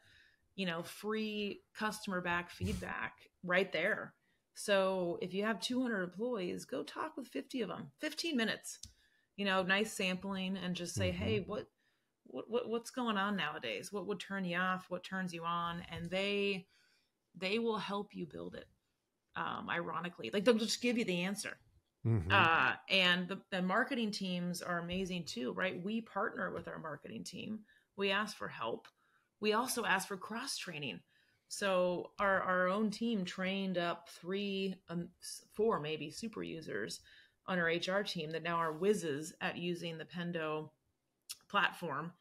you 0.56 0.66
know, 0.66 0.82
free 0.82 1.60
customer 1.74 2.20
back 2.20 2.50
feedback 2.50 3.14
right 3.44 3.72
there. 3.72 4.14
So 4.54 5.18
if 5.22 5.32
you 5.34 5.44
have 5.44 5.60
200 5.60 6.02
employees, 6.02 6.64
go 6.64 6.82
talk 6.82 7.16
with 7.16 7.28
50 7.28 7.62
of 7.62 7.68
them, 7.68 7.92
15 8.00 8.36
minutes, 8.36 8.78
you 9.36 9.44
know, 9.44 9.62
nice 9.62 9.92
sampling 9.92 10.56
and 10.56 10.74
just 10.74 10.96
say, 10.96 11.10
mm-hmm. 11.10 11.22
hey, 11.22 11.44
what, 11.46 11.66
what, 12.24 12.50
what, 12.50 12.68
what's 12.68 12.90
going 12.90 13.16
on 13.16 13.36
nowadays? 13.36 13.92
What 13.92 14.06
would 14.08 14.18
turn 14.18 14.44
you 14.44 14.56
off? 14.56 14.86
What 14.88 15.04
turns 15.04 15.32
you 15.32 15.44
on? 15.44 15.84
And 15.92 16.10
they, 16.10 16.66
they 17.36 17.60
will 17.60 17.78
help 17.78 18.14
you 18.14 18.26
build 18.26 18.56
it. 18.56 18.66
Um, 19.36 19.68
ironically, 19.70 20.30
like 20.32 20.44
they'll 20.44 20.54
just 20.54 20.82
give 20.82 20.98
you 20.98 21.04
the 21.04 21.22
answer. 21.22 21.56
Mm-hmm. 22.08 22.32
Uh, 22.32 22.72
and 22.88 23.28
the, 23.28 23.38
the 23.50 23.60
marketing 23.60 24.10
teams 24.10 24.62
are 24.62 24.78
amazing 24.78 25.24
too, 25.24 25.52
right? 25.52 25.82
We 25.82 26.00
partner 26.00 26.50
with 26.52 26.66
our 26.68 26.78
marketing 26.78 27.24
team. 27.24 27.60
We 27.96 28.10
ask 28.10 28.36
for 28.36 28.48
help. 28.48 28.88
We 29.40 29.52
also 29.52 29.84
ask 29.84 30.08
for 30.08 30.16
cross 30.16 30.56
training. 30.56 31.00
So 31.48 32.10
our 32.18 32.40
our 32.42 32.68
own 32.68 32.90
team 32.90 33.24
trained 33.24 33.78
up 33.78 34.08
three, 34.08 34.74
um, 34.88 35.08
four 35.54 35.80
maybe 35.80 36.10
super 36.10 36.42
users 36.42 37.00
on 37.46 37.58
our 37.58 37.66
HR 37.66 38.02
team 38.02 38.30
that 38.32 38.42
now 38.42 38.56
are 38.56 38.72
whizzes 38.72 39.32
at 39.40 39.56
using 39.56 39.96
the 39.96 40.04
Pendo 40.04 40.70
platform, 41.48 42.12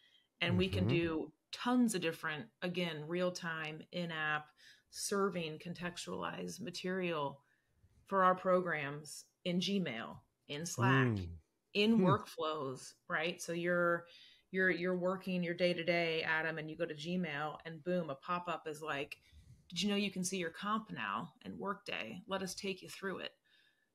and 0.41 0.51
mm-hmm. 0.51 0.59
we 0.59 0.67
can 0.69 0.85
mm-hmm. 0.85 0.97
do 0.97 1.31
tons 1.51 1.95
of 1.95 2.01
different 2.01 2.45
again 2.61 3.03
real 3.07 3.31
time 3.31 3.81
in 3.91 4.11
app 4.11 4.47
serving 4.89 5.59
contextualized 5.59 6.61
material 6.61 7.41
for 8.07 8.23
our 8.23 8.35
programs 8.35 9.25
in 9.47 9.59
Gmail, 9.61 10.17
in 10.49 10.65
Slack, 10.65 11.07
mm. 11.07 11.27
in 11.73 11.93
hmm. 11.93 12.05
workflows, 12.05 12.93
right? 13.09 13.41
So 13.41 13.53
you're 13.53 14.05
you're 14.51 14.69
you're 14.69 14.97
working 14.97 15.41
your 15.41 15.53
day 15.53 15.73
to 15.73 15.83
day, 15.83 16.21
Adam, 16.23 16.57
and 16.57 16.69
you 16.69 16.75
go 16.75 16.85
to 16.85 16.93
Gmail, 16.93 17.57
and 17.65 17.83
boom, 17.83 18.09
a 18.09 18.15
pop 18.15 18.47
up 18.49 18.67
is 18.67 18.81
like, 18.81 19.17
"Did 19.69 19.81
you 19.81 19.89
know 19.89 19.95
you 19.95 20.11
can 20.11 20.23
see 20.23 20.37
your 20.37 20.49
comp 20.49 20.91
now 20.91 21.33
in 21.45 21.57
Workday? 21.57 22.21
Let 22.27 22.43
us 22.43 22.53
take 22.53 22.81
you 22.81 22.89
through 22.89 23.19
it." 23.19 23.31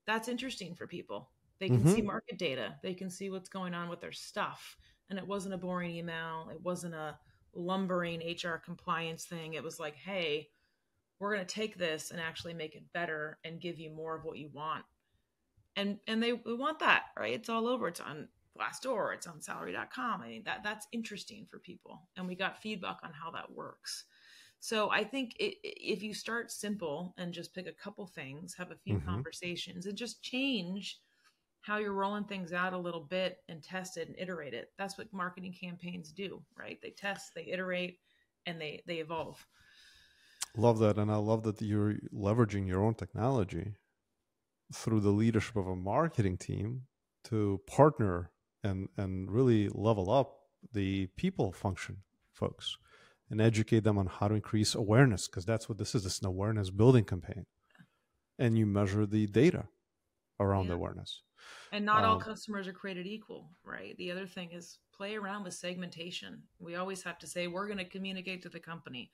That's 0.07 0.29
interesting 0.29 0.75
for 0.75 0.87
people. 0.87 1.31
They 1.61 1.69
can 1.69 1.81
mm-hmm. 1.81 1.95
see 1.95 2.03
market 2.03 2.39
data. 2.39 2.77
They 2.83 2.95
can 2.95 3.11
see 3.11 3.31
what's 3.31 3.49
going 3.49 3.75
on 3.75 3.89
with 3.89 4.01
their 4.01 4.13
stuff. 4.13 4.77
And 5.11 5.19
it 5.19 5.27
wasn't 5.27 5.55
a 5.55 5.59
boring 5.59 5.93
email. 5.93 6.49
It 6.51 6.61
wasn't 6.61 6.95
a 6.95 7.17
lumbering 7.55 8.21
HR 8.21 8.57
compliance 8.57 9.27
thing. 9.27 9.55
It 9.55 9.63
was 9.63 9.79
like, 9.79 9.95
hey, 9.95 10.49
we're 11.21 11.33
going 11.33 11.47
to 11.47 11.55
take 11.55 11.79
this 11.79 12.11
and 12.11 12.21
actually 12.21 12.55
make 12.55 12.75
it 12.75 12.93
better 12.93 13.39
and 13.45 13.61
give 13.61 13.79
you 13.79 13.91
more 13.91 14.17
of 14.17 14.25
what 14.25 14.39
you 14.39 14.51
want 14.53 14.85
and 15.77 15.99
and 16.07 16.23
they 16.23 16.33
we 16.33 16.55
want 16.55 16.79
that 16.79 17.05
right 17.19 17.35
it's 17.35 17.49
all 17.49 17.67
over 17.67 17.89
it's 17.89 18.01
on 18.01 18.29
glassdoor 18.59 19.15
it's 19.15 19.27
on 19.27 19.41
salary.com 19.41 20.21
i 20.21 20.29
mean 20.29 20.43
that 20.45 20.63
that's 20.63 20.87
interesting 20.93 21.47
for 21.51 21.59
people 21.59 22.09
and 22.17 22.27
we 22.27 22.35
got 22.35 22.61
feedback 22.61 22.99
on 23.03 23.13
how 23.13 23.31
that 23.31 23.51
works 23.51 24.05
so 24.61 24.91
i 24.91 25.03
think 25.03 25.35
it, 25.39 25.55
if 25.63 26.03
you 26.03 26.13
start 26.13 26.51
simple 26.51 27.15
and 27.17 27.33
just 27.33 27.55
pick 27.55 27.67
a 27.67 27.73
couple 27.73 28.07
things 28.07 28.55
have 28.55 28.71
a 28.71 28.77
few 28.77 28.97
mm-hmm. 28.97 29.09
conversations 29.09 29.87
and 29.87 29.97
just 29.97 30.23
change 30.23 30.99
how 31.63 31.79
you're 31.79 31.93
rolling 31.93 32.25
things 32.25 32.53
out 32.53 32.73
a 32.73 32.79
little 32.79 33.01
bit 33.01 33.39
and 33.49 33.63
test 33.63 33.97
it 33.97 34.09
and 34.09 34.19
iterate 34.19 34.53
it. 34.53 34.73
That's 34.77 34.99
what 34.99 35.13
marketing 35.13 35.55
campaigns 35.59 36.13
do, 36.13 36.43
right? 36.59 36.79
They 36.83 36.91
test, 36.91 37.35
they 37.35 37.47
iterate, 37.47 37.99
and 38.47 38.61
they 38.61 38.83
they 38.87 38.97
evolve. 38.97 39.45
Love 40.57 40.81
that, 40.81 40.99
and 40.99 41.11
I 41.11 41.17
love 41.17 41.45
that 41.45 41.63
you're 41.63 41.95
leveraging 42.13 42.67
your 42.67 42.83
own 42.83 42.95
technology 42.95 43.75
through 44.73 45.01
the 45.01 45.11
leadership 45.11 45.57
of 45.57 45.67
a 45.67 45.77
marketing 45.77 46.37
team 46.37 46.83
to 47.25 47.61
partner 47.67 48.31
and 48.65 48.89
and 48.97 49.31
really 49.31 49.69
level 49.69 50.11
up 50.11 50.39
the 50.73 51.07
people 51.17 51.53
function 51.53 51.99
folks 52.33 52.77
and 53.33 53.41
educate 53.41 53.83
them 53.83 53.99
on 53.99 54.07
how 54.07 54.29
to 54.29 54.35
increase 54.35 54.75
awareness 54.75 55.27
because 55.27 55.47
that's 55.47 55.69
what 55.69 55.79
this 55.79 55.95
is 55.95 56.05
it's 56.05 56.21
an 56.21 56.27
awareness 56.27 56.71
building 56.71 57.05
campaign. 57.05 57.47
And 58.39 58.59
you 58.59 58.67
measure 58.67 59.07
the 59.07 59.27
data 59.27 59.65
around 60.39 60.65
yeah. 60.65 60.71
the 60.71 60.75
awareness. 60.75 61.23
And 61.73 61.87
not 61.87 62.05
um, 62.05 62.11
all 62.11 62.21
customers 62.21 62.69
are 62.69 62.73
created 62.73 63.07
equal 63.07 63.49
right? 63.65 63.97
The 63.97 64.11
other 64.11 64.27
thing 64.27 64.51
is 64.53 64.79
play 64.95 65.15
around 65.15 65.45
with 65.45 65.55
segmentation. 65.55 66.43
We 66.59 66.77
always 66.77 67.03
have 67.05 67.19
to 67.21 67.27
say 67.27 67.47
we're 67.47 67.67
going 67.67 67.79
to 67.79 67.85
communicate 67.85 68.43
to 68.43 68.49
the 68.49 68.61
company 68.61 69.11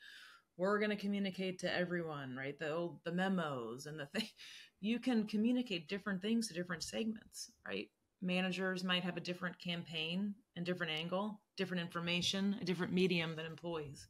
we're 0.59 0.79
going 0.79 0.91
to 0.91 0.97
communicate 0.97 1.59
to 1.59 1.75
everyone 1.75 2.37
right 2.37 2.59
the 2.59 2.71
old 2.71 2.99
the 3.05 3.13
memos 3.13 3.87
and 3.87 3.99
the 3.99 4.07
thing 4.07 4.29
you 4.81 4.99
can 4.99 5.27
communicate 5.27 5.89
different 5.89 6.21
things 6.21 6.47
to 6.49 6.55
different 6.55 6.83
segments 6.83 7.51
right 7.67 7.89
managers 8.21 8.85
might 8.85 9.05
have 9.05 9.17
a 9.17 9.21
different 9.21 9.59
campaign 9.59 10.35
and 10.57 10.67
different 10.67 10.93
angle, 10.93 11.41
different 11.57 11.83
information, 11.83 12.57
a 12.61 12.65
different 12.65 12.93
medium 12.93 13.37
than 13.37 13.47
employees. 13.47 14.09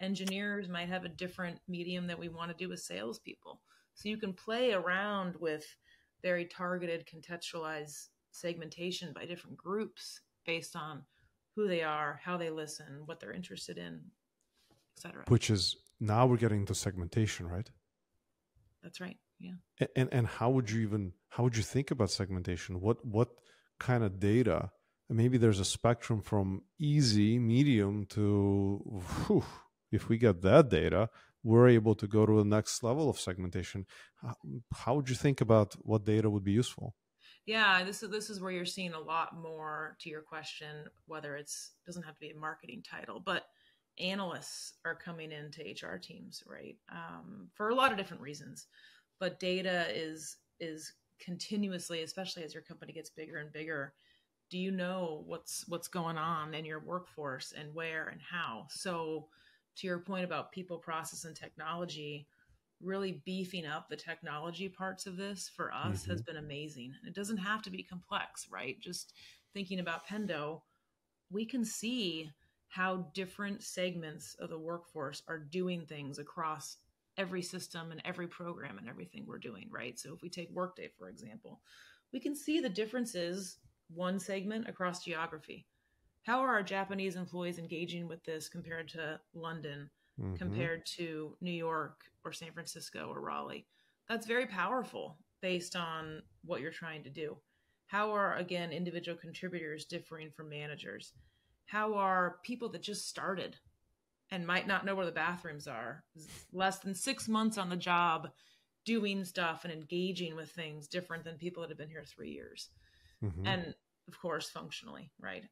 Engineers 0.00 0.68
might 0.68 0.88
have 0.88 1.04
a 1.04 1.08
different 1.08 1.58
medium 1.66 2.06
that 2.06 2.18
we 2.18 2.28
want 2.28 2.50
to 2.50 2.56
do 2.56 2.68
with 2.68 2.80
salespeople. 2.80 3.60
So 3.94 4.08
you 4.08 4.16
can 4.16 4.32
play 4.32 4.72
around 4.72 5.34
with 5.40 5.64
very 6.22 6.44
targeted, 6.44 7.06
contextualized 7.06 8.08
segmentation 8.30 9.12
by 9.12 9.24
different 9.24 9.56
groups 9.56 10.20
based 10.46 10.76
on 10.76 11.02
who 11.56 11.66
they 11.66 11.82
are, 11.82 12.20
how 12.22 12.36
they 12.36 12.50
listen, 12.50 13.02
what 13.06 13.18
they're 13.18 13.32
interested 13.32 13.76
in, 13.76 14.00
etc. 14.96 15.24
Which 15.26 15.50
is 15.50 15.76
now 16.00 16.26
we're 16.26 16.36
getting 16.36 16.66
to 16.66 16.74
segmentation, 16.74 17.46
right? 17.46 17.70
That's 18.82 19.00
right. 19.00 19.16
Yeah. 19.38 19.86
And 19.96 20.08
and 20.12 20.26
how 20.26 20.50
would 20.50 20.70
you 20.70 20.82
even 20.82 21.12
how 21.30 21.44
would 21.44 21.56
you 21.56 21.62
think 21.62 21.90
about 21.90 22.10
segmentation? 22.10 22.80
What 22.80 23.04
what 23.04 23.28
kind 23.78 24.04
of 24.04 24.18
data? 24.18 24.70
Maybe 25.10 25.38
there's 25.38 25.60
a 25.60 25.64
spectrum 25.64 26.20
from 26.20 26.62
easy, 26.78 27.38
medium 27.38 28.06
to 28.10 29.02
whew, 29.26 29.44
if 29.90 30.08
we 30.08 30.18
get 30.18 30.42
that 30.42 30.68
data, 30.68 31.08
we're 31.42 31.68
able 31.68 31.94
to 31.94 32.06
go 32.06 32.26
to 32.26 32.36
the 32.36 32.44
next 32.44 32.82
level 32.82 33.08
of 33.08 33.18
segmentation. 33.18 33.86
How, 34.16 34.34
how 34.74 34.94
would 34.96 35.08
you 35.08 35.14
think 35.14 35.40
about 35.40 35.74
what 35.80 36.04
data 36.04 36.28
would 36.28 36.44
be 36.44 36.52
useful? 36.52 36.94
Yeah, 37.46 37.82
this 37.84 38.02
is 38.02 38.10
this 38.10 38.28
is 38.28 38.40
where 38.40 38.52
you're 38.52 38.66
seeing 38.66 38.92
a 38.92 39.00
lot 39.00 39.34
more 39.34 39.96
to 40.00 40.10
your 40.10 40.20
question, 40.20 40.84
whether 41.06 41.36
it's 41.36 41.72
doesn't 41.86 42.02
have 42.02 42.14
to 42.14 42.20
be 42.20 42.30
a 42.30 42.36
marketing 42.36 42.82
title, 42.82 43.22
but 43.24 43.44
analysts 44.00 44.74
are 44.84 44.94
coming 44.94 45.32
into 45.32 45.62
HR 45.62 45.98
teams, 45.98 46.42
right? 46.46 46.76
Um, 46.90 47.48
for 47.54 47.68
a 47.70 47.74
lot 47.74 47.92
of 47.92 47.98
different 47.98 48.22
reasons 48.22 48.66
but 49.18 49.40
data 49.40 49.86
is 49.94 50.36
is 50.60 50.92
continuously 51.20 52.02
especially 52.02 52.44
as 52.44 52.54
your 52.54 52.62
company 52.62 52.92
gets 52.92 53.10
bigger 53.10 53.38
and 53.38 53.52
bigger 53.52 53.92
do 54.50 54.58
you 54.58 54.70
know 54.70 55.22
what's 55.26 55.64
what's 55.68 55.88
going 55.88 56.16
on 56.16 56.54
in 56.54 56.64
your 56.64 56.80
workforce 56.80 57.52
and 57.56 57.74
where 57.74 58.08
and 58.08 58.20
how 58.20 58.66
so 58.70 59.26
to 59.76 59.86
your 59.86 59.98
point 59.98 60.24
about 60.24 60.52
people 60.52 60.78
process 60.78 61.24
and 61.24 61.34
technology 61.34 62.26
really 62.80 63.20
beefing 63.24 63.66
up 63.66 63.88
the 63.88 63.96
technology 63.96 64.68
parts 64.68 65.06
of 65.06 65.16
this 65.16 65.50
for 65.54 65.72
us 65.72 66.02
mm-hmm. 66.02 66.12
has 66.12 66.22
been 66.22 66.36
amazing 66.36 66.92
it 67.06 67.14
doesn't 67.14 67.36
have 67.36 67.62
to 67.62 67.70
be 67.70 67.82
complex 67.82 68.46
right 68.50 68.78
just 68.80 69.12
thinking 69.52 69.80
about 69.80 70.06
pendo 70.06 70.60
we 71.30 71.44
can 71.44 71.64
see 71.64 72.30
how 72.68 73.06
different 73.14 73.62
segments 73.62 74.36
of 74.38 74.50
the 74.50 74.58
workforce 74.58 75.22
are 75.26 75.38
doing 75.38 75.86
things 75.86 76.18
across 76.18 76.76
every 77.16 77.42
system 77.42 77.90
and 77.90 78.00
every 78.04 78.28
program 78.28 78.78
and 78.78 78.88
everything 78.88 79.24
we're 79.26 79.38
doing, 79.38 79.68
right? 79.70 79.98
So 79.98 80.14
if 80.14 80.22
we 80.22 80.28
take 80.28 80.50
Workday, 80.52 80.90
for 80.96 81.08
example, 81.08 81.60
we 82.12 82.20
can 82.20 82.36
see 82.36 82.60
the 82.60 82.68
differences 82.68 83.58
one 83.92 84.18
segment 84.18 84.68
across 84.68 85.04
geography. 85.04 85.66
How 86.22 86.40
are 86.40 86.48
our 86.48 86.62
Japanese 86.62 87.16
employees 87.16 87.58
engaging 87.58 88.06
with 88.06 88.22
this 88.24 88.48
compared 88.48 88.88
to 88.88 89.18
London, 89.34 89.88
mm-hmm. 90.20 90.34
compared 90.36 90.84
to 90.86 91.36
New 91.40 91.50
York 91.50 92.02
or 92.24 92.32
San 92.32 92.52
Francisco 92.52 93.08
or 93.10 93.20
Raleigh? 93.20 93.66
That's 94.08 94.26
very 94.26 94.46
powerful 94.46 95.16
based 95.40 95.74
on 95.74 96.22
what 96.44 96.60
you're 96.60 96.70
trying 96.70 97.02
to 97.04 97.10
do. 97.10 97.36
How 97.86 98.10
are, 98.12 98.36
again, 98.36 98.72
individual 98.72 99.16
contributors 99.16 99.86
differing 99.86 100.30
from 100.30 100.50
managers? 100.50 101.14
How 101.68 101.94
are 101.94 102.38
people 102.42 102.68
that 102.70 102.82
just 102.82 103.08
started 103.08 103.56
and 104.30 104.46
might 104.46 104.66
not 104.66 104.84
know 104.84 104.94
where 104.94 105.06
the 105.06 105.12
bathrooms 105.12 105.66
are. 105.66 106.04
Less 106.52 106.78
than 106.78 106.94
six 106.94 107.28
months 107.28 107.58
on 107.58 107.70
the 107.70 107.76
job 107.76 108.28
doing 108.84 109.24
stuff 109.24 109.64
and 109.64 109.72
engaging 109.72 110.36
with 110.36 110.50
things 110.50 110.88
different 110.88 111.24
than 111.24 111.36
people 111.36 111.62
that 111.62 111.70
have 111.70 111.78
been 111.78 111.88
here 111.88 112.04
three 112.04 112.30
years. 112.30 112.68
Mm-hmm. 113.24 113.46
And 113.46 113.74
of 114.06 114.20
course, 114.20 114.48
functionally, 114.48 115.10
right? 115.20 115.44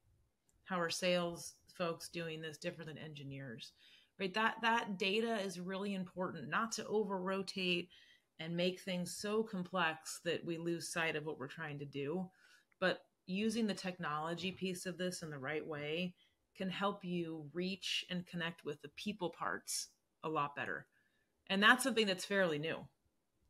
How 0.65 0.81
are 0.81 0.91
sales 0.91 1.55
folks 1.75 2.09
doing 2.09 2.41
this 2.41 2.59
different 2.59 2.89
than 2.89 2.99
engineers? 2.99 3.73
Right? 4.19 4.33
That 4.35 4.57
that 4.63 4.99
data 4.99 5.39
is 5.41 5.61
really 5.61 5.95
important, 5.95 6.49
not 6.49 6.73
to 6.73 6.87
over 6.87 7.19
rotate 7.19 7.91
and 8.39 8.57
make 8.57 8.81
things 8.81 9.17
so 9.17 9.43
complex 9.43 10.21
that 10.25 10.45
we 10.45 10.59
lose 10.59 10.89
sight 10.89 11.17
of 11.17 11.25
what 11.25 11.39
we're 11.39 11.47
trying 11.47 11.79
to 11.79 11.87
do, 11.87 12.29
but 12.81 13.01
using 13.27 13.67
the 13.67 13.75
technology 13.75 14.53
piece 14.53 14.87
of 14.87 14.99
this 14.99 15.23
in 15.23 15.31
the 15.31 15.39
right 15.39 15.67
way 15.67 16.15
can 16.57 16.71
help 16.71 17.05
you 17.05 17.47
reach 17.53 18.05
and 18.11 18.27
connect 18.27 18.65
with 18.65 18.81
the 18.83 18.89
people 18.97 19.31
parts 19.31 19.89
a 20.25 20.29
lot 20.29 20.57
better. 20.57 20.87
And 21.49 21.63
that's 21.63 21.85
something 21.85 22.07
that's 22.07 22.25
fairly 22.25 22.59
new. 22.59 22.79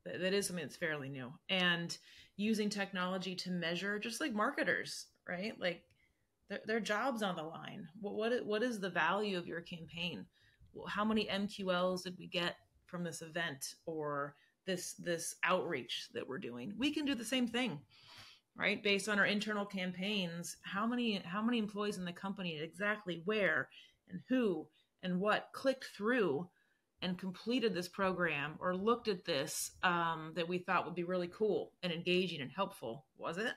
That 0.05 0.33
is 0.33 0.47
something 0.47 0.65
that's 0.65 0.77
fairly 0.77 1.09
new. 1.09 1.33
And 1.49 1.97
using 2.37 2.69
technology 2.69 3.35
to 3.35 3.51
measure, 3.51 3.99
just 3.99 4.21
like 4.21 4.33
marketers, 4.33 5.07
right? 5.29 5.55
Like 5.59 5.83
their, 6.49 6.61
their 6.67 6.81
jobs 6.81 7.23
on 7.23 7.37
the 7.37 7.43
line. 7.43 7.89
What, 8.01 8.15
what, 8.15 8.47
what 8.47 8.63
is 8.63 8.79
the 8.79 8.91
value 8.91 9.39
of 9.39 9.47
your 9.47 9.63
campaign? 9.63 10.27
How 10.89 11.05
many 11.05 11.27
MQLs 11.27 12.05
did 12.05 12.17
we 12.19 12.27
get 12.27 12.57
from 12.87 13.03
this 13.03 13.23
event 13.23 13.75
or 13.87 14.35
this 14.67 14.95
this 14.95 15.37
outreach 15.43 16.09
that 16.13 16.29
we're 16.29 16.39
doing? 16.39 16.75
We 16.77 16.93
can 16.93 17.07
do 17.07 17.15
the 17.15 17.25
same 17.25 17.49
thing 17.49 17.81
right? 18.59 18.83
Based 18.83 19.09
on 19.09 19.19
our 19.19 19.27
internal 19.27 19.67
campaigns 19.67 20.57
how 20.63 20.87
many 20.87 21.23
how 21.25 21.43
many 21.43 21.59
employees 21.59 21.99
in 21.99 22.05
the 22.05 22.13
company 22.13 22.59
exactly 22.59 23.23
where 23.25 23.69
and 24.11 24.21
who 24.29 24.67
and 25.03 25.21
what 25.21 25.51
clicked 25.53 25.87
through 25.97 26.49
and 27.03 27.19
completed 27.19 27.75
this 27.75 27.89
program 27.89 28.55
or 28.59 28.75
looked 28.75 29.09
at 29.09 29.25
this 29.25 29.73
um, 29.83 30.33
that 30.35 30.49
we 30.49 30.59
thought 30.59 30.87
would 30.87 30.95
be 30.95 31.05
really 31.05 31.29
cool 31.29 31.73
and 31.83 31.93
engaging 31.93 32.41
and 32.41 32.51
helpful 32.51 33.05
was 33.19 33.39
it? 33.39 33.53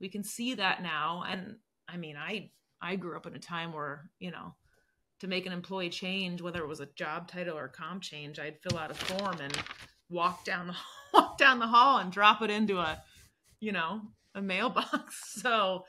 We 0.00 0.08
can 0.08 0.24
see 0.24 0.54
that 0.54 0.82
now. 0.82 1.24
And 1.28 1.56
i 1.92 1.96
mean 1.96 2.16
i 2.16 2.50
i 2.80 2.96
grew 2.96 3.16
up 3.16 3.26
in 3.26 3.34
a 3.34 3.38
time 3.38 3.72
where 3.72 4.08
you 4.18 4.30
know 4.30 4.54
to 5.18 5.26
make 5.26 5.46
an 5.46 5.52
employee 5.52 5.90
change 5.90 6.40
whether 6.40 6.62
it 6.62 6.68
was 6.68 6.80
a 6.80 6.86
job 6.94 7.28
title 7.28 7.56
or 7.56 7.68
comp 7.68 8.02
change 8.02 8.38
i'd 8.38 8.60
fill 8.60 8.78
out 8.78 8.90
a 8.90 8.94
form 8.94 9.36
and 9.40 9.56
walk 10.08 10.44
down 10.44 10.66
the 10.66 10.74
walk 11.14 11.38
down 11.38 11.58
the 11.58 11.66
hall 11.66 11.98
and 11.98 12.12
drop 12.12 12.42
it 12.42 12.50
into 12.50 12.78
a 12.78 13.02
you 13.60 13.72
know, 13.72 14.00
a 14.34 14.42
mailbox. 14.42 15.34
So 15.42 15.84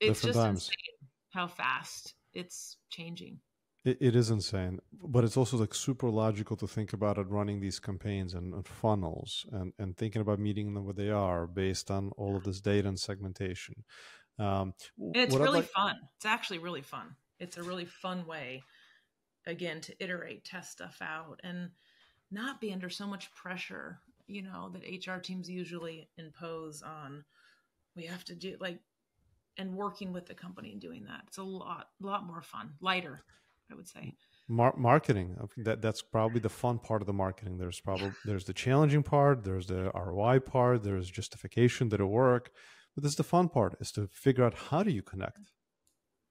it's 0.00 0.20
Different 0.20 0.34
just 0.34 0.44
times. 0.44 0.58
insane 0.60 1.08
how 1.30 1.46
fast 1.46 2.14
it's 2.32 2.76
changing. 2.90 3.38
It, 3.84 3.98
it 4.00 4.16
is 4.16 4.30
insane, 4.30 4.80
but 4.92 5.24
it's 5.24 5.36
also 5.36 5.56
like 5.56 5.74
super 5.74 6.10
logical 6.10 6.56
to 6.56 6.66
think 6.66 6.92
about 6.92 7.18
it 7.18 7.28
running 7.28 7.60
these 7.60 7.78
campaigns 7.78 8.34
and, 8.34 8.52
and, 8.52 8.66
funnels 8.66 9.46
and, 9.52 9.72
and 9.78 9.96
thinking 9.96 10.20
about 10.20 10.40
meeting 10.40 10.74
them 10.74 10.84
where 10.84 10.94
they 10.94 11.10
are 11.10 11.46
based 11.46 11.90
on 11.90 12.10
all 12.16 12.36
of 12.36 12.44
this 12.44 12.60
data 12.60 12.88
and 12.88 12.98
segmentation. 12.98 13.84
Um, 14.38 14.74
and 14.98 15.16
it's 15.16 15.34
really 15.34 15.60
like... 15.60 15.70
fun. 15.70 15.96
It's 16.16 16.26
actually 16.26 16.58
really 16.58 16.82
fun. 16.82 17.14
It's 17.38 17.56
a 17.56 17.62
really 17.62 17.86
fun 17.86 18.26
way, 18.26 18.62
again, 19.46 19.80
to 19.82 19.94
iterate, 20.02 20.44
test 20.44 20.72
stuff 20.72 20.98
out, 21.00 21.40
and 21.44 21.70
not 22.30 22.60
be 22.60 22.72
under 22.72 22.90
so 22.90 23.06
much 23.06 23.32
pressure 23.32 24.00
you 24.28 24.42
know 24.42 24.70
that 24.72 24.82
hr 25.06 25.18
teams 25.18 25.50
usually 25.50 26.08
impose 26.16 26.82
on 26.82 27.24
we 27.96 28.04
have 28.04 28.24
to 28.24 28.34
do 28.34 28.56
like 28.60 28.78
and 29.58 29.74
working 29.74 30.12
with 30.12 30.26
the 30.26 30.34
company 30.34 30.70
and 30.72 30.80
doing 30.80 31.04
that. 31.04 31.22
It's 31.26 31.38
a 31.38 31.42
lot 31.42 31.88
a 32.02 32.06
lot 32.06 32.24
more 32.24 32.40
fun 32.40 32.70
lighter 32.80 33.20
i 33.70 33.74
would 33.74 33.88
say. 33.88 34.14
Mar- 34.48 34.76
marketing 34.78 35.36
that 35.58 35.82
that's 35.82 36.00
probably 36.00 36.40
the 36.40 36.48
fun 36.48 36.78
part 36.78 37.02
of 37.02 37.06
the 37.06 37.12
marketing. 37.12 37.58
There's 37.58 37.80
probably 37.80 38.12
there's 38.24 38.44
the 38.44 38.54
challenging 38.54 39.02
part 39.02 39.44
there's 39.44 39.66
the 39.66 39.90
roi 39.94 40.38
part 40.38 40.84
there's 40.84 41.10
justification 41.10 41.90
that 41.90 42.00
it 42.00 42.04
work 42.04 42.50
but 42.94 43.02
this 43.02 43.12
is 43.12 43.16
the 43.16 43.24
fun 43.24 43.48
part 43.48 43.76
is 43.80 43.92
to 43.92 44.08
figure 44.08 44.44
out 44.44 44.54
how 44.54 44.82
do 44.82 44.90
you 44.90 45.02
connect? 45.02 45.40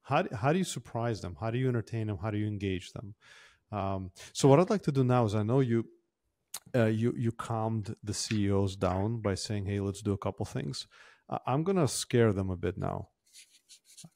How 0.02 0.22
do, 0.22 0.36
how 0.36 0.54
do 0.54 0.58
you 0.58 0.64
surprise 0.64 1.22
them? 1.22 1.36
How 1.40 1.52
do 1.52 1.58
you 1.58 1.68
entertain 1.68 2.08
them? 2.08 2.18
How 2.22 2.32
do 2.32 2.38
you 2.38 2.48
engage 2.48 2.92
them? 2.94 3.16
Um, 3.72 4.12
so 4.32 4.48
what 4.48 4.62
i'd 4.62 4.70
like 4.70 4.84
to 4.84 4.94
do 4.94 5.04
now 5.04 5.26
is 5.26 5.36
i 5.36 5.44
know 5.44 5.60
you 5.60 5.86
uh, 6.78 6.86
you 6.86 7.14
you 7.18 7.32
calmed 7.32 7.96
the 8.04 8.14
CEOs 8.14 8.76
down 8.76 9.22
by 9.22 9.36
saying, 9.36 9.66
"Hey, 9.66 9.80
let's 9.80 10.02
do 10.02 10.14
a 10.14 10.18
couple 10.18 10.46
things." 10.46 10.88
I- 11.30 11.40
I'm 11.52 11.64
gonna 11.64 11.88
scare 11.88 12.32
them 12.34 12.50
a 12.50 12.58
bit 12.58 12.78
now. 12.78 13.10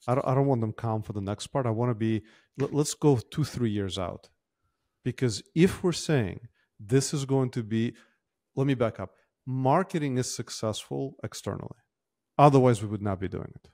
I 0.06 0.14
don't, 0.14 0.26
I 0.26 0.34
don't 0.34 0.46
want 0.46 0.60
them 0.60 0.72
calm 0.72 1.02
for 1.02 1.12
the 1.12 1.20
next 1.20 1.48
part. 1.48 1.66
I 1.66 1.70
want 1.70 1.90
to 1.90 1.94
be. 1.94 2.22
Let, 2.58 2.72
let's 2.72 2.94
go 2.94 3.16
two 3.16 3.44
three 3.44 3.70
years 3.70 3.98
out, 3.98 4.28
because 5.04 5.42
if 5.54 5.82
we're 5.82 5.92
saying 6.10 6.38
this 6.78 7.12
is 7.12 7.24
going 7.24 7.50
to 7.50 7.62
be, 7.62 7.94
let 8.56 8.66
me 8.66 8.74
back 8.74 9.00
up. 9.00 9.10
Marketing 9.44 10.18
is 10.18 10.32
successful 10.32 11.16
externally, 11.24 11.80
otherwise 12.38 12.80
we 12.82 12.88
would 12.88 13.02
not 13.02 13.18
be 13.18 13.28
doing 13.28 13.52
it. 13.56 13.68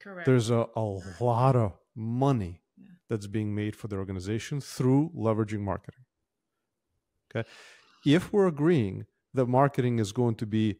Correct. 0.00 0.26
There's 0.26 0.50
a, 0.50 0.66
a 0.76 0.86
lot 1.20 1.56
of 1.56 1.72
money 1.96 2.60
Yeah. 2.76 2.90
that's 3.08 3.26
being 3.26 3.54
made 3.54 3.74
for 3.74 3.88
the 3.88 3.96
organization 3.96 4.60
through 4.60 5.10
leveraging 5.16 5.60
marketing. 5.60 6.04
Okay. 7.30 7.48
If 8.08 8.32
we're 8.32 8.46
agreeing 8.46 9.04
that 9.34 9.48
marketing 9.48 9.98
is 9.98 10.12
going 10.12 10.36
to 10.36 10.46
be 10.46 10.76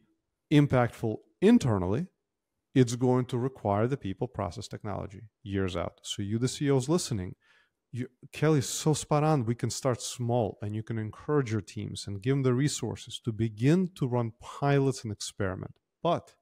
impactful 0.51 1.17
internally, 1.39 2.07
it's 2.73 2.95
going 2.95 3.25
to 3.25 3.37
require 3.37 3.85
the 3.85 3.97
people 3.97 4.27
process 4.27 4.67
technology 4.67 5.21
years 5.43 5.77
out. 5.77 5.99
So 6.01 6.23
you, 6.23 6.39
the 6.39 6.47
CEOs 6.47 6.89
listening, 6.89 7.35
you, 7.91 8.07
Kelly's 8.33 8.67
so 8.67 8.95
spot 8.95 9.23
on. 9.23 9.45
We 9.45 9.53
can 9.53 9.69
start 9.69 10.01
small 10.01 10.57
and 10.63 10.75
you 10.75 10.81
can 10.81 10.97
encourage 10.97 11.51
your 11.51 11.61
teams 11.61 12.07
and 12.07 12.19
give 12.19 12.33
them 12.33 12.41
the 12.41 12.55
resources 12.55 13.21
to 13.23 13.31
begin 13.31 13.91
to 13.99 14.07
run 14.07 14.31
pilots 14.41 15.03
and 15.03 15.13
experiment. 15.13 15.75
But 16.01 16.33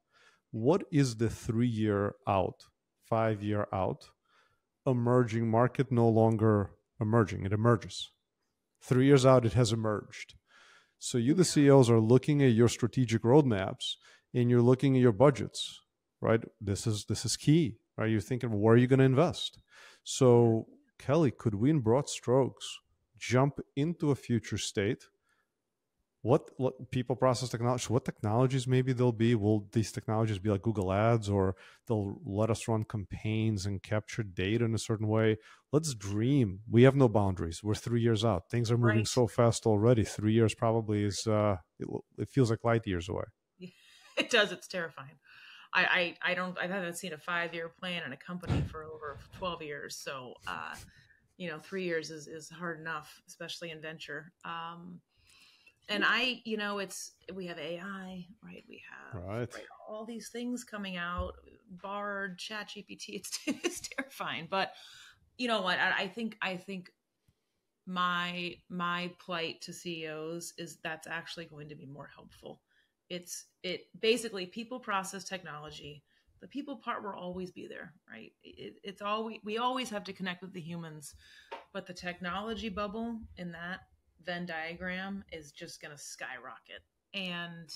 what 0.51 0.85
is 0.89 1.17
the 1.17 1.29
three 1.29 1.67
year 1.67 2.15
out, 2.25 2.63
five 3.03 3.43
year 3.43 3.67
out 3.73 4.05
emerging 4.85 5.51
market 5.51 5.91
no 5.91 6.07
longer 6.07 6.69
emerging? 7.01 7.45
It 7.45 7.51
emerges. 7.51 8.09
Three 8.81 9.07
years 9.07 9.25
out, 9.25 9.45
it 9.45 9.51
has 9.51 9.73
emerged. 9.73 10.35
So 10.99 11.17
you, 11.17 11.33
the 11.33 11.45
CEOs, 11.45 11.89
are 11.89 11.99
looking 11.99 12.41
at 12.41 12.53
your 12.53 12.69
strategic 12.69 13.21
roadmaps 13.23 13.95
and 14.33 14.49
you're 14.49 14.61
looking 14.61 14.95
at 14.95 15.01
your 15.01 15.11
budgets, 15.11 15.79
right? 16.21 16.41
This 16.59 16.87
is 16.87 17.05
this 17.05 17.25
is 17.25 17.37
key, 17.37 17.77
right? 17.97 18.09
You're 18.09 18.21
thinking, 18.21 18.59
where 18.59 18.75
are 18.75 18.77
you 18.77 18.87
going 18.87 18.99
to 18.99 19.05
invest? 19.05 19.59
So, 20.03 20.67
Kelly, 20.97 21.31
could 21.31 21.55
we, 21.55 21.69
in 21.69 21.79
broad 21.79 22.09
strokes, 22.09 22.65
jump 23.17 23.59
into 23.75 24.11
a 24.11 24.15
future 24.15 24.57
state? 24.57 25.03
What, 26.27 26.51
what 26.57 26.91
people 26.91 27.15
process 27.15 27.47
technology? 27.47 27.85
What 27.87 28.03
technologies 28.03 28.67
maybe 28.67 28.91
they'll 28.91 29.13
be? 29.13 29.33
Will 29.33 29.65
these 29.71 29.93
technologies 29.93 30.39
be 30.39 30.49
like 30.49 30.61
Google 30.61 30.91
Ads, 30.91 31.29
or 31.29 31.55
they'll 31.87 32.19
let 32.25 32.49
us 32.49 32.67
run 32.67 32.83
campaigns 32.83 33.65
and 33.65 33.81
capture 33.81 34.23
data 34.23 34.65
in 34.65 34.75
a 34.75 34.77
certain 34.77 35.07
way? 35.07 35.37
Let's 35.71 35.93
dream. 35.93 36.59
We 36.69 36.83
have 36.83 36.97
no 36.97 37.07
boundaries. 37.07 37.63
We're 37.63 37.75
three 37.75 38.01
years 38.01 38.25
out. 38.25 38.49
Things 38.49 38.69
are 38.69 38.77
moving 38.77 38.97
Right. 38.97 39.07
so 39.07 39.27
fast 39.27 39.65
already. 39.65 40.03
Three 40.03 40.33
years 40.33 40.53
probably 40.53 41.05
is. 41.05 41.25
Uh, 41.25 41.55
it, 41.79 41.87
it 42.17 42.29
feels 42.29 42.49
like 42.49 42.59
light 42.61 42.85
years 42.85 43.07
away. 43.07 43.23
it 44.17 44.29
does. 44.29 44.51
It's 44.51 44.67
terrifying. 44.67 45.19
I, 45.73 45.85
I, 45.85 46.31
I 46.31 46.33
don't, 46.33 46.59
I 46.59 46.67
haven't 46.67 46.97
seen 46.97 47.13
a 47.13 47.17
five 47.17 47.53
year 47.53 47.69
plan 47.79 48.03
in 48.05 48.11
a 48.11 48.17
company 48.17 48.61
for 48.69 48.83
over 48.83 49.17
12 49.37 49.61
years. 49.61 49.95
So, 49.95 50.33
uh, 50.45 50.75
you 51.37 51.49
know, 51.49 51.59
three 51.59 51.85
years 51.85 52.11
is, 52.11 52.27
is 52.27 52.49
hard 52.49 52.81
enough, 52.81 53.21
especially 53.29 53.71
in 53.71 53.79
venture. 53.79 54.33
Um, 54.43 54.99
and 55.89 56.03
I, 56.05 56.41
you 56.45 56.57
know, 56.57 56.79
it's, 56.79 57.11
we 57.33 57.47
have 57.47 57.59
AI, 57.59 58.25
right? 58.43 58.63
We 58.67 58.83
have 58.89 59.23
Right. 59.23 59.49
all 59.87 60.05
these 60.05 60.29
things 60.29 60.63
coming 60.63 60.97
out, 60.97 61.33
Bard, 61.69 62.37
Chat 62.37 62.69
GPT. 62.69 62.99
It's, 63.09 63.39
it's 63.47 63.81
terrifying. 63.89 64.47
But 64.49 64.73
you 65.37 65.47
know 65.47 65.61
what? 65.61 65.79
I, 65.79 66.03
I 66.03 66.07
think, 66.07 66.37
I 66.41 66.57
think 66.57 66.91
my, 67.85 68.55
my 68.69 69.11
plight 69.19 69.61
to 69.61 69.73
CEOs 69.73 70.53
is 70.57 70.77
that's 70.83 71.07
actually 71.07 71.45
going 71.45 71.69
to 71.69 71.75
be 71.75 71.85
more 71.85 72.09
helpful 72.13 72.61
it's 73.09 73.45
it 73.63 73.85
basically 73.99 74.45
people 74.45 74.79
process 74.79 75.23
technology 75.23 76.03
the 76.41 76.47
people 76.47 76.75
part 76.75 77.03
will 77.03 77.11
always 77.13 77.51
be 77.51 77.67
there 77.67 77.93
right 78.09 78.33
it, 78.43 78.75
it's 78.83 79.01
always 79.01 79.37
we 79.43 79.57
always 79.57 79.89
have 79.89 80.03
to 80.03 80.13
connect 80.13 80.41
with 80.41 80.53
the 80.53 80.61
humans 80.61 81.15
but 81.73 81.85
the 81.85 81.93
technology 81.93 82.69
bubble 82.69 83.19
in 83.37 83.51
that 83.51 83.81
venn 84.25 84.45
diagram 84.45 85.23
is 85.31 85.51
just 85.51 85.81
going 85.81 85.95
to 85.95 86.01
skyrocket. 86.01 86.83
And 87.13 87.69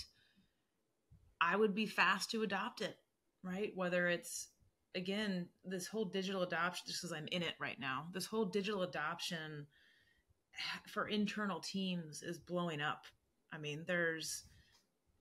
i 1.43 1.55
would 1.55 1.73
be 1.73 1.87
fast 1.87 2.29
to 2.29 2.43
adopt 2.43 2.81
it 2.81 2.97
right? 3.43 3.71
Whether 3.75 4.07
it's 4.07 4.49
again 4.93 5.47
this 5.63 5.87
whole 5.87 6.05
digital 6.05 6.41
adoption 6.41 6.83
just 6.85 7.01
because 7.01 7.15
i'm 7.15 7.27
in 7.31 7.41
it 7.41 7.53
right 7.61 7.79
now 7.79 8.07
this 8.13 8.25
whole 8.25 8.43
digital 8.43 8.81
adoption 8.81 9.65
for 10.85 11.07
internal 11.07 11.61
teams 11.61 12.21
is 12.23 12.37
blowing 12.37 12.81
up. 12.81 13.05
I 13.53 13.57
mean 13.57 13.85
there's 13.87 14.43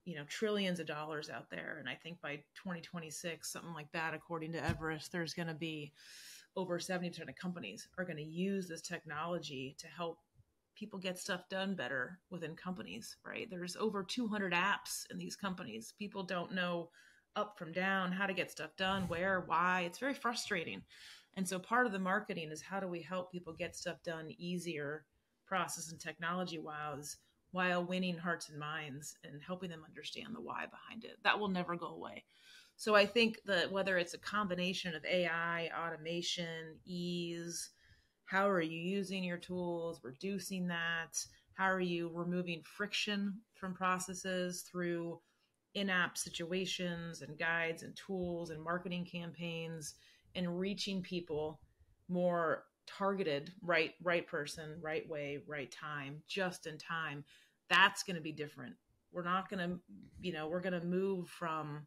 you 0.05 0.17
know 0.17 0.25
trillions 0.25 0.81
of 0.81 0.87
dollars 0.87 1.31
out 1.31 1.51
there. 1.51 1.77
And 1.79 1.89
i 1.89 1.95
think 1.95 2.21
by 2.21 2.37
2026 2.57 3.51
something 3.51 3.75
like 3.75 3.93
that 3.93 4.13
according 4.13 4.53
to 4.53 4.65
everest 4.65 5.13
there's 5.13 5.35
going 5.35 5.49
to 5.49 5.55
be 5.55 5.93
over 6.57 6.81
70% 6.81 7.29
of 7.29 7.37
companies 7.37 7.87
are 7.97 8.05
going 8.05 8.17
to 8.17 8.25
use 8.25 8.67
this 8.67 8.83
technology 8.83 9.77
to 9.79 9.87
help 9.87 10.19
people 10.81 10.99
get 10.99 11.19
stuff 11.19 11.49
done 11.51 11.75
better 11.75 12.19
within 12.31 12.57
companies 12.57 13.17
right 13.25 13.49
there's 13.51 13.77
over 13.77 14.03
200 14.03 14.53
apps 14.53 15.05
in 15.11 15.19
these 15.19 15.37
companies 15.37 15.95
people 15.99 16.23
don't 16.23 16.55
know 16.55 16.89
up 17.37 17.57
from 17.59 17.71
down 17.71 18.11
how 18.11 18.27
to 18.27 18.35
get 18.35 18.51
stuff 18.51 18.75
done 18.77 19.03
where 19.03 19.45
why 19.47 19.83
it's 19.83 19.99
very 19.99 20.15
frustrating 20.15 20.83
and 21.37 21.47
so 21.47 21.59
part 21.59 21.87
of 21.87 21.93
the 21.93 21.99
marketing 21.99 22.51
is 22.51 22.63
how 22.63 22.81
do 22.81 22.89
we 22.89 23.03
help 23.03 23.31
people 23.31 23.53
get 23.53 23.77
stuff 23.77 24.03
done 24.03 24.31
easier 24.39 25.05
process 25.47 25.91
and 25.91 26.01
technology 26.01 26.59
wise 26.59 27.19
while 27.53 27.85
winning 27.85 28.17
hearts 28.17 28.49
and 28.49 28.59
minds 28.59 29.17
and 29.25 29.43
helping 29.43 29.71
them 29.71 29.85
understand 29.87 30.35
the 30.35 30.41
why 30.41 30.67
behind 30.67 31.05
it. 31.05 31.19
That 31.25 31.39
will 31.39 31.49
never 31.49 31.77
go 31.77 31.89
away. 31.89 32.25
So 32.77 32.95
I 32.95 33.05
think 33.05 33.41
that 33.47 33.71
whether 33.71 33.99
it's 33.99 34.15
a 34.15 34.19
combination 34.19 34.95
of 34.95 35.05
AI, 35.05 35.69
automation, 35.77 36.79
ease, 36.85 37.71
how 38.31 38.49
are 38.49 38.61
you 38.61 38.79
using 38.79 39.25
your 39.25 39.39
tools, 39.39 39.99
reducing 40.05 40.69
that? 40.69 41.21
How 41.55 41.65
are 41.65 41.81
you 41.81 42.13
removing 42.15 42.63
friction 42.63 43.41
from 43.57 43.75
processes 43.75 44.63
through 44.63 45.19
in 45.75 45.91
app 45.91 46.17
situations 46.17 47.23
and 47.23 47.37
guides 47.37 47.83
and 47.83 47.97
tools 47.97 48.51
and 48.51 48.63
marketing 48.63 49.05
campaigns 49.05 49.95
and 50.37 50.61
reaching 50.61 51.03
people 51.03 51.61
more 52.09 52.67
targeted 52.87 53.53
right 53.63 53.95
right 54.01 54.27
person 54.29 54.79
right 54.81 55.09
way 55.09 55.41
right 55.49 55.73
time 55.73 56.23
just 56.29 56.69
in 56.69 56.79
time? 56.79 57.25
That's 57.69 58.05
going 58.05 58.15
to 58.15 58.23
be 58.23 58.33
different. 58.33 58.77
We're 59.11 59.25
not 59.25 59.49
going 59.51 59.69
to 59.69 59.81
you 60.21 60.33
know 60.33 60.47
we're 60.47 60.61
going 60.61 60.81
to 60.81 60.87
move 60.87 61.29
from 61.29 61.85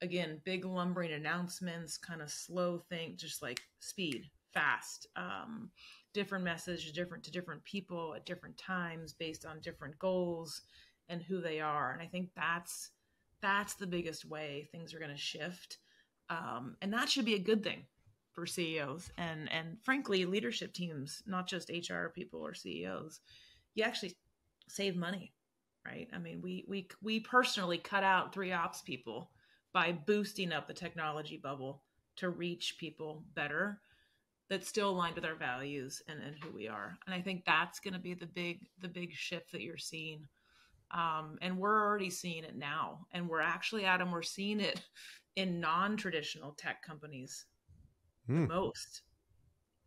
again 0.00 0.40
big 0.44 0.64
lumbering 0.64 1.12
announcements 1.12 1.98
kind 1.98 2.22
of 2.22 2.30
slow 2.30 2.78
think 2.88 3.16
just 3.16 3.42
like 3.42 3.60
speed 3.80 4.30
fast 4.56 5.06
um, 5.16 5.70
different 6.14 6.44
message 6.44 6.92
different 6.92 7.22
to 7.22 7.30
different 7.30 7.62
people 7.64 8.14
at 8.14 8.26
different 8.26 8.56
times 8.56 9.12
based 9.12 9.44
on 9.44 9.60
different 9.60 9.98
goals 9.98 10.62
and 11.08 11.22
who 11.22 11.40
they 11.40 11.60
are 11.60 11.92
and 11.92 12.02
i 12.02 12.06
think 12.06 12.30
that's 12.34 12.90
that's 13.42 13.74
the 13.74 13.86
biggest 13.86 14.24
way 14.24 14.66
things 14.72 14.94
are 14.94 14.98
going 14.98 15.10
to 15.10 15.16
shift 15.16 15.78
um, 16.28 16.76
and 16.82 16.92
that 16.92 17.08
should 17.08 17.24
be 17.24 17.34
a 17.34 17.38
good 17.38 17.62
thing 17.62 17.84
for 18.32 18.46
CEOs 18.46 19.10
and 19.16 19.50
and 19.50 19.78
frankly 19.82 20.24
leadership 20.24 20.72
teams, 20.72 21.22
not 21.26 21.48
just 21.48 21.70
HR 21.70 22.08
people 22.08 22.40
or 22.40 22.54
CEOs. 22.54 23.20
You 23.74 23.84
actually 23.84 24.14
save 24.68 24.96
money, 24.96 25.32
right? 25.84 26.08
I 26.12 26.18
mean, 26.18 26.40
we 26.42 26.64
we 26.68 26.88
we 27.02 27.20
personally 27.20 27.78
cut 27.78 28.04
out 28.04 28.32
three 28.32 28.52
ops 28.52 28.82
people 28.82 29.30
by 29.72 29.92
boosting 29.92 30.52
up 30.52 30.66
the 30.66 30.74
technology 30.74 31.38
bubble 31.42 31.82
to 32.16 32.30
reach 32.30 32.76
people 32.78 33.24
better 33.34 33.80
that's 34.48 34.68
still 34.68 34.90
aligned 34.90 35.16
with 35.16 35.24
our 35.24 35.34
values 35.34 36.02
and, 36.08 36.20
and 36.22 36.36
who 36.42 36.50
we 36.50 36.68
are. 36.68 36.96
And 37.06 37.14
I 37.14 37.20
think 37.20 37.44
that's 37.44 37.80
going 37.80 37.94
to 37.94 38.00
be 38.00 38.14
the 38.14 38.26
big 38.26 38.66
the 38.80 38.88
big 38.88 39.12
shift 39.12 39.52
that 39.52 39.62
you're 39.62 39.76
seeing. 39.76 40.26
Um, 40.92 41.36
and 41.42 41.58
we're 41.58 41.84
already 41.84 42.10
seeing 42.10 42.44
it 42.44 42.56
now, 42.56 43.06
and 43.10 43.28
we're 43.28 43.40
actually, 43.40 43.84
Adam, 43.84 44.12
we're 44.12 44.22
seeing 44.22 44.60
it 44.60 44.80
in 45.34 45.60
non-traditional 45.60 46.52
tech 46.52 46.82
companies 46.82 47.46
Hmm. 48.26 48.46
most 48.46 49.02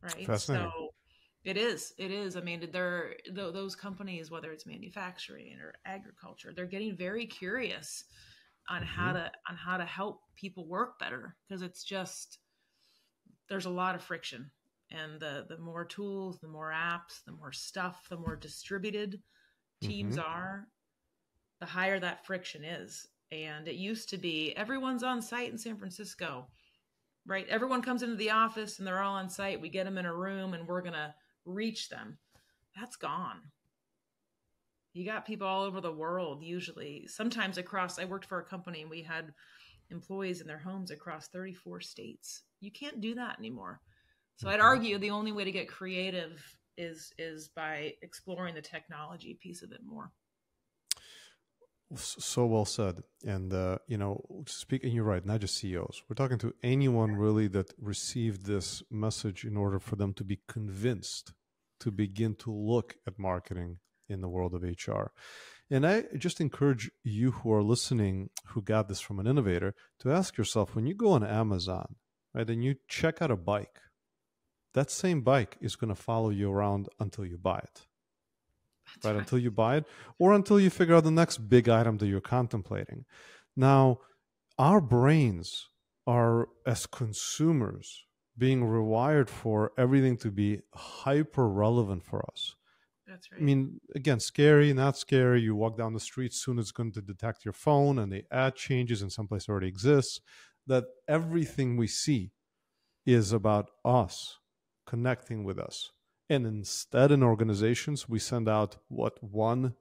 right 0.02 0.39
so 0.39 0.89
it 1.43 1.58
is 1.58 1.93
it 1.98 2.12
is 2.12 2.38
i 2.38 2.41
mean 2.41 2.69
they're 2.72 3.15
th- 3.26 3.54
those 3.54 3.76
companies 3.76 4.32
whether 4.32 4.52
it's 4.52 4.65
manufacturing 4.65 5.58
or 5.60 5.74
agriculture 5.86 6.54
they're 6.56 6.65
getting 6.65 6.95
very 6.95 7.26
curious 7.26 8.06
on 8.69 8.82
how 8.82 9.12
Mhm. 9.12 9.15
to 9.15 9.32
on 9.50 9.58
how 9.58 9.76
to 9.76 9.86
help 9.86 10.22
people 10.36 10.66
work 10.68 10.97
better 10.99 11.36
because 11.47 11.62
it's 11.62 11.84
just 11.84 12.39
there's 13.50 13.66
a 13.66 13.70
lot 13.70 13.95
of 13.95 14.02
friction 14.04 14.50
and 14.91 15.20
the 15.20 15.45
the 15.50 15.58
more 15.58 15.86
tools 15.86 16.39
the 16.39 16.47
more 16.47 16.72
apps 16.72 17.24
the 17.26 17.32
more 17.32 17.52
stuff 17.52 18.08
the 18.10 18.18
more 18.18 18.36
distributed 18.36 19.22
teams 19.82 20.18
Mhm. 20.18 20.24
are 20.24 20.68
the 21.60 21.66
higher 21.66 22.00
that 22.00 22.26
friction 22.26 22.64
is 22.64 23.08
and 23.32 23.68
it 23.68 23.76
used 23.76 24.10
to 24.10 24.18
be 24.18 24.56
everyone's 24.56 25.04
on 25.04 25.22
site 25.22 25.52
in 25.52 25.58
san 25.58 25.78
francisco 25.78 26.47
right? 27.26 27.47
Everyone 27.47 27.82
comes 27.82 28.02
into 28.02 28.16
the 28.16 28.32
office 28.32 28.80
and 28.80 28.88
they're 28.88 29.04
all 29.04 29.16
on 29.16 29.30
site. 29.30 29.62
We 29.62 29.70
get 29.70 29.84
them 29.84 29.97
in 30.00 30.06
a 30.06 30.14
room 30.14 30.54
and 30.56 30.68
we're 30.68 30.82
going 30.82 30.93
to 30.93 31.14
reach 31.45 31.88
them. 31.89 32.18
That's 32.76 32.95
gone. 32.95 33.41
You 34.93 35.06
got 35.06 35.28
people 35.28 35.47
all 35.47 35.64
over 35.64 35.80
the 35.80 35.91
world, 35.91 36.43
usually, 36.43 37.06
sometimes 37.08 37.58
across. 37.60 38.00
I 38.00 38.06
worked 38.06 38.26
for 38.26 38.39
a 38.39 38.45
company 38.45 38.82
and 38.82 38.89
we 38.89 39.04
had 39.04 39.32
employees 39.91 40.41
in 40.41 40.47
their 40.47 40.59
homes 40.59 40.91
across 40.91 41.27
34 41.27 41.81
states. 41.81 42.43
You 42.61 42.71
can't 42.71 43.01
do 43.01 43.15
that 43.15 43.37
anymore. 43.39 43.81
So 44.37 44.49
I'd 44.49 44.53
mm-hmm. 44.53 44.63
argue 44.63 44.97
the 44.97 45.11
only 45.11 45.31
way 45.31 45.43
to 45.43 45.51
get 45.51 45.67
creative 45.67 46.41
is 46.77 47.11
is 47.17 47.49
by 47.49 47.93
exploring 48.01 48.55
the 48.55 48.61
technology 48.61 49.37
piece 49.41 49.61
of 49.61 49.71
it 49.71 49.81
more. 49.85 50.11
So 51.95 52.45
well 52.45 52.65
said. 52.65 53.03
And 53.25 53.51
uh, 53.51 53.79
you 53.87 53.97
know, 53.97 54.23
speaking, 54.45 54.93
you're 54.93 55.03
right. 55.03 55.25
Not 55.25 55.41
just 55.41 55.57
CEOs. 55.57 56.03
We're 56.07 56.15
talking 56.15 56.37
to 56.39 56.53
anyone 56.63 57.15
really 57.15 57.47
that 57.47 57.73
received 57.81 58.45
this 58.45 58.83
message 58.91 59.43
in 59.43 59.57
order 59.57 59.79
for 59.79 59.95
them 59.95 60.13
to 60.13 60.23
be 60.23 60.39
convinced 60.47 61.33
to 61.79 61.91
begin 61.91 62.35
to 62.35 62.51
look 62.51 62.95
at 63.07 63.17
marketing 63.17 63.79
in 64.07 64.21
the 64.21 64.29
world 64.29 64.53
of 64.53 64.63
HR. 64.63 65.11
And 65.72 65.86
I 65.86 66.03
just 66.17 66.41
encourage 66.41 66.89
you 67.03 67.32
who 67.32 67.53
are 67.53 67.61
listening, 67.61 68.32
who 68.47 68.61
got 68.61 68.88
this 68.88 68.99
from 68.99 69.20
an 69.20 69.28
innovator, 69.28 69.76
to 69.99 70.11
ask 70.11 70.38
yourself 70.38 70.76
when 70.76 70.88
you 70.88 70.95
go 70.95 71.11
on 71.11 71.24
Amazon, 71.24 71.95
right, 72.34 72.49
and 72.49 72.63
you 72.63 72.76
check 72.88 73.22
out 73.22 73.30
a 73.30 73.36
bike, 73.36 73.80
that 74.74 74.89
same 74.89 75.22
bike 75.22 75.57
is 75.61 75.76
going 75.76 75.93
to 75.93 76.01
follow 76.01 76.30
you 76.30 76.51
around 76.51 76.89
until 76.99 77.26
you 77.26 77.38
buy 77.38 77.59
it. 77.59 77.86
Right, 79.03 79.11
right, 79.11 79.20
until 79.20 79.38
you 79.38 79.51
buy 79.51 79.78
it, 79.78 79.86
or 80.17 80.34
until 80.34 80.59
you 80.59 80.72
figure 80.72 80.95
out 80.95 81.03
the 81.03 81.11
next 81.11 81.49
big 81.49 81.70
item 81.70 81.97
that 81.97 82.07
you're 82.07 82.22
contemplating. 82.22 83.05
Now, 83.55 83.99
our 84.57 84.82
brains 84.82 85.67
are, 86.07 86.49
as 86.65 86.88
consumers, 86.88 88.05
being 88.36 88.63
rewired 88.63 89.30
for 89.30 89.72
everything 89.78 90.17
to 90.17 90.32
be 90.32 90.61
hyper 90.74 91.47
relevant 91.47 92.03
for 92.03 92.26
us. 92.32 92.55
That's 93.10 93.32
right. 93.32 93.41
I 93.41 93.43
mean, 93.43 93.82
again, 93.95 94.20
scary, 94.20 94.72
not 94.74 94.97
scary. 94.97 95.41
You 95.41 95.55
walk 95.55 95.78
down 95.78 95.93
the 95.93 95.99
street, 95.99 96.34
soon 96.34 96.60
it's 96.60 96.72
going 96.72 96.91
to 96.91 97.01
detect 97.01 97.43
your 97.43 97.53
phone, 97.53 97.97
and 97.97 98.12
the 98.12 98.24
ad 98.32 98.55
changes 98.55 99.01
in 99.01 99.10
some 99.10 99.28
place 99.28 99.49
already 99.49 99.68
exists. 99.68 100.22
That 100.68 100.86
everything 101.07 101.78
we 101.78 101.88
see 101.88 102.32
is 103.05 103.32
about 103.32 103.72
us 103.84 104.38
connecting 104.86 105.43
with 105.43 105.57
us. 105.57 105.91
And 106.30 106.45
instead, 106.45 107.12
in 107.12 107.24
organizations, 107.24 108.07
we 108.07 108.20
send 108.20 108.47
out 108.47 108.78
what 108.88 109.24
one 109.24 109.74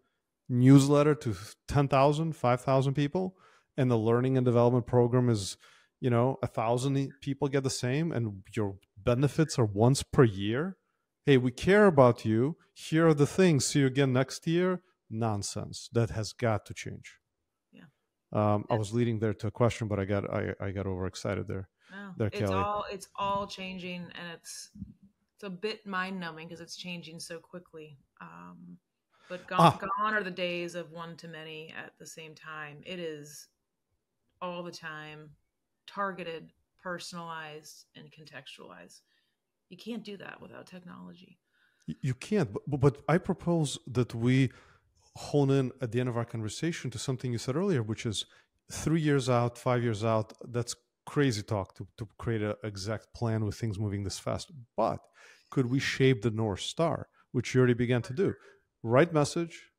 newsletter 0.49 1.15
to 1.15 1.37
10,000, 1.69 2.35
5,000 2.35 2.95
people, 2.95 3.37
and 3.77 3.91
the 3.91 3.99
learning 3.99 4.39
and 4.39 4.47
development 4.47 4.87
program 4.87 5.29
is, 5.29 5.59
you 6.01 6.09
know, 6.09 6.39
a 6.43 6.47
thousand 6.47 7.13
people 7.21 7.49
get 7.49 7.65
the 7.65 7.71
same, 7.71 8.11
and 8.13 8.43
your 8.57 8.77
benefits 8.97 9.59
are 9.59 9.67
once 9.67 10.03
per 10.03 10.25
year 10.25 10.78
hey, 11.29 11.37
we 11.37 11.51
care 11.51 11.85
about 11.85 12.25
you. 12.25 12.57
Here 12.73 13.07
are 13.07 13.13
the 13.13 13.27
things. 13.27 13.67
See 13.67 13.81
you 13.81 13.87
again 13.87 14.15
next 14.15 14.47
year. 14.47 14.81
Nonsense. 15.11 15.91
That 15.93 16.09
has 16.11 16.33
got 16.33 16.65
to 16.67 16.75
change. 16.75 17.19
Yeah. 17.71 17.83
Um, 18.33 18.65
I 18.71 18.77
was 18.77 18.95
leading 18.95 19.19
there 19.19 19.35
to 19.35 19.49
a 19.49 19.51
question, 19.51 19.89
but 19.89 20.01
I 20.01 20.07
got 20.07 20.25
I, 20.31 20.55
I 20.59 20.71
got 20.71 20.87
overexcited 20.87 21.47
there. 21.47 21.69
No, 21.91 22.13
there, 22.17 22.29
it's 22.29 22.39
Kelly. 22.39 22.55
all 22.55 22.85
it's 22.91 23.09
all 23.17 23.47
changing, 23.47 24.05
and 24.19 24.33
it's 24.33 24.71
it's 25.35 25.45
a 25.45 25.51
bit 25.51 25.87
mind 25.87 26.19
numbing 26.19 26.49
because 26.49 26.63
it's 26.63 26.77
changing 26.77 27.21
so 27.21 27.39
quickly. 27.39 27.99
Um, 28.23 28.79
but 29.29 29.47
gone, 29.47 29.59
ah. 29.61 29.79
gone 29.99 30.15
are 30.15 30.23
the 30.23 30.31
days 30.31 30.75
of 30.75 30.91
one 30.93 31.15
to 31.19 31.29
many 31.29 31.75
at 31.77 31.93
the 31.99 32.07
same 32.07 32.35
time. 32.35 32.81
It 32.87 32.99
is 32.99 33.49
all 34.41 34.63
the 34.63 34.73
time 34.73 35.31
targeted, 35.87 36.53
personalized, 36.83 37.85
and 37.97 38.11
contextualized 38.11 39.01
you 39.69 39.77
can't 39.77 40.03
do 40.03 40.17
that 40.17 40.41
without 40.41 40.67
technology. 40.67 41.39
You 42.03 42.15
can't, 42.15 42.53
but, 42.53 42.81
but 42.81 42.99
I 43.09 43.19
propose 43.19 43.79
that 43.87 44.15
we 44.15 44.51
hone 45.17 45.51
in 45.51 45.73
at 45.81 45.91
the 45.93 46.01
end 46.01 46.09
of 46.09 46.17
our 46.17 46.25
conversation 46.25 46.91
to 46.91 46.99
something 46.99 47.33
you 47.33 47.39
said 47.39 47.57
earlier, 47.57 47.83
which 47.83 48.05
is 48.07 48.27
three 48.71 49.01
years 49.01 49.29
out, 49.31 49.57
five 49.57 49.83
years 49.83 50.05
out. 50.05 50.33
That's 50.47 50.75
crazy 51.07 51.43
talk 51.43 51.75
to, 51.77 51.87
to 51.97 52.07
create 52.19 52.43
an 52.43 52.55
exact 52.63 53.15
plan 53.15 53.45
with 53.45 53.55
things 53.57 53.79
moving 53.79 54.05
this 54.05 54.19
fast. 54.19 54.51
But 54.77 55.01
could 55.51 55.67
we 55.71 55.79
shape 55.79 56.23
the 56.23 56.31
North 56.31 56.61
Star, 56.61 57.09
which 57.33 57.55
you 57.55 57.61
already 57.61 57.75
began 57.75 58.03
to 58.03 58.13
do? 58.13 58.35
Right 58.83 59.13
message, 59.13 59.71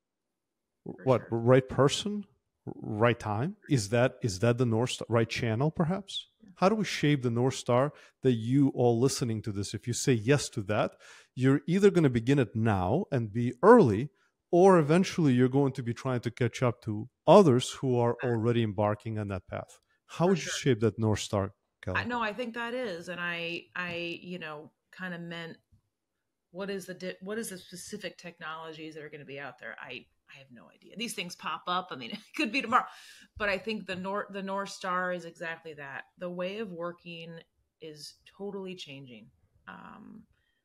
For 0.83 0.95
what 1.03 1.21
sure. 1.29 1.39
right 1.39 1.69
person, 1.69 2.25
right 2.65 3.19
time? 3.19 3.55
Is 3.69 3.89
that 3.89 4.15
is 4.23 4.39
that 4.39 4.57
the 4.57 4.65
North 4.65 4.91
Star, 4.91 5.05
right 5.09 5.29
channel, 5.29 5.69
perhaps? 5.71 6.28
How 6.59 6.67
do 6.67 6.75
we 6.75 6.83
shape 6.83 7.23
the 7.23 7.31
North 7.31 7.53
Star 7.53 7.93
that 8.21 8.33
you 8.33 8.67
all 8.75 8.99
listening 8.99 9.41
to 9.43 9.51
this, 9.53 9.73
if 9.73 9.87
you 9.87 9.93
say 9.93 10.11
yes 10.11 10.49
to 10.49 10.61
that, 10.63 10.91
you're 11.33 11.61
either 11.67 11.89
going 11.89 12.03
to 12.03 12.09
begin 12.09 12.37
it 12.37 12.53
now 12.53 13.05
and 13.13 13.31
be 13.31 13.53
early, 13.63 14.09
or 14.51 14.77
eventually 14.77 15.31
you're 15.31 15.47
going 15.47 15.71
to 15.71 15.83
be 15.83 15.93
trying 15.93 16.19
to 16.19 16.31
catch 16.31 16.61
up 16.61 16.81
to 16.81 17.07
others 17.25 17.71
who 17.79 17.97
are 17.97 18.17
already 18.21 18.61
embarking 18.61 19.17
on 19.17 19.29
that 19.29 19.47
path. 19.47 19.79
How 20.07 20.27
would 20.27 20.43
you 20.43 20.51
shape 20.51 20.81
that 20.81 20.99
North 20.99 21.21
Star, 21.21 21.53
Kelly? 21.81 22.03
No, 22.05 22.21
I 22.21 22.33
think 22.33 22.55
that 22.55 22.73
is. 22.73 23.07
And 23.07 23.21
I, 23.21 23.63
I, 23.73 24.19
you 24.21 24.37
know, 24.37 24.71
kind 24.91 25.13
of 25.13 25.21
meant 25.21 25.55
what 26.51 26.69
is 26.69 26.85
the 26.85 26.93
di- 26.93 27.17
what 27.21 27.37
is 27.37 27.49
the 27.49 27.57
specific 27.57 28.17
technologies 28.17 28.95
that 28.95 29.03
are 29.03 29.09
going 29.09 29.19
to 29.19 29.25
be 29.25 29.39
out 29.39 29.59
there 29.59 29.75
i 29.81 30.05
I 30.33 30.37
have 30.37 30.51
no 30.51 30.69
idea. 30.73 30.93
These 30.97 31.13
things 31.13 31.35
pop 31.35 31.63
up. 31.67 31.89
I 31.91 31.95
mean, 31.95 32.11
it 32.13 32.19
could 32.35 32.51
be 32.51 32.61
tomorrow, 32.61 32.85
but 33.37 33.49
I 33.49 33.57
think 33.57 33.85
the 33.85 33.95
north 33.95 34.27
the 34.31 34.43
North 34.43 34.69
Star 34.69 35.11
is 35.11 35.25
exactly 35.25 35.73
that. 35.75 36.03
The 36.17 36.29
way 36.29 36.59
of 36.59 36.71
working 36.71 37.39
is 37.81 38.15
totally 38.37 38.75
changing. 38.75 39.27
Um, 39.67 40.23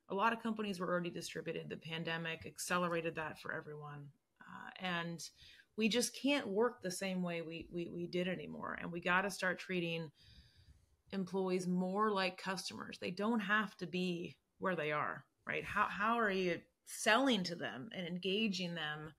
a 0.09 0.15
lot 0.15 0.33
of 0.33 0.43
companies 0.43 0.79
were 0.79 0.89
already 0.89 1.09
distributed. 1.09 1.69
The 1.69 1.77
pandemic 1.77 2.45
accelerated 2.45 3.15
that 3.15 3.39
for 3.39 3.53
everyone, 3.53 4.07
uh, 4.41 4.85
and 4.85 5.23
we 5.77 5.89
just 5.89 6.15
can't 6.15 6.47
work 6.47 6.81
the 6.81 6.91
same 6.91 7.21
way 7.21 7.41
we 7.41 7.67
we, 7.71 7.89
we 7.93 8.07
did 8.07 8.27
anymore. 8.27 8.77
And 8.79 8.91
we 8.91 9.01
got 9.01 9.21
to 9.21 9.31
start 9.31 9.59
treating 9.59 10.11
employees 11.11 11.67
more 11.67 12.11
like 12.11 12.37
customers. 12.37 12.97
They 12.99 13.11
don't 13.11 13.39
have 13.39 13.75
to 13.77 13.87
be 13.87 14.37
where 14.59 14.75
they 14.75 14.91
are, 14.91 15.25
right? 15.47 15.63
How 15.63 15.87
how 15.89 16.19
are 16.19 16.31
you 16.31 16.59
selling 16.85 17.43
to 17.43 17.55
them 17.55 17.89
and 17.93 18.07
engaging 18.07 18.75
them? 18.75 19.13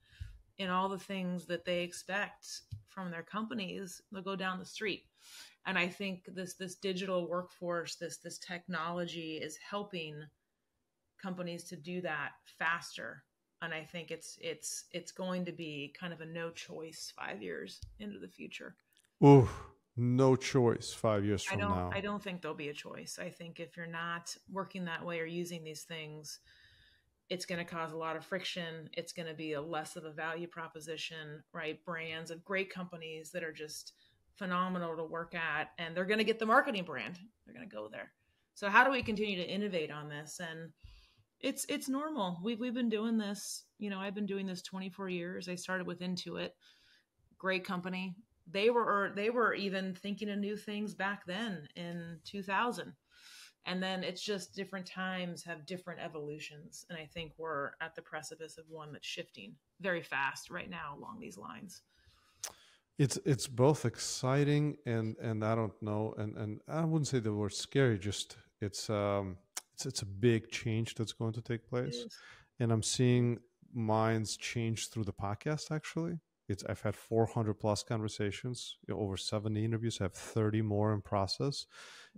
in 0.59 0.71
all 0.71 0.89
the 0.89 0.99
things 0.99 1.47
that 1.47 1.65
they 1.65 1.83
expect 1.83 2.63
from 2.89 3.11
their 3.11 3.23
companies 3.23 4.01
they'll 4.11 4.23
go 4.23 4.37
down 4.37 4.59
the 4.59 4.65
street 4.65 5.05
and 5.67 5.79
i 5.79 5.87
think 5.87 6.23
this 6.35 6.55
this 6.55 6.77
digital 6.77 7.29
workforce 7.29 7.97
this 7.97 8.19
this 8.19 8.39
technology 8.39 9.39
is 9.43 9.59
helping 9.59 10.15
companies 11.21 11.65
to 11.65 11.77
do 11.77 12.01
that 12.01 12.31
faster 12.59 13.23
and 13.63 13.75
i 13.75 13.83
think 13.83 14.11
it's 14.11 14.39
it's 14.41 14.85
it's 14.93 15.13
going 15.13 15.45
to 15.45 15.53
be 15.53 15.95
kind 15.99 16.13
of 16.13 16.21
a 16.21 16.27
no 16.27 16.51
choice 16.51 17.13
5 17.19 17.43
years 17.43 17.81
into 17.99 18.19
the 18.19 18.29
future 18.29 18.77
Ooh, 19.25 19.49
no 19.97 20.37
choice 20.37 20.93
5 20.93 21.25
years 21.25 21.45
from 21.45 21.59
I 21.59 21.61
don't, 21.61 21.71
now 21.71 21.91
i 21.93 22.01
don't 22.01 22.23
think 22.23 22.43
there'll 22.43 22.57
be 22.57 22.69
a 22.69 22.75
choice 22.75 23.19
i 23.21 23.31
think 23.31 23.61
if 23.61 23.77
you're 23.77 23.87
not 23.87 24.37
working 24.51 24.85
that 24.85 25.05
way 25.05 25.21
or 25.21 25.25
using 25.27 25.65
these 25.65 25.83
things 25.83 26.41
it's 27.29 27.47
going 27.47 27.59
to 27.59 27.65
cause 27.65 27.93
a 27.93 27.97
lot 27.97 28.17
of 28.17 28.25
friction. 28.25 28.89
It's 28.93 29.13
going 29.13 29.29
to 29.29 29.35
be 29.35 29.55
a 29.55 29.61
less 29.61 29.97
of 29.97 30.05
a 30.05 30.13
value 30.13 30.47
proposition, 30.47 31.43
right? 31.53 31.85
Brands 31.85 32.31
of 32.31 32.45
great 32.45 32.73
companies 32.73 33.31
that 33.33 33.43
are 33.43 33.53
just 33.53 33.95
phenomenal 34.37 34.97
to 34.97 35.05
work 35.05 35.35
at, 35.35 35.71
and 35.79 35.97
they're 35.97 36.05
going 36.05 36.19
to 36.19 36.25
get 36.25 36.39
the 36.39 36.47
marketing 36.47 36.85
brand. 36.85 37.19
They're 37.45 37.55
going 37.55 37.69
to 37.69 37.75
go 37.75 37.89
there. 37.91 38.13
So 38.55 38.69
how 38.69 38.85
do 38.85 38.91
we 38.91 39.03
continue 39.03 39.37
to 39.37 39.49
innovate 39.49 39.91
on 39.91 40.09
this? 40.09 40.41
And 40.41 40.71
it's 41.41 41.67
it's 41.69 41.89
normal. 41.89 42.39
We've 42.43 42.59
we've 42.59 42.75
been 42.75 42.89
doing 42.89 43.19
this. 43.19 43.65
You 43.79 43.91
know, 43.91 43.99
I've 43.99 44.15
been 44.15 44.27
doing 44.27 44.47
this 44.47 44.63
24 44.63 45.09
years. 45.09 45.49
I 45.49 45.57
started 45.57 45.87
with 45.87 46.01
Intuit, 46.01 46.51
great 47.37 47.65
company. 47.65 48.15
They 48.51 48.71
were 48.71 49.13
they 49.15 49.31
were 49.31 49.55
even 49.55 49.95
thinking 49.95 50.31
of 50.31 50.39
new 50.39 50.57
things 50.57 50.95
back 50.95 51.27
then 51.27 51.69
in 51.77 52.19
2000 52.25 52.93
and 53.67 53.83
then 53.83 54.05
it's 54.05 54.23
just 54.23 54.55
different 54.55 54.87
times 54.87 55.43
have 55.43 55.67
different 55.67 56.01
evolutions 56.01 56.87
and 56.89 56.99
i 56.99 57.05
think 57.05 57.33
we're 57.37 57.73
at 57.81 57.95
the 57.95 58.03
precipice 58.03 58.57
of 58.59 58.65
one 58.69 58.93
that's 58.93 59.07
shifting 59.07 59.55
very 59.81 60.03
fast 60.03 60.51
right 60.51 60.71
now 60.71 60.97
along 60.97 61.19
these 61.21 61.37
lines. 61.37 61.83
It's 62.99 63.19
it's 63.27 63.47
both 63.47 63.85
exciting 63.85 64.77
and 64.87 65.17
and 65.19 65.45
i 65.45 65.55
don't 65.55 65.75
know 65.83 66.15
and 66.17 66.35
and 66.39 66.61
i 66.67 66.83
wouldn't 66.83 67.09
say 67.09 67.19
the 67.19 67.33
word 67.33 67.53
scary 67.53 67.99
just 67.99 68.39
it's 68.63 68.89
um 68.89 69.37
it's 69.75 69.85
it's 69.85 70.01
a 70.01 70.07
big 70.07 70.51
change 70.51 70.95
that's 70.95 71.13
going 71.13 71.35
to 71.35 71.43
take 71.43 71.69
place. 71.69 72.07
and 72.59 72.73
i'm 72.73 72.83
seeing 72.83 73.39
minds 73.75 74.39
change 74.39 74.89
through 74.89 75.05
the 75.05 75.13
podcast 75.13 75.71
actually 75.71 76.19
it's 76.49 76.65
i've 76.69 76.83
had 76.83 76.97
400 76.97 77.55
plus 77.55 77.83
conversations 77.83 78.77
you 78.87 78.95
know, 78.95 79.01
over 79.01 79.17
70 79.17 79.65
interviews 79.65 79.99
i 80.01 80.05
have 80.05 80.15
30 80.15 80.63
more 80.63 80.93
in 80.93 81.03
process 81.03 81.67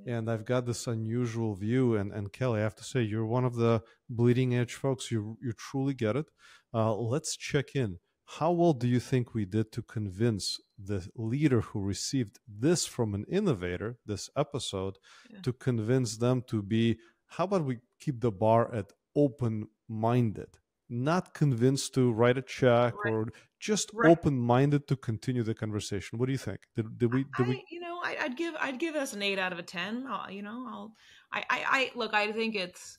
and 0.07 0.31
I've 0.31 0.45
got 0.45 0.67
this 0.67 0.87
unusual 0.87 1.55
view. 1.55 1.97
And, 1.97 2.13
and 2.13 2.33
Kelly, 2.33 2.61
I 2.61 2.65
have 2.65 2.77
to 2.77 2.85
say, 2.85 3.03
you're 3.03 3.27
one 3.27 3.45
of 3.45 3.57
the 3.57 3.83
bleeding 4.09 4.55
edge 4.55 4.75
folks. 4.75 5.11
You 5.11 5.37
you 5.43 5.53
truly 5.53 5.95
get 5.95 6.17
it. 6.17 6.27
Uh, 6.73 6.95
let's 6.95 7.37
check 7.37 7.75
in. 7.75 7.99
How 8.27 8.53
well 8.53 8.75
do 8.75 8.87
you 8.87 9.01
think 9.01 9.33
we 9.33 9.47
did 9.47 9.73
to 9.73 9.83
convince 9.83 10.61
the 10.79 11.09
leader 11.17 11.63
who 11.63 11.81
received 11.81 12.39
this 12.47 12.85
from 12.87 13.15
an 13.15 13.25
innovator, 13.29 13.97
this 14.05 14.29
episode, 14.37 14.99
yeah. 15.31 15.41
to 15.43 15.53
convince 15.53 16.19
them 16.19 16.43
to 16.49 16.63
be? 16.63 16.99
How 17.27 17.45
about 17.45 17.65
we 17.65 17.79
keep 17.99 18.21
the 18.21 18.31
bar 18.31 18.73
at 18.75 18.93
open 19.17 19.69
minded? 19.89 20.59
Not 20.89 21.35
convinced 21.35 21.95
to 21.95 22.13
write 22.13 22.39
a 22.39 22.43
check 22.43 22.95
right. 23.05 23.13
or 23.13 23.29
just 23.61 23.91
right. 23.93 24.11
open-minded 24.11 24.87
to 24.89 24.97
continue 24.97 25.43
the 25.43 25.55
conversation 25.55 26.19
what 26.19 26.27
do 26.27 26.33
you 26.33 26.39
think 26.39 26.61
did, 26.77 26.99
did 26.99 27.13
we 27.13 27.25
did 27.37 27.47
I, 27.47 27.49
we 27.49 27.65
you 27.71 27.81
know 27.81 28.01
I, 28.03 28.17
would 28.23 28.37
give 28.37 28.55
i'd 28.61 28.79
give 28.79 28.95
us 28.95 29.13
an 29.13 29.23
eight 29.23 29.39
out 29.39 29.53
of 29.53 29.59
a 29.59 29.63
ten 29.63 30.07
I'll, 30.09 30.31
you 30.31 30.43
know 30.43 30.67
i'll 30.69 30.93
I, 31.33 31.45
I 31.51 31.65
i 31.67 31.91
look 31.95 32.15
i 32.15 32.33
think 32.33 32.55
it's 32.55 32.99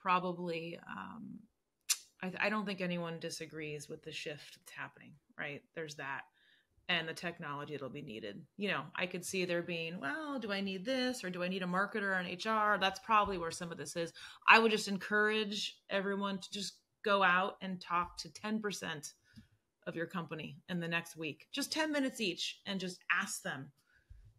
probably 0.00 0.78
um 0.88 1.40
I, 2.22 2.32
I 2.46 2.48
don't 2.48 2.64
think 2.64 2.80
anyone 2.80 3.18
disagrees 3.18 3.88
with 3.88 4.02
the 4.02 4.12
shift 4.12 4.58
that's 4.58 4.76
happening 4.76 5.12
right 5.36 5.62
there's 5.74 5.96
that 5.96 6.22
and 6.88 7.06
the 7.06 7.14
technology 7.14 7.74
that'll 7.74 7.90
be 7.90 8.02
needed. 8.02 8.40
You 8.56 8.68
know, 8.68 8.82
I 8.96 9.06
could 9.06 9.24
see 9.24 9.44
there 9.44 9.62
being, 9.62 10.00
well, 10.00 10.38
do 10.38 10.50
I 10.50 10.60
need 10.60 10.84
this 10.84 11.22
or 11.22 11.30
do 11.30 11.42
I 11.42 11.48
need 11.48 11.62
a 11.62 11.66
marketer 11.66 12.18
and 12.18 12.26
HR? 12.26 12.80
That's 12.80 13.00
probably 13.00 13.36
where 13.36 13.50
some 13.50 13.70
of 13.70 13.76
this 13.76 13.94
is. 13.94 14.12
I 14.48 14.58
would 14.58 14.70
just 14.70 14.88
encourage 14.88 15.76
everyone 15.90 16.38
to 16.38 16.50
just 16.50 16.78
go 17.04 17.22
out 17.22 17.56
and 17.60 17.80
talk 17.80 18.16
to 18.18 18.28
10% 18.28 19.12
of 19.86 19.96
your 19.96 20.06
company 20.06 20.58
in 20.68 20.80
the 20.80 20.88
next 20.88 21.16
week. 21.16 21.46
Just 21.52 21.72
10 21.72 21.90
minutes 21.90 22.20
each 22.20 22.60
and 22.66 22.78
just 22.78 22.98
ask 23.10 23.42
them, 23.42 23.70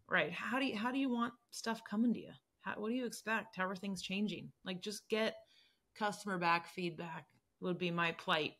right? 0.08 0.32
How 0.32 0.58
do 0.58 0.66
you 0.66 0.76
how 0.76 0.92
do 0.92 0.98
you 0.98 1.10
want 1.10 1.32
stuff 1.50 1.82
coming 1.88 2.14
to 2.14 2.20
you? 2.20 2.32
How, 2.62 2.74
what 2.76 2.90
do 2.90 2.94
you 2.94 3.06
expect? 3.06 3.56
How 3.56 3.66
are 3.66 3.76
things 3.76 4.02
changing? 4.02 4.50
Like 4.64 4.80
just 4.80 5.08
get 5.08 5.36
customer 5.98 6.38
back 6.38 6.68
feedback 6.68 7.26
would 7.60 7.78
be 7.78 7.90
my 7.90 8.12
plight. 8.12 8.52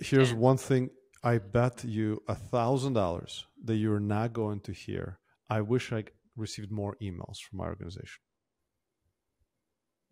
Here's 0.00 0.32
and, 0.32 0.40
one 0.40 0.56
thing 0.56 0.90
I 1.22 1.38
bet 1.38 1.84
you 1.84 2.22
a 2.28 2.34
thousand 2.34 2.92
dollars 2.92 3.46
that 3.64 3.76
you're 3.76 4.00
not 4.00 4.32
going 4.32 4.60
to 4.60 4.72
hear. 4.72 5.18
I 5.48 5.60
wish 5.62 5.92
I 5.92 6.04
received 6.36 6.70
more 6.70 6.96
emails 7.02 7.38
from 7.38 7.58
my 7.58 7.66
organization. 7.66 8.20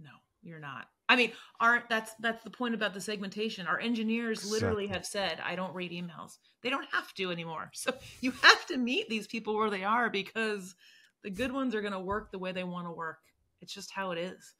No, 0.01 0.11
you're 0.43 0.61
not. 0.61 0.87
I 1.09 1.16
mean, 1.16 1.32
aren't 1.61 1.88
that's 1.88 2.12
that's 2.18 2.42
the 2.42 2.50
point 2.50 2.74
about 2.74 2.94
the 2.94 3.00
segmentation. 3.00 3.66
Our 3.66 3.78
engineers 3.78 4.50
literally 4.50 4.88
have 4.88 5.07
said, 5.07 5.40
"I 5.44 5.54
don't 5.54 5.74
read 5.74 5.92
emails." 5.92 6.38
They 6.62 6.70
don't 6.70 6.86
have 6.92 7.12
to 7.14 7.30
anymore. 7.30 7.70
So 7.74 7.94
you 8.20 8.32
have 8.32 8.66
to 8.66 8.76
meet 8.76 9.09
these 9.09 9.26
people 9.26 9.54
where 9.57 9.70
they 9.70 9.84
are 9.84 10.11
because 10.11 10.74
the 11.22 11.30
good 11.30 11.52
ones 11.52 11.74
are 11.74 11.80
going 11.80 11.92
to 11.92 12.00
work 12.00 12.32
the 12.32 12.38
way 12.38 12.52
they 12.52 12.64
want 12.64 12.86
to 12.86 12.92
work. 12.92 13.18
It's 13.61 13.72
just 13.72 13.90
how 13.90 14.11
it 14.11 14.18
is. 14.18 14.54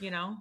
You 0.00 0.10
know? 0.10 0.36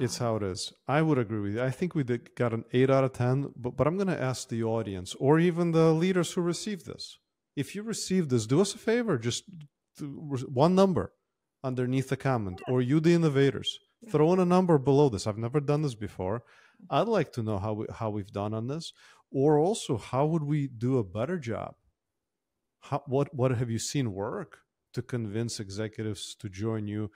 It's 0.00 0.20
um, 0.20 0.26
how 0.26 0.36
it 0.36 0.42
is. 0.42 0.72
I 0.88 1.02
would 1.02 1.18
agree 1.18 1.40
with 1.40 1.54
you. 1.54 1.62
I 1.62 1.70
think 1.70 1.94
we 1.94 2.02
did, 2.02 2.34
got 2.34 2.52
an 2.52 2.64
8 2.72 2.90
out 2.90 3.04
of 3.04 3.12
10, 3.12 3.52
but, 3.56 3.76
but 3.76 3.86
I'm 3.86 3.96
going 3.96 4.08
to 4.08 4.20
ask 4.20 4.48
the 4.48 4.64
audience 4.64 5.14
or 5.20 5.38
even 5.38 5.72
the 5.72 5.92
leaders 5.92 6.32
who 6.32 6.40
received 6.40 6.86
this. 6.86 7.18
If 7.56 7.74
you 7.74 7.82
received 7.82 8.30
this, 8.30 8.46
do 8.46 8.60
us 8.60 8.74
a 8.74 8.78
favor, 8.78 9.18
just 9.18 9.44
one 10.00 10.74
number 10.74 11.12
underneath 11.62 12.08
the 12.08 12.16
comment, 12.16 12.60
or 12.68 12.82
you, 12.82 12.98
the 12.98 13.14
innovators, 13.14 13.78
throw 14.10 14.32
in 14.32 14.40
a 14.40 14.44
number 14.44 14.78
below 14.78 15.08
this. 15.08 15.26
I've 15.26 15.38
never 15.38 15.60
done 15.60 15.82
this 15.82 15.94
before. 15.94 16.42
I'd 16.90 17.08
like 17.08 17.32
to 17.32 17.42
know 17.42 17.58
how, 17.58 17.72
we, 17.72 17.86
how 17.92 18.10
we've 18.10 18.32
done 18.32 18.54
on 18.54 18.66
this, 18.66 18.92
or 19.30 19.58
also 19.58 19.96
how 19.96 20.26
would 20.26 20.42
we 20.42 20.68
do 20.68 20.98
a 20.98 21.04
better 21.04 21.38
job? 21.38 21.74
How, 22.80 23.02
what, 23.06 23.34
what 23.34 23.52
have 23.52 23.70
you 23.70 23.78
seen 23.78 24.12
work 24.12 24.58
to 24.92 25.02
convince 25.02 25.60
executives 25.60 26.34
to 26.40 26.48
join 26.48 26.86
you? 26.86 27.10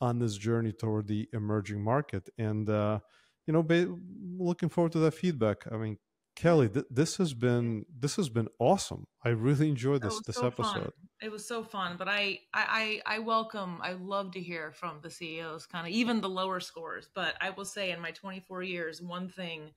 on 0.00 0.18
this 0.18 0.36
journey 0.36 0.72
toward 0.72 1.06
the 1.06 1.28
emerging 1.32 1.82
market. 1.82 2.28
And 2.38 2.68
uh, 2.68 3.00
you 3.46 3.52
know, 3.52 3.62
ba- 3.62 3.94
looking 4.38 4.68
forward 4.68 4.92
to 4.92 4.98
that 5.00 5.14
feedback. 5.14 5.64
I 5.70 5.76
mean, 5.76 5.98
Kelly, 6.36 6.68
th- 6.68 6.86
this 6.90 7.16
has 7.18 7.32
been 7.32 7.86
this 7.96 8.16
has 8.16 8.28
been 8.28 8.48
awesome. 8.58 9.06
I 9.24 9.30
really 9.30 9.68
enjoyed 9.68 10.02
this 10.02 10.20
this 10.20 10.36
so 10.36 10.46
episode. 10.46 10.72
Fun. 10.72 10.92
It 11.22 11.30
was 11.30 11.46
so 11.46 11.62
fun, 11.62 11.96
but 11.96 12.08
I, 12.08 12.40
I 12.52 13.00
I 13.06 13.18
welcome. 13.20 13.78
I 13.82 13.92
love 13.92 14.32
to 14.32 14.40
hear 14.40 14.72
from 14.72 14.98
the 15.00 15.10
CEOs, 15.10 15.66
kind 15.66 15.86
of 15.86 15.92
even 15.92 16.20
the 16.20 16.28
lower 16.28 16.60
scores. 16.60 17.08
But 17.14 17.34
I 17.40 17.50
will 17.50 17.64
say, 17.64 17.92
in 17.92 18.00
my 18.00 18.10
24 18.10 18.62
years, 18.64 19.00
one 19.00 19.28
thing 19.28 19.70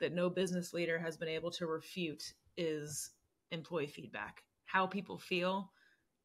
that 0.00 0.12
no 0.12 0.28
business 0.28 0.72
leader 0.74 0.98
has 0.98 1.16
been 1.16 1.28
able 1.28 1.52
to 1.52 1.66
refute 1.66 2.34
is 2.56 3.10
employee 3.52 3.86
feedback, 3.86 4.42
how 4.64 4.86
people 4.86 5.18
feel, 5.18 5.70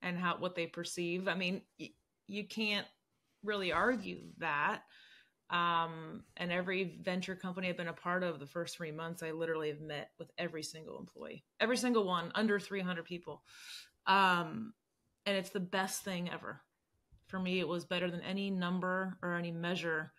and 0.02 0.18
how 0.18 0.38
what 0.38 0.56
they 0.56 0.66
perceive. 0.66 1.28
I 1.28 1.36
mean, 1.36 1.62
y- 1.80 1.92
you 2.28 2.46
can't 2.46 2.88
really 3.44 3.72
argue 3.72 4.22
that. 4.40 4.82
Um, 5.50 6.24
and 6.36 6.52
every 6.52 6.98
venture 7.02 7.36
company 7.36 7.70
I've 7.70 7.78
been 7.78 7.88
a 7.88 7.94
part 7.94 8.24
of, 8.24 8.40
the 8.40 8.46
first 8.46 8.76
three 8.76 8.92
months, 8.92 9.24
I 9.24 9.32
literally 9.32 9.70
have 9.70 9.80
met 9.80 10.12
with 10.20 10.30
every 10.38 10.64
single 10.64 11.00
employee, 11.00 11.46
every 11.60 11.78
single 11.78 12.04
one, 12.04 12.32
under 12.36 12.60
300 12.60 13.06
people. 13.06 13.44
Um, 14.06 14.74
and 15.26 15.38
it's 15.38 15.50
the 15.50 15.60
best 15.60 16.04
thing 16.04 16.30
ever. 16.30 16.62
For 17.28 17.40
me, 17.40 17.60
it 17.60 17.68
was 17.68 17.86
better 17.86 18.10
than 18.10 18.22
any 18.22 18.50
number 18.50 19.18
or 19.22 19.36
any 19.36 19.52
measure, 19.52 20.14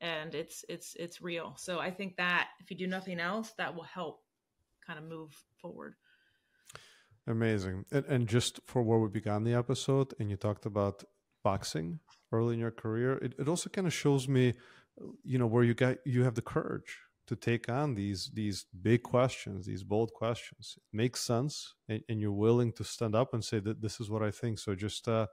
and 0.00 0.34
it's 0.34 0.64
it's 0.68 0.96
it's 0.98 1.22
real. 1.22 1.54
So 1.56 1.78
I 1.78 1.92
think 1.92 2.16
that 2.16 2.48
if 2.58 2.68
you 2.68 2.76
do 2.76 2.88
nothing 2.88 3.20
else, 3.20 3.52
that 3.58 3.76
will 3.76 3.84
help 3.84 4.24
kind 4.84 4.98
of 4.98 5.04
move 5.04 5.32
forward. 5.60 5.94
Amazing. 7.28 7.84
And, 7.92 8.04
and 8.06 8.28
just 8.28 8.58
for 8.66 8.82
where 8.82 8.98
we 8.98 9.08
began 9.08 9.44
the 9.44 9.54
episode, 9.54 10.12
and 10.18 10.28
you 10.28 10.36
talked 10.36 10.66
about 10.66 11.04
boxing 11.42 12.00
early 12.30 12.54
in 12.54 12.60
your 12.60 12.70
career, 12.70 13.18
it, 13.18 13.34
it 13.38 13.48
also 13.48 13.70
kind 13.70 13.86
of 13.86 13.92
shows 13.92 14.28
me, 14.28 14.54
you 15.24 15.38
know, 15.38 15.46
where 15.46 15.64
you 15.64 15.74
got 15.74 15.98
you 16.04 16.24
have 16.24 16.34
the 16.34 16.42
courage 16.42 16.98
to 17.26 17.36
take 17.36 17.68
on 17.68 17.94
these 17.94 18.30
these 18.34 18.66
big 18.82 19.02
questions, 19.02 19.66
these 19.66 19.82
bold 19.82 20.12
questions. 20.12 20.74
It 20.76 20.96
makes 20.96 21.20
sense, 21.20 21.74
and, 21.88 22.02
and 22.08 22.20
you're 22.20 22.32
willing 22.32 22.72
to 22.72 22.84
stand 22.84 23.14
up 23.14 23.34
and 23.34 23.44
say 23.44 23.60
that 23.60 23.80
this 23.80 24.00
is 24.00 24.10
what 24.10 24.22
I 24.22 24.30
think. 24.30 24.58
So 24.58 24.74
just 24.74 25.08
uh, 25.08 25.26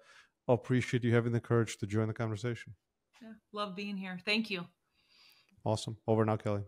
appreciate 0.48 1.04
you 1.04 1.14
having 1.14 1.34
the 1.34 1.40
courage 1.40 1.78
to 1.78 1.88
join 1.88 2.08
the 2.08 2.14
conversation. 2.14 2.76
Yeah, 3.22 3.34
love 3.52 3.76
being 3.76 3.98
here. 3.98 4.20
Thank 4.24 4.50
you. 4.50 4.66
Awesome. 5.66 5.98
Over 6.08 6.26
now, 6.26 6.38
Kelly. 6.38 6.64